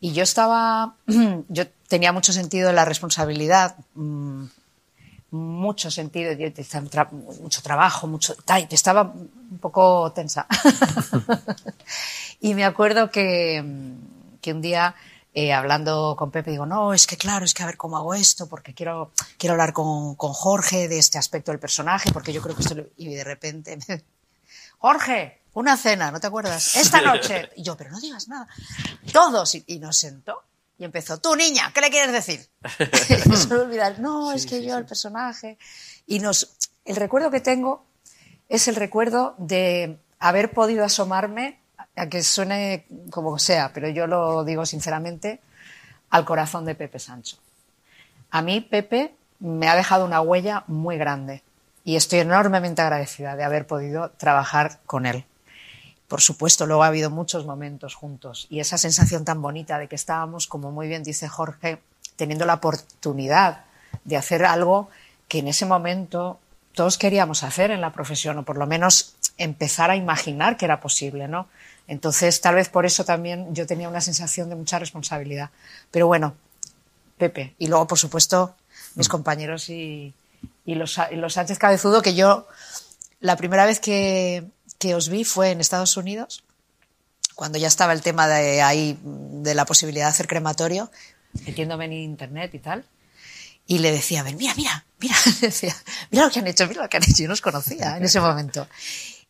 Y 0.00 0.12
yo 0.12 0.22
estaba. 0.22 0.96
Yo 1.48 1.64
tenía 1.88 2.12
mucho 2.12 2.32
sentido 2.32 2.68
de 2.68 2.74
la 2.74 2.84
responsabilidad. 2.84 3.76
mm, 3.94 4.44
mucho 5.32 5.90
sentido, 5.90 6.32
mucho 7.40 7.62
trabajo, 7.62 8.06
mucho, 8.06 8.34
estaba 8.70 9.02
un 9.14 9.58
poco 9.60 10.12
tensa. 10.12 10.46
y 12.40 12.54
me 12.54 12.64
acuerdo 12.64 13.10
que, 13.10 13.64
que 14.42 14.52
un 14.52 14.60
día, 14.60 14.94
eh, 15.32 15.52
hablando 15.54 16.16
con 16.18 16.30
Pepe, 16.30 16.50
digo, 16.50 16.66
no, 16.66 16.92
es 16.92 17.06
que 17.06 17.16
claro, 17.16 17.44
es 17.46 17.54
que 17.54 17.62
a 17.62 17.66
ver 17.66 17.78
cómo 17.78 17.96
hago 17.96 18.12
esto, 18.14 18.46
porque 18.46 18.74
quiero, 18.74 19.12
quiero 19.38 19.54
hablar 19.54 19.72
con, 19.72 20.16
con 20.16 20.32
Jorge 20.34 20.88
de 20.88 20.98
este 20.98 21.16
aspecto 21.18 21.50
del 21.50 21.60
personaje, 21.60 22.10
porque 22.12 22.32
yo 22.32 22.42
creo 22.42 22.54
que 22.54 22.62
esto... 22.62 22.74
lo-". 22.74 22.86
Y 22.98 23.14
de 23.14 23.24
repente, 23.24 23.78
me- 23.88 24.02
Jorge, 24.78 25.40
una 25.54 25.76
cena, 25.76 26.10
¿no 26.10 26.20
te 26.20 26.26
acuerdas? 26.26 26.76
Esta 26.76 27.00
noche. 27.00 27.50
Y 27.56 27.62
yo, 27.62 27.76
pero 27.76 27.90
no 27.90 28.00
digas 28.00 28.28
nada. 28.28 28.48
Todos. 29.12 29.54
Y, 29.54 29.64
y 29.66 29.78
nos 29.78 29.96
sentó. 29.96 30.42
Y 30.78 30.84
empezó, 30.84 31.18
tú 31.18 31.36
niña, 31.36 31.70
¿qué 31.72 31.80
le 31.80 31.90
quieres 31.90 32.12
decir? 32.12 32.48
Se 33.36 33.46
me 33.48 33.56
olvida, 33.56 33.90
no, 33.98 34.32
es 34.32 34.46
que 34.46 34.64
yo, 34.64 34.76
el 34.76 34.84
personaje. 34.84 35.58
Y 36.06 36.18
nos, 36.18 36.56
el 36.84 36.96
recuerdo 36.96 37.30
que 37.30 37.40
tengo 37.40 37.84
es 38.48 38.68
el 38.68 38.76
recuerdo 38.76 39.34
de 39.38 39.98
haber 40.18 40.52
podido 40.52 40.84
asomarme, 40.84 41.60
a 41.96 42.08
que 42.08 42.22
suene 42.22 42.86
como 43.10 43.38
sea, 43.38 43.72
pero 43.72 43.88
yo 43.88 44.06
lo 44.06 44.44
digo 44.44 44.64
sinceramente, 44.64 45.40
al 46.10 46.24
corazón 46.24 46.64
de 46.64 46.74
Pepe 46.74 46.98
Sancho. 46.98 47.36
A 48.30 48.42
mí, 48.42 48.60
Pepe 48.60 49.14
me 49.40 49.68
ha 49.68 49.76
dejado 49.76 50.04
una 50.04 50.20
huella 50.20 50.64
muy 50.66 50.96
grande 50.96 51.42
y 51.84 51.96
estoy 51.96 52.20
enormemente 52.20 52.82
agradecida 52.82 53.36
de 53.36 53.44
haber 53.44 53.66
podido 53.66 54.10
trabajar 54.10 54.80
con 54.86 55.06
él. 55.06 55.24
Por 56.12 56.20
supuesto, 56.20 56.66
luego 56.66 56.82
ha 56.82 56.88
habido 56.88 57.08
muchos 57.08 57.46
momentos 57.46 57.94
juntos 57.94 58.46
y 58.50 58.60
esa 58.60 58.76
sensación 58.76 59.24
tan 59.24 59.40
bonita 59.40 59.78
de 59.78 59.88
que 59.88 59.94
estábamos, 59.94 60.46
como 60.46 60.70
muy 60.70 60.86
bien 60.86 61.02
dice 61.02 61.26
Jorge, 61.26 61.80
teniendo 62.16 62.44
la 62.44 62.52
oportunidad 62.52 63.64
de 64.04 64.18
hacer 64.18 64.44
algo 64.44 64.90
que 65.26 65.38
en 65.38 65.48
ese 65.48 65.64
momento 65.64 66.38
todos 66.74 66.98
queríamos 66.98 67.44
hacer 67.44 67.70
en 67.70 67.80
la 67.80 67.94
profesión, 67.94 68.36
o 68.36 68.42
por 68.42 68.58
lo 68.58 68.66
menos 68.66 69.14
empezar 69.38 69.90
a 69.90 69.96
imaginar 69.96 70.58
que 70.58 70.66
era 70.66 70.80
posible, 70.80 71.28
¿no? 71.28 71.48
Entonces, 71.88 72.42
tal 72.42 72.56
vez 72.56 72.68
por 72.68 72.84
eso 72.84 73.06
también 73.06 73.54
yo 73.54 73.66
tenía 73.66 73.88
una 73.88 74.02
sensación 74.02 74.50
de 74.50 74.56
mucha 74.56 74.78
responsabilidad. 74.78 75.48
Pero 75.90 76.08
bueno, 76.08 76.34
Pepe. 77.16 77.54
Y 77.58 77.68
luego, 77.68 77.86
por 77.86 77.98
supuesto, 77.98 78.54
mis 78.96 79.08
compañeros 79.08 79.70
y, 79.70 80.12
y 80.66 80.74
los, 80.74 81.00
y 81.10 81.16
los 81.16 81.32
Sánchez 81.32 81.58
Cabezudo, 81.58 82.02
que 82.02 82.14
yo 82.14 82.46
la 83.20 83.36
primera 83.36 83.64
vez 83.64 83.80
que, 83.80 84.44
que 84.82 84.96
os 84.96 85.08
vi 85.08 85.22
fue 85.24 85.50
en 85.52 85.60
Estados 85.60 85.96
Unidos, 85.96 86.42
cuando 87.36 87.56
ya 87.56 87.68
estaba 87.68 87.92
el 87.92 88.02
tema 88.02 88.26
de 88.26 88.62
ahí, 88.62 88.98
de 89.04 89.54
la 89.54 89.64
posibilidad 89.64 90.06
de 90.06 90.10
hacer 90.10 90.26
crematorio, 90.26 90.90
metiéndome 91.46 91.84
en 91.84 91.92
internet 91.92 92.50
y 92.54 92.58
tal. 92.58 92.84
Y 93.64 93.78
le 93.78 93.92
decía, 93.92 94.20
a 94.20 94.22
ver, 94.24 94.34
mira, 94.34 94.54
mira, 94.56 94.84
mira, 94.98 95.14
decía, 95.40 95.72
mira 96.10 96.24
lo 96.24 96.30
que 96.32 96.40
han 96.40 96.48
hecho, 96.48 96.66
mira 96.66 96.82
lo 96.82 96.88
que 96.88 96.96
han 96.96 97.04
hecho. 97.04 97.22
Yo 97.22 97.28
no 97.28 97.34
os 97.34 97.40
conocía 97.40 97.96
en 97.96 98.02
ese 98.04 98.18
momento. 98.20 98.66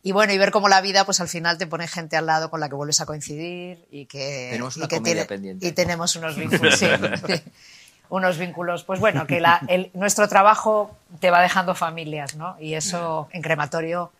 Y 0.01 0.11
bueno, 0.11 0.33
y 0.33 0.37
ver 0.39 0.49
cómo 0.51 0.67
la 0.69 0.81
vida, 0.81 1.05
pues 1.05 1.19
al 1.21 1.29
final 1.29 1.59
te 1.59 1.67
pone 1.67 1.87
gente 1.87 2.17
al 2.17 2.25
lado 2.25 2.49
con 2.49 2.59
la 2.59 2.67
que 2.67 2.73
vuelves 2.75 2.99
a 2.99 3.05
coincidir 3.05 3.85
y 3.91 4.05
que, 4.07 4.47
Tenemos 4.53 4.75
una 4.75 4.85
y 4.85 4.87
que 4.89 4.95
comedia 4.97 5.27
pendiente. 5.27 5.67
y 5.67 5.71
tenemos 5.71 6.15
unos 6.15 6.35
vínculos, 6.35 6.79
sí, 6.79 6.87
unos 8.09 8.37
vínculos, 8.39 8.83
pues 8.83 8.99
bueno, 8.99 9.25
que 9.27 9.39
la- 9.39 9.61
el- 9.69 9.91
nuestro 9.93 10.27
trabajo 10.27 10.97
te 11.21 11.29
va 11.29 11.41
dejando 11.43 11.73
familias, 11.75 12.35
¿no? 12.35 12.57
Y 12.59 12.73
eso 12.73 13.29
en 13.31 13.41
crematorio 13.43 14.11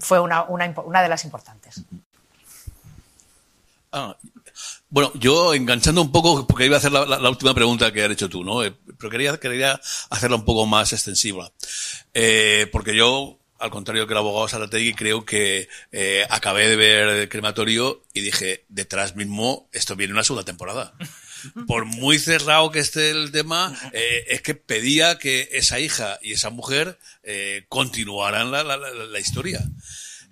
fue 0.00 0.20
una, 0.20 0.44
una, 0.44 0.72
una 0.84 1.02
de 1.02 1.08
las 1.08 1.24
importantes. 1.24 1.82
Ah, 3.92 4.16
bueno, 4.88 5.12
yo 5.14 5.54
enganchando 5.54 6.02
un 6.02 6.12
poco, 6.12 6.46
porque 6.46 6.66
iba 6.66 6.76
a 6.76 6.78
hacer 6.78 6.92
la 6.92 7.28
última 7.28 7.54
pregunta 7.54 7.92
que 7.92 8.04
has 8.04 8.10
hecho 8.10 8.28
tú, 8.28 8.44
¿no? 8.44 8.64
Eh, 8.64 8.74
pero 8.98 9.10
quería, 9.10 9.38
quería 9.38 9.80
hacerla 10.10 10.36
un 10.36 10.44
poco 10.44 10.66
más 10.66 10.92
extensiva. 10.92 11.50
Eh, 12.14 12.68
porque 12.70 12.94
yo, 12.94 13.38
al 13.58 13.70
contrario 13.70 14.06
que 14.06 14.12
el 14.12 14.18
abogado 14.18 14.48
Sarategui, 14.48 14.94
creo 14.94 15.24
que 15.24 15.68
eh, 15.92 16.26
acabé 16.30 16.68
de 16.68 16.76
ver 16.76 17.08
el 17.08 17.28
crematorio 17.28 18.02
y 18.12 18.20
dije, 18.20 18.64
detrás 18.68 19.16
mismo, 19.16 19.68
esto 19.72 19.96
viene 19.96 20.12
una 20.12 20.24
segunda 20.24 20.44
temporada. 20.44 20.94
Por 21.66 21.84
muy 21.84 22.18
cerrado 22.18 22.70
que 22.70 22.78
esté 22.80 23.10
el 23.10 23.30
tema, 23.32 23.76
eh, 23.92 24.24
es 24.28 24.42
que 24.42 24.54
pedía 24.54 25.18
que 25.18 25.48
esa 25.52 25.80
hija 25.80 26.18
y 26.22 26.32
esa 26.32 26.50
mujer 26.50 26.98
eh, 27.22 27.64
continuaran 27.68 28.50
la, 28.50 28.62
la- 28.64 29.20
historia. 29.20 29.60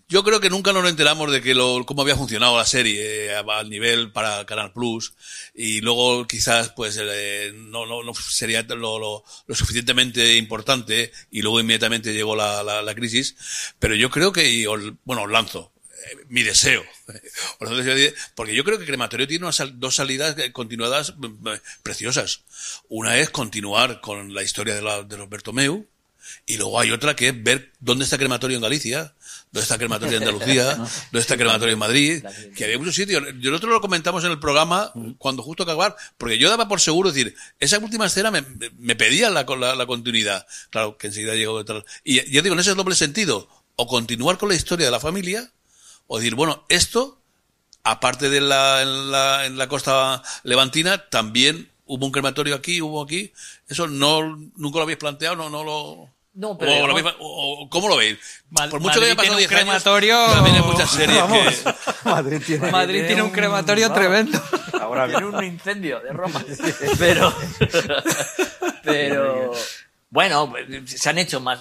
Yo 0.09 0.25
creo 0.25 0.41
que 0.41 0.51
nunca 0.51 0.73
nos 0.73 0.89
enteramos 0.91 1.31
de 1.31 1.41
que 1.41 1.55
lo, 1.55 1.87
cómo 1.87 2.03
había 2.03 2.17
funcionado 2.17 2.57
la 2.59 2.65
serie 2.67 3.27
eh, 3.27 3.35
al 3.37 3.71
nivel 3.71 4.11
para 4.11 4.45
Canal 4.45 4.73
Plus 4.73 5.15
y 5.55 5.81
luego 5.83 6.27
quizás 6.27 6.71
pues 6.71 6.99
eh, 7.01 7.53
no, 7.55 7.87
no, 7.87 8.03
no 8.03 8.13
sería 8.15 8.63
lo, 8.63 8.99
lo, 8.99 9.25
lo 9.47 9.55
suficientemente 9.55 10.35
importante 10.37 11.13
y 11.31 11.43
luego 11.43 11.61
inmediatamente 11.61 12.13
llegó 12.13 12.35
la, 12.35 12.65
la, 12.65 12.95
crisis. 12.97 13.37
Pero 13.79 13.95
yo 13.95 14.11
creo 14.11 14.33
que, 14.33 14.51
y 14.51 14.67
os- 14.67 14.93
bueno, 15.05 15.23
os 15.23 15.31
lanzo 15.31 15.73
mi 16.29 16.43
deseo. 16.43 16.83
Porque 18.35 18.55
yo 18.55 18.65
creo 18.65 18.79
que 18.79 18.87
Crematorio 18.87 19.27
tiene 19.27 19.45
unas 19.45 19.63
dos 19.75 19.97
salidas 19.97 20.37
continuadas 20.53 21.15
mm, 21.17 21.49
eh, 21.49 21.61
preciosas. 21.83 22.43
Una 22.89 23.17
es 23.19 23.31
continuar 23.31 24.01
con 24.01 24.35
la 24.35 24.43
historia 24.43 24.75
de, 24.75 24.83
la, 24.83 25.03
de 25.03 25.17
los 25.17 25.29
Bertomeu, 25.29 25.87
y 26.47 26.57
luego 26.57 26.79
hay 26.79 26.91
otra 26.91 27.17
que 27.17 27.29
es 27.29 27.43
ver 27.43 27.73
dónde 27.81 28.05
está 28.05 28.19
crematorio 28.19 28.57
en 28.57 28.63
Galicia, 28.63 29.15
dónde 29.51 29.63
está 29.63 29.79
crematorio 29.79 30.17
en 30.17 30.23
Andalucía, 30.23 30.75
dónde 30.77 31.21
está 31.21 31.37
crematorio 31.37 31.73
en 31.73 31.79
Madrid, 31.79 32.25
que 32.55 32.65
había 32.65 32.79
muchos 32.79 32.95
sitios. 32.95 33.23
Nosotros 33.35 33.73
lo 33.73 33.81
comentamos 33.81 34.25
en 34.25 34.31
el 34.31 34.39
programa 34.39 34.93
cuando 35.19 35.43
justo 35.43 35.63
acabar, 35.63 35.97
porque 36.19 36.39
yo 36.39 36.49
daba 36.49 36.69
por 36.69 36.81
seguro 36.81 37.11
decir, 37.11 37.35
esa 37.59 37.79
última 37.79 38.07
escena 38.07 38.31
me, 38.31 38.45
me 38.79 38.97
pedía 38.97 39.31
la, 39.31 39.45
la, 39.45 39.75
la 39.75 39.87
continuidad. 39.87 40.47
Claro, 40.71 40.97
que 40.97 41.09
enseguida 41.09 41.35
llegó 41.35 41.65
tal. 41.65 41.85
Y 42.05 42.31
yo 42.31 42.43
digo, 42.43 42.55
en 42.55 42.61
ese 42.61 42.75
doble 42.75 42.95
sentido, 42.95 43.49
o 43.77 43.87
continuar 43.87 44.39
con 44.39 44.49
la 44.51 44.55
historia 44.55 44.87
de 44.87 44.93
la 44.93 45.01
familia, 45.01 45.51
o 46.13 46.19
decir, 46.19 46.35
bueno, 46.35 46.65
esto, 46.69 47.19
aparte 47.85 48.31
de 48.31 48.41
la, 48.41 48.83
en 48.83 49.11
la, 49.13 49.47
en 49.47 49.57
la 49.57 49.69
costa 49.69 50.23
levantina, 50.43 51.09
también 51.09 51.71
hubo 51.87 52.05
un 52.07 52.11
crematorio 52.11 52.57
aquí, 52.57 52.83
hubo 52.83 53.01
aquí. 53.01 53.33
Eso 53.69 53.87
no, 53.87 54.37
nunca 54.57 54.79
lo 54.79 54.83
habéis 54.83 54.99
planteado, 54.99 55.37
no, 55.37 55.49
no 55.51 55.63
lo... 55.63 56.09
No, 56.35 56.57
pero 56.59 56.73
o, 56.73 56.87
lo 56.87 56.95
digamos- 56.95 57.13
habéis- 57.13 57.17
o- 57.21 57.63
o- 57.65 57.69
¿Cómo 57.71 57.89
lo 57.89 57.97
veis? 57.97 58.19
Mal- 58.51 58.71
Por 58.71 58.81
mucho 58.81 59.01
Madrid 59.01 59.15
que 59.17 59.23
haya 59.23 59.35
pasado 59.35 59.37
tiene 59.37 59.45
un 59.45 59.49
10 59.49 59.53
años, 59.53 59.83
crematorio- 59.85 60.33
también 60.35 60.57
hay 60.57 60.63
muchas 60.63 60.91
series 60.91 61.21
Vamos. 61.21 61.55
que... 61.55 61.75
Madrid 62.09 62.43
tiene, 62.47 62.71
Madrid 62.73 63.07
tiene 63.07 63.23
un 63.23 63.31
crematorio 63.31 63.93
tremendo. 63.93 64.43
Ahora 64.81 65.07
viene 65.07 65.27
un 65.27 65.45
incendio 65.45 66.01
de 66.01 66.13
Roma. 66.13 66.45
Pero, 66.99 67.35
pero, 68.83 69.53
bueno, 70.11 70.53
se 70.87 71.09
han 71.11 71.19
hecho 71.19 71.41
más. 71.41 71.61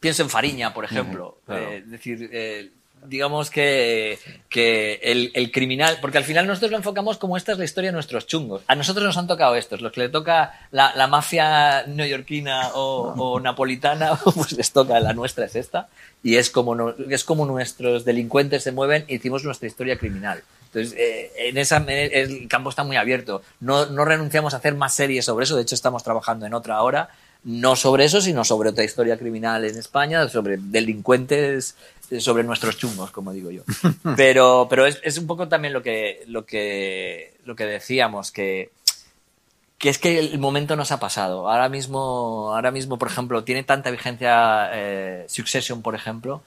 Pienso 0.00 0.22
en 0.22 0.30
Fariña, 0.30 0.72
por 0.74 0.84
ejemplo. 0.84 1.38
claro. 1.46 1.62
Eh, 1.70 1.76
es 1.78 1.90
decir, 1.90 2.30
eh, 2.32 2.70
digamos 3.06 3.50
que, 3.50 4.18
que 4.48 5.00
el, 5.02 5.50
criminal, 5.52 5.98
porque 6.00 6.18
al 6.18 6.24
final 6.24 6.46
nosotros 6.46 6.70
lo 6.70 6.76
enfocamos 6.76 7.18
como 7.18 7.36
esta 7.36 7.52
es 7.52 7.58
la 7.58 7.64
historia 7.64 7.88
de 7.88 7.94
nuestros 7.94 8.26
chungos. 8.26 8.62
A 8.66 8.74
nosotros 8.74 9.04
nos 9.04 9.16
han 9.16 9.26
tocado 9.26 9.54
estos, 9.54 9.80
los 9.80 9.92
que 9.92 10.00
le 10.00 10.08
toca 10.08 10.52
la, 10.70 11.06
mafia 11.06 11.84
neoyorquina 11.86 12.70
o, 12.74 13.40
napolitana, 13.40 14.18
pues 14.34 14.52
les 14.52 14.72
toca 14.72 15.00
la 15.00 15.12
nuestra 15.12 15.46
es 15.46 15.56
esta. 15.56 15.88
Y 16.22 16.36
es 16.36 16.50
como, 16.50 16.90
es 16.90 17.24
como 17.24 17.46
nuestros 17.46 18.04
delincuentes 18.04 18.62
se 18.62 18.72
mueven 18.72 19.04
hicimos 19.08 19.44
nuestra 19.44 19.68
historia 19.68 19.98
criminal. 19.98 20.42
Entonces, 20.66 20.94
eh, 20.98 21.32
en 21.48 21.56
esa, 21.56 21.78
el 21.78 22.46
campo 22.48 22.70
está 22.70 22.84
muy 22.84 22.96
abierto. 22.96 23.42
No, 23.60 23.86
no 23.86 24.04
renunciamos 24.04 24.52
a 24.52 24.58
hacer 24.58 24.74
más 24.74 24.94
series 24.94 25.24
sobre 25.24 25.44
eso. 25.44 25.56
De 25.56 25.62
hecho, 25.62 25.74
estamos 25.74 26.02
trabajando 26.04 26.46
en 26.46 26.54
otra 26.54 26.76
ahora. 26.76 27.08
No 27.44 27.76
sobre 27.76 28.04
eso, 28.04 28.20
sino 28.20 28.44
sobre 28.44 28.70
otra 28.70 28.84
historia 28.84 29.16
criminal 29.16 29.64
en 29.64 29.78
España, 29.78 30.28
sobre 30.28 30.56
delincuentes, 30.58 31.76
sobre 32.18 32.44
nuestros 32.44 32.76
chungos, 32.76 33.10
como 33.10 33.32
digo 33.32 33.50
yo. 33.50 33.62
Pero, 34.16 34.66
pero 34.70 34.86
es, 34.86 35.00
es 35.02 35.18
un 35.18 35.26
poco 35.26 35.48
también 35.48 35.72
lo 35.74 35.82
que, 35.82 36.24
lo 36.26 36.46
que, 36.46 37.34
lo 37.44 37.54
que 37.54 37.66
decíamos, 37.66 38.30
que, 38.30 38.70
que 39.78 39.88
es 39.88 39.98
que 39.98 40.18
el 40.18 40.38
momento 40.38 40.74
nos 40.74 40.90
ha 40.90 41.00
pasado. 41.00 41.48
Ahora 41.48 41.68
mismo, 41.68 42.52
ahora 42.54 42.70
mismo, 42.70 42.98
por 42.98 43.08
ejemplo, 43.08 43.44
tiene 43.44 43.62
tanta 43.62 43.90
vigencia 43.90 44.70
eh, 44.72 45.26
Succession, 45.28 45.82
por 45.82 45.94
ejemplo, 45.94 46.42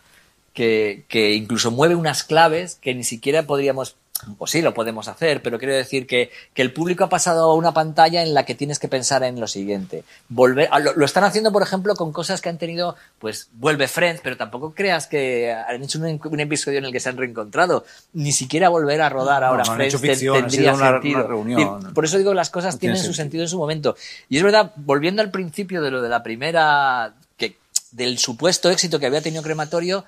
que, 0.53 1.05
que 1.07 1.33
incluso 1.33 1.71
mueve 1.71 1.95
unas 1.95 2.23
claves 2.23 2.75
que 2.75 2.93
ni 2.93 3.03
siquiera 3.03 3.43
podríamos, 3.43 3.95
o 4.37 4.47
sí 4.47 4.61
lo 4.61 4.73
podemos 4.73 5.07
hacer, 5.07 5.41
pero 5.41 5.57
quiero 5.59 5.73
decir 5.73 6.07
que, 6.07 6.31
que 6.53 6.61
el 6.61 6.73
público 6.73 7.03
ha 7.03 7.09
pasado 7.09 7.51
a 7.51 7.55
una 7.55 7.73
pantalla 7.73 8.21
en 8.21 8.33
la 8.33 8.45
que 8.45 8.55
tienes 8.55 8.79
que 8.79 8.87
pensar 8.87 9.23
en 9.23 9.39
lo 9.39 9.47
siguiente. 9.47 10.03
Volver, 10.29 10.69
lo, 10.81 10.93
lo 10.95 11.05
están 11.05 11.23
haciendo, 11.23 11.51
por 11.51 11.63
ejemplo, 11.63 11.95
con 11.95 12.11
cosas 12.11 12.41
que 12.41 12.49
han 12.49 12.57
tenido, 12.57 12.95
pues 13.19 13.49
vuelve 13.53 13.87
Friends, 13.87 14.21
pero 14.23 14.37
tampoco 14.37 14.73
creas 14.73 15.07
que 15.07 15.51
han 15.51 15.83
hecho 15.83 15.99
un, 15.99 16.19
un 16.23 16.39
episodio 16.39 16.79
en 16.79 16.85
el 16.85 16.91
que 16.91 16.99
se 16.99 17.09
han 17.09 17.17
reencontrado. 17.17 17.85
Ni 18.13 18.31
siquiera 18.31 18.69
volver 18.69 19.01
a 19.01 19.09
rodar 19.09 19.43
ahora 19.43 19.63
no 19.65 19.75
Friends 19.75 19.99
ficción, 19.99 20.39
tendría 20.47 20.73
una- 20.73 20.91
sentido. 20.91 21.19
una 21.19 21.27
reunión. 21.27 21.93
Por 21.93 22.05
eso 22.05 22.17
digo, 22.17 22.33
las 22.33 22.49
cosas 22.49 22.75
No 22.75 22.79
tiene 22.79 22.93
tienen 22.95 23.07
su 23.07 23.13
sentido. 23.13 23.21
sentido 23.23 23.43
en 23.43 23.49
su 23.49 23.57
momento. 23.57 23.95
Y 24.29 24.37
es 24.37 24.43
verdad, 24.43 24.71
volviendo 24.75 25.21
al 25.21 25.31
principio 25.31 25.81
de 25.81 25.91
lo 25.91 26.01
de 26.01 26.09
la 26.09 26.21
primera, 26.23 27.13
que, 27.37 27.57
del 27.91 28.17
supuesto 28.19 28.69
éxito 28.69 28.99
que 28.99 29.05
había 29.05 29.21
tenido 29.21 29.41
Crematorio, 29.43 30.05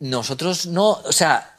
nosotros 0.00 0.66
no, 0.66 0.90
o 0.90 1.12
sea, 1.12 1.51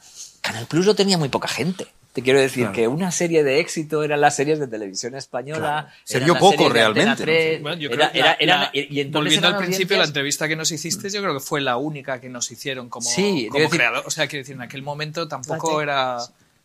Canal 0.44 0.66
Plus 0.66 0.84
lo 0.84 0.94
tenía 0.94 1.16
muy 1.18 1.30
poca 1.30 1.48
gente. 1.48 1.86
Te 2.12 2.22
quiero 2.22 2.38
decir 2.38 2.64
Claro. 2.64 2.74
que 2.74 2.86
una 2.86 3.10
serie 3.10 3.42
de 3.42 3.58
éxito 3.58 4.04
eran 4.04 4.20
las 4.20 4.36
series 4.36 4.60
de 4.60 4.68
televisión 4.68 5.16
española. 5.16 5.58
Claro. 5.88 5.88
Se 6.04 6.20
vio 6.20 6.38
poco 6.38 6.68
realmente, 6.68 7.10
¿no? 7.10 7.16
3, 7.16 7.60
Bueno, 7.62 7.76
yo 7.78 7.88
era- 7.88 8.10
creo 8.10 8.12
que 8.12 8.18
era- 8.18 8.26
la- 8.28 8.36
eran- 8.38 8.60
la- 8.60 8.70
y- 8.72 8.78
y 8.96 9.00
entonces 9.00 9.12
volviendo 9.24 9.48
al 9.48 9.56
principio, 9.56 9.96
la 9.96 10.04
entrevista 10.04 10.46
que 10.46 10.54
nos 10.54 10.70
hiciste, 10.70 11.10
yo 11.10 11.22
creo 11.22 11.34
que 11.34 11.40
fue 11.40 11.60
la 11.60 11.76
única 11.78 12.20
que 12.20 12.28
nos 12.28 12.50
hicieron 12.52 12.88
como, 12.88 13.08
Sí, 13.08 13.22
como 13.22 13.34
quiero 13.52 13.54
decir- 13.64 13.70
creador. 13.70 14.04
O 14.06 14.10
sea, 14.10 14.26
quiero 14.28 14.42
decir, 14.42 14.54
en 14.54 14.62
aquel 14.62 14.82
momento 14.82 15.26
tampoco 15.26 15.80
era. 15.80 16.18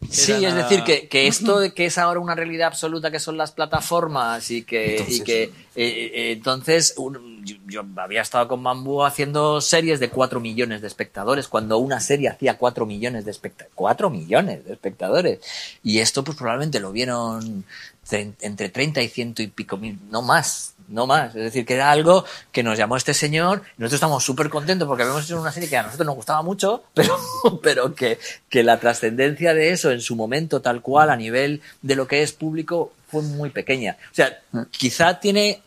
Sí, 0.09 0.31
es 0.45 0.53
decir, 0.55 0.83
que, 0.83 1.07
que 1.09 1.27
esto 1.27 1.59
de 1.59 1.73
que 1.73 1.85
es 1.87 1.97
ahora 1.97 2.19
una 2.21 2.33
realidad 2.35 2.67
absoluta 2.67 3.11
que 3.11 3.19
son 3.19 3.35
las 3.37 3.51
plataformas 3.51 4.49
y 4.51 4.63
que, 4.63 4.91
Entonces, 4.91 5.17
y 5.17 5.23
que 5.23 5.43
eh, 5.43 5.51
eh, 5.75 6.31
entonces 6.31 6.93
un- 6.97 7.28
yo, 7.43 7.55
yo 7.67 7.83
había 7.97 8.21
estado 8.21 8.47
con 8.47 8.63
Bambú 8.63 9.03
haciendo 9.03 9.61
series 9.61 9.99
de 9.99 10.09
4 10.09 10.39
millones 10.39 10.81
de 10.81 10.87
espectadores 10.87 11.47
cuando 11.47 11.77
una 11.77 11.99
serie 11.99 12.29
hacía 12.29 12.57
4 12.57 12.85
millones 12.85 13.25
de 13.25 13.31
espectadores. 13.31 13.73
4 13.75 14.09
millones 14.09 14.65
de 14.65 14.73
espectadores. 14.73 15.39
Y 15.83 15.99
esto 15.99 16.23
pues 16.23 16.37
probablemente 16.37 16.79
lo 16.79 16.91
vieron 16.91 17.63
tre- 18.09 18.33
entre 18.41 18.69
30 18.69 19.01
y 19.01 19.07
ciento 19.09 19.41
y 19.41 19.47
pico 19.47 19.77
mil, 19.77 19.97
no 20.09 20.21
más, 20.21 20.73
no 20.87 21.05
más. 21.07 21.35
Es 21.35 21.43
decir, 21.43 21.65
que 21.65 21.75
era 21.75 21.91
algo 21.91 22.25
que 22.51 22.63
nos 22.63 22.77
llamó 22.77 22.97
este 22.97 23.13
señor 23.13 23.61
nosotros 23.77 23.93
estamos 23.93 24.23
súper 24.23 24.49
contentos 24.49 24.87
porque 24.87 25.03
habíamos 25.03 25.25
hecho 25.25 25.39
una 25.39 25.51
serie 25.51 25.69
que 25.69 25.77
a 25.77 25.83
nosotros 25.83 26.05
nos 26.07 26.15
gustaba 26.15 26.41
mucho, 26.41 26.83
pero, 26.93 27.17
pero 27.61 27.93
que, 27.95 28.17
que 28.49 28.63
la 28.63 28.79
trascendencia 28.79 29.53
de 29.53 29.71
eso 29.71 29.91
en 29.91 30.01
su 30.01 30.15
momento 30.15 30.61
tal 30.61 30.81
cual 30.81 31.09
a 31.09 31.15
nivel 31.15 31.61
de 31.81 31.95
lo 31.95 32.07
que 32.07 32.21
es 32.23 32.31
público 32.33 32.93
fue 33.07 33.21
muy 33.23 33.49
pequeña. 33.49 33.97
O 34.11 34.15
sea, 34.15 34.39
quizá 34.71 35.19
tiene 35.19 35.61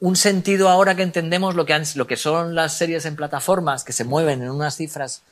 un 0.00 0.16
sentido 0.16 0.68
ahora 0.68 0.94
que 0.94 1.02
entendemos 1.02 1.54
lo 1.54 1.66
que, 1.66 1.74
han, 1.74 1.84
lo 1.96 2.06
que 2.06 2.16
son 2.16 2.54
las 2.54 2.76
series 2.76 3.04
en 3.06 3.16
plataformas 3.16 3.84
que 3.84 3.92
se 3.92 4.04
mueven 4.04 4.42
en 4.42 4.50
unas 4.50 4.76
cifras 4.76 5.22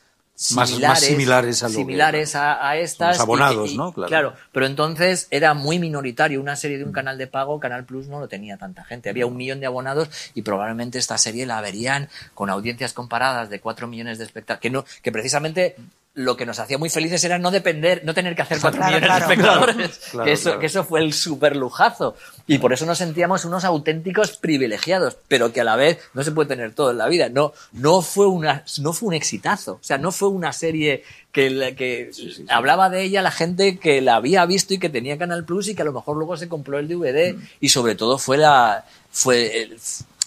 Más- 0.54 0.68
similares, 0.68 0.88
más 0.88 1.00
similares 1.00 1.62
a 1.62 1.66
lo 1.66 1.70
que- 1.70 1.76
similares 1.78 2.34
a, 2.36 2.68
a 2.68 2.76
estas. 2.76 3.16
Los 3.16 3.20
abonados, 3.20 3.66
y 3.66 3.68
que- 3.68 3.74
y- 3.74 3.78
¿no? 3.78 3.92
Claro. 3.92 4.34
pero 4.52 4.66
entonces 4.66 5.28
era 5.30 5.54
muy 5.54 5.78
minoritario. 5.78 6.40
Una 6.40 6.56
serie 6.56 6.76
de 6.78 6.84
un 6.84 6.92
canal 6.92 7.16
de 7.16 7.26
pago, 7.26 7.58
Canal 7.60 7.84
Plus 7.84 8.08
no 8.08 8.20
lo 8.20 8.28
tenía 8.28 8.56
tanta 8.58 8.84
gente. 8.84 9.08
Había 9.08 9.24
un 9.26 9.36
millón 9.36 9.60
de 9.60 9.66
abonados 9.66 10.08
y 10.34 10.42
probablemente 10.42 10.98
esta 10.98 11.16
serie 11.16 11.46
la 11.46 11.60
verían 11.62 12.08
con 12.34 12.50
audiencias 12.50 12.92
comparadas 12.92 13.48
de 13.48 13.60
cuatro 13.60 13.86
millones 13.86 14.18
de 14.18 14.24
espectadores. 14.24 14.60
Que, 14.60 14.70
no, 14.70 14.84
que 15.02 15.10
precisamente 15.12 15.76
lo 16.18 16.34
que 16.34 16.46
nos 16.46 16.58
hacía 16.58 16.78
muy 16.78 16.88
felices 16.88 17.22
era 17.24 17.38
no 17.38 17.50
depender, 17.50 18.00
no 18.04 18.14
tener 18.14 18.34
que 18.34 18.40
hacer 18.40 18.58
cuatro 18.58 18.78
Claro, 18.80 18.94
millones 18.96 19.08
claro. 19.10 19.26
de 19.26 19.32
espectadores. 19.34 20.00
Claro, 20.10 20.24
que, 20.24 20.32
eso, 20.32 20.42
claro. 20.44 20.60
que 20.60 20.66
eso 20.66 20.84
fue 20.84 21.00
el 21.00 21.12
super 21.12 21.54
lujazo. 21.56 22.16
Y 22.46 22.56
por 22.56 22.72
eso 22.72 22.86
nos 22.86 22.96
sentíamos 22.98 23.44
unos 23.44 23.64
auténticos 23.64 24.38
privilegiados, 24.38 25.18
pero 25.28 25.52
que 25.52 25.60
a 25.60 25.64
la 25.64 25.76
vez 25.76 25.98
no 26.14 26.24
se 26.24 26.32
puede 26.32 26.48
tener 26.48 26.72
todo 26.72 26.90
en 26.90 26.98
la 26.98 27.06
vida. 27.08 27.28
No, 27.28 27.52
no 27.72 28.00
fue 28.00 28.26
una, 28.26 28.64
no 28.80 28.94
fue 28.94 29.08
un 29.08 29.14
exitazo. 29.14 29.72
O 29.74 29.78
sea, 29.84 29.98
no 29.98 30.10
fue 30.10 30.28
una 30.30 30.54
serie 30.54 31.04
que, 31.32 31.50
la- 31.50 31.72
que 31.74 32.10
hablaba 32.48 32.88
de 32.88 33.02
ella 33.02 33.20
la 33.20 33.30
gente 33.30 33.78
que 33.78 34.00
la 34.00 34.16
había 34.16 34.46
visto 34.46 34.72
y 34.72 34.78
que 34.78 34.88
tenía 34.88 35.18
Canal 35.18 35.44
Plus 35.44 35.68
y 35.68 35.74
que 35.74 35.82
a 35.82 35.84
lo 35.84 35.92
mejor 35.92 36.16
luego 36.16 36.38
se 36.38 36.48
compró 36.48 36.78
el 36.78 36.88
DVD 36.88 37.34
Mm. 37.34 37.42
y 37.60 37.68
sobre 37.68 37.94
todo 37.94 38.16
fue 38.16 38.38
la, 38.38 38.86
fue, 39.10 39.60
el- 39.62 39.78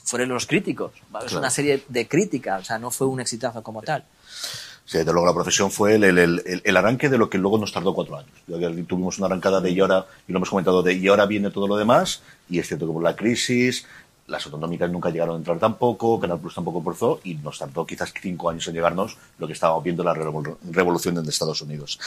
fueron 0.03 0.29
los 0.29 0.45
críticos. 0.45 0.91
¿vale? 1.09 1.25
Es 1.25 1.33
una 1.33 1.49
serie 1.49 1.83
de 1.87 2.07
crítica, 2.07 2.57
o 2.57 2.63
sea, 2.63 2.77
no 2.77 2.91
fue 2.91 3.07
un 3.07 3.19
exitazo 3.21 3.63
como 3.63 3.81
tal. 3.81 4.03
Sí, 4.89 4.97
desde 4.97 5.13
luego 5.13 5.27
la 5.27 5.35
profesión 5.35 5.69
fue 5.69 5.93
el, 5.93 6.03
el- 6.03 6.17
el- 6.17 6.61
el 6.65 6.77
arranque 6.77 7.09
de 7.09 7.19
lo 7.19 7.29
que 7.29 7.37
luego 7.37 7.59
nos 7.59 7.71
tardó 7.71 7.93
cuatro 7.93 8.17
años. 8.17 8.31
Tuvimos 8.87 9.19
una 9.19 9.27
arrancada 9.27 9.61
de 9.61 9.69
y 9.69 9.79
ahora, 9.79 10.07
y 10.27 10.31
lo 10.31 10.39
hemos 10.39 10.49
comentado, 10.49 10.81
de 10.81 10.93
y 10.95 11.07
ahora 11.07 11.27
viene 11.27 11.51
todo 11.51 11.67
lo 11.67 11.77
demás, 11.77 12.23
y 12.49 12.57
es 12.57 12.67
cierto 12.67 12.87
que 12.87 12.93
por 12.93 13.03
la 13.03 13.15
crisis, 13.15 13.85
las 14.25 14.43
autonómicas 14.47 14.89
nunca 14.91 15.11
llegaron 15.11 15.35
a 15.35 15.37
entrar 15.37 15.59
tampoco, 15.59 16.19
Canal 16.19 16.39
Plus 16.39 16.55
tampoco 16.55 16.81
forzó, 16.81 17.19
y 17.23 17.35
nos 17.35 17.59
tardó 17.59 17.85
quizás 17.85 18.11
cinco 18.19 18.49
años 18.49 18.67
en 18.67 18.73
llegarnos 18.73 19.15
lo 19.37 19.45
que 19.45 19.53
estábamos 19.53 19.83
viendo 19.83 20.03
la 20.03 20.15
revol- 20.15 20.57
revolución 20.71 21.17
en 21.19 21.27
Estados 21.29 21.61
Unidos. 21.61 21.99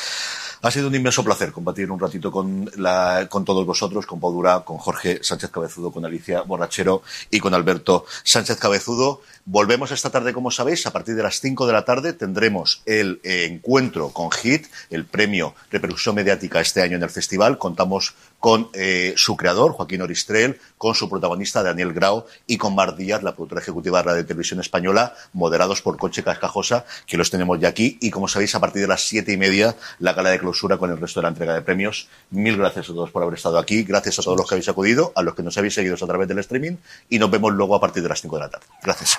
Ha 0.63 0.71
sido 0.73 0.89
un 0.89 0.95
inmenso 0.95 1.23
placer 1.23 1.53
compartir 1.53 1.89
un 1.91 2.01
ratito 2.01 2.33
con, 2.33 2.69
la, 2.77 3.29
con 3.31 3.45
todos 3.45 3.65
vosotros, 3.65 4.07
con 4.07 4.19
Pau 4.19 4.33
Dura, 4.33 4.61
con 4.65 4.79
Jorge 4.79 5.21
Sánchez 5.23 5.51
Cabezudo, 5.51 5.93
con 5.93 6.05
Alicia 6.05 6.43
Borrachero 6.43 7.03
y 7.31 7.39
con 7.39 7.55
Alberto 7.55 8.07
Sánchez 8.25 8.57
Cabezudo. 8.59 9.21
Volvemos 9.45 9.91
esta 9.91 10.11
tarde, 10.11 10.33
como 10.33 10.53
sabéis, 10.53 10.87
a 10.87 10.93
partir 10.93 11.17
de 11.17 11.23
las 11.25 11.41
5 11.41 11.67
de 11.67 11.73
la 11.73 11.85
tarde 11.85 12.13
tendremos 12.13 12.81
el 12.87 13.21
eh, 13.25 13.49
encuentro 13.51 14.11
con 14.11 14.31
HIT, 14.31 14.67
el 14.89 15.05
premio 15.05 15.57
Repercusión 15.69 16.15
Mediática 16.15 16.61
este 16.61 16.81
año 16.81 16.97
en 16.97 17.03
el 17.03 17.11
festival. 17.11 17.59
Contamos 17.59 18.15
con 18.39 18.71
eh, 18.73 19.15
su 19.17 19.37
creador, 19.37 19.73
Joaquín 19.73 20.03
Oristrel, 20.03 20.61
con 20.79 20.95
su 20.95 21.11
protagonista, 21.11 21.65
Daniel 21.65 21.93
Grau, 21.93 22.25
y 22.47 22.57
con 22.57 22.77
Mar 22.77 22.95
Díaz, 22.95 23.25
la 23.25 23.35
productora 23.35 23.61
ejecutiva 23.61 23.99
de 23.99 24.05
Radio 24.05 24.27
Televisión 24.27 24.61
Española, 24.61 25.15
moderados 25.33 25.83
por 25.83 25.97
Conche 25.97 26.23
Cascajosa, 26.23 26.85
que 27.09 27.17
los 27.17 27.31
tenemos 27.31 27.59
ya 27.59 27.69
aquí. 27.69 27.99
Y 28.01 28.11
como 28.11 28.29
sabéis, 28.29 28.55
a 28.55 28.61
partir 28.61 28.83
de 28.83 28.89
las 28.89 29.03
siete 29.03 29.33
y 29.33 29.37
media, 29.37 29.75
la 29.99 30.13
gala 30.13 30.31
de 30.31 30.39
clausura 30.39 30.77
con 30.77 30.93
el 30.93 30.99
resto 30.99 31.19
de 31.19 31.23
la 31.23 31.31
entrega 31.31 31.55
de 31.55 31.63
premios. 31.63 32.09
Mil 32.31 32.57
gracias 32.57 32.91
a 32.91 32.93
todos 32.93 33.11
por 33.11 33.25
haber 33.25 33.35
estado 33.35 33.59
aquí. 33.59 33.83
Gracias 33.83 34.21
a 34.21 34.23
todos 34.23 34.37
los 34.37 34.49
que 34.49 34.55
habéis 34.55 34.69
acudido, 34.69 35.13
a 35.17 35.23
los 35.23 35.35
que 35.35 35.43
nos 35.43 35.59
habéis 35.59 35.75
seguido 35.75 35.97
a 35.97 36.07
través 36.07 36.29
del 36.29 36.39
streaming. 36.39 36.77
Y 37.11 37.19
nos 37.19 37.29
vemos 37.29 37.53
luego 37.53 37.75
a 37.75 37.81
partir 37.81 38.05
de 38.05 38.09
las 38.09 38.21
5 38.21 38.37
de 38.37 38.41
la 38.41 38.49
tarde. 38.49 38.67
Gracias. 38.83 39.19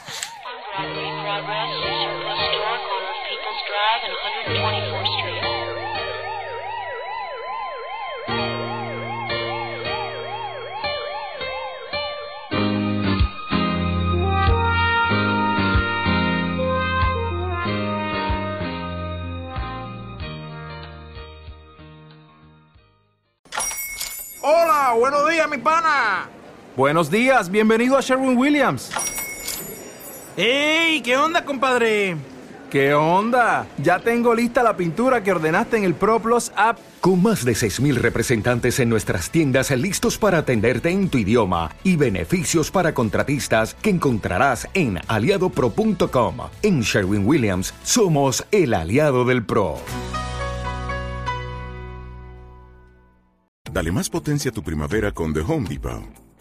Hola, 24.42 24.94
buenos 24.98 25.30
días, 25.30 25.50
mi 25.50 25.58
pana. 25.58 26.30
Buenos 26.76 27.10
días, 27.10 27.50
bienvenido 27.50 27.98
a 27.98 28.02
Sherwin 28.02 28.38
Williams. 28.38 28.92
¡Ey! 30.36 31.02
¿Qué 31.02 31.16
onda, 31.16 31.46
compadre? 31.46 32.18
¿Qué 32.72 32.96
onda? 32.96 33.68
Ya 33.78 34.00
tengo 34.00 34.34
lista 34.34 34.64
la 34.64 34.76
pintura 34.76 35.24
que 35.24 35.32
ordenaste 35.32 35.78
en 35.78 35.84
el 35.84 35.94
ProPlus 35.94 36.52
app. 36.56 36.80
Con 37.02 37.22
más 37.22 37.46
de 37.46 37.52
6.000 37.52 37.94
representantes 37.96 38.80
en 38.80 38.90
nuestras 38.90 39.30
tiendas 39.30 39.70
listos 39.70 40.18
para 40.18 40.40
atenderte 40.40 40.90
en 40.90 41.10
tu 41.10 41.20
idioma 41.20 41.70
y 41.84 41.98
beneficios 41.98 42.72
para 42.72 42.96
contratistas 42.96 43.76
que 43.76 43.92
encontrarás 43.92 44.68
en 44.74 45.00
aliadopro.com. 45.08 46.38
En 46.64 46.82
Sherwin 46.82 47.28
Williams 47.28 47.76
somos 47.84 48.44
el 48.50 48.74
aliado 48.74 49.26
del 49.26 49.46
PRO. 49.46 49.78
Dale 53.72 53.92
más 53.92 54.10
potencia 54.10 54.50
a 54.50 54.54
tu 54.54 54.64
primavera 54.64 55.12
con 55.12 55.32
The 55.32 55.42
Home 55.42 55.70
Depot. 55.70 56.23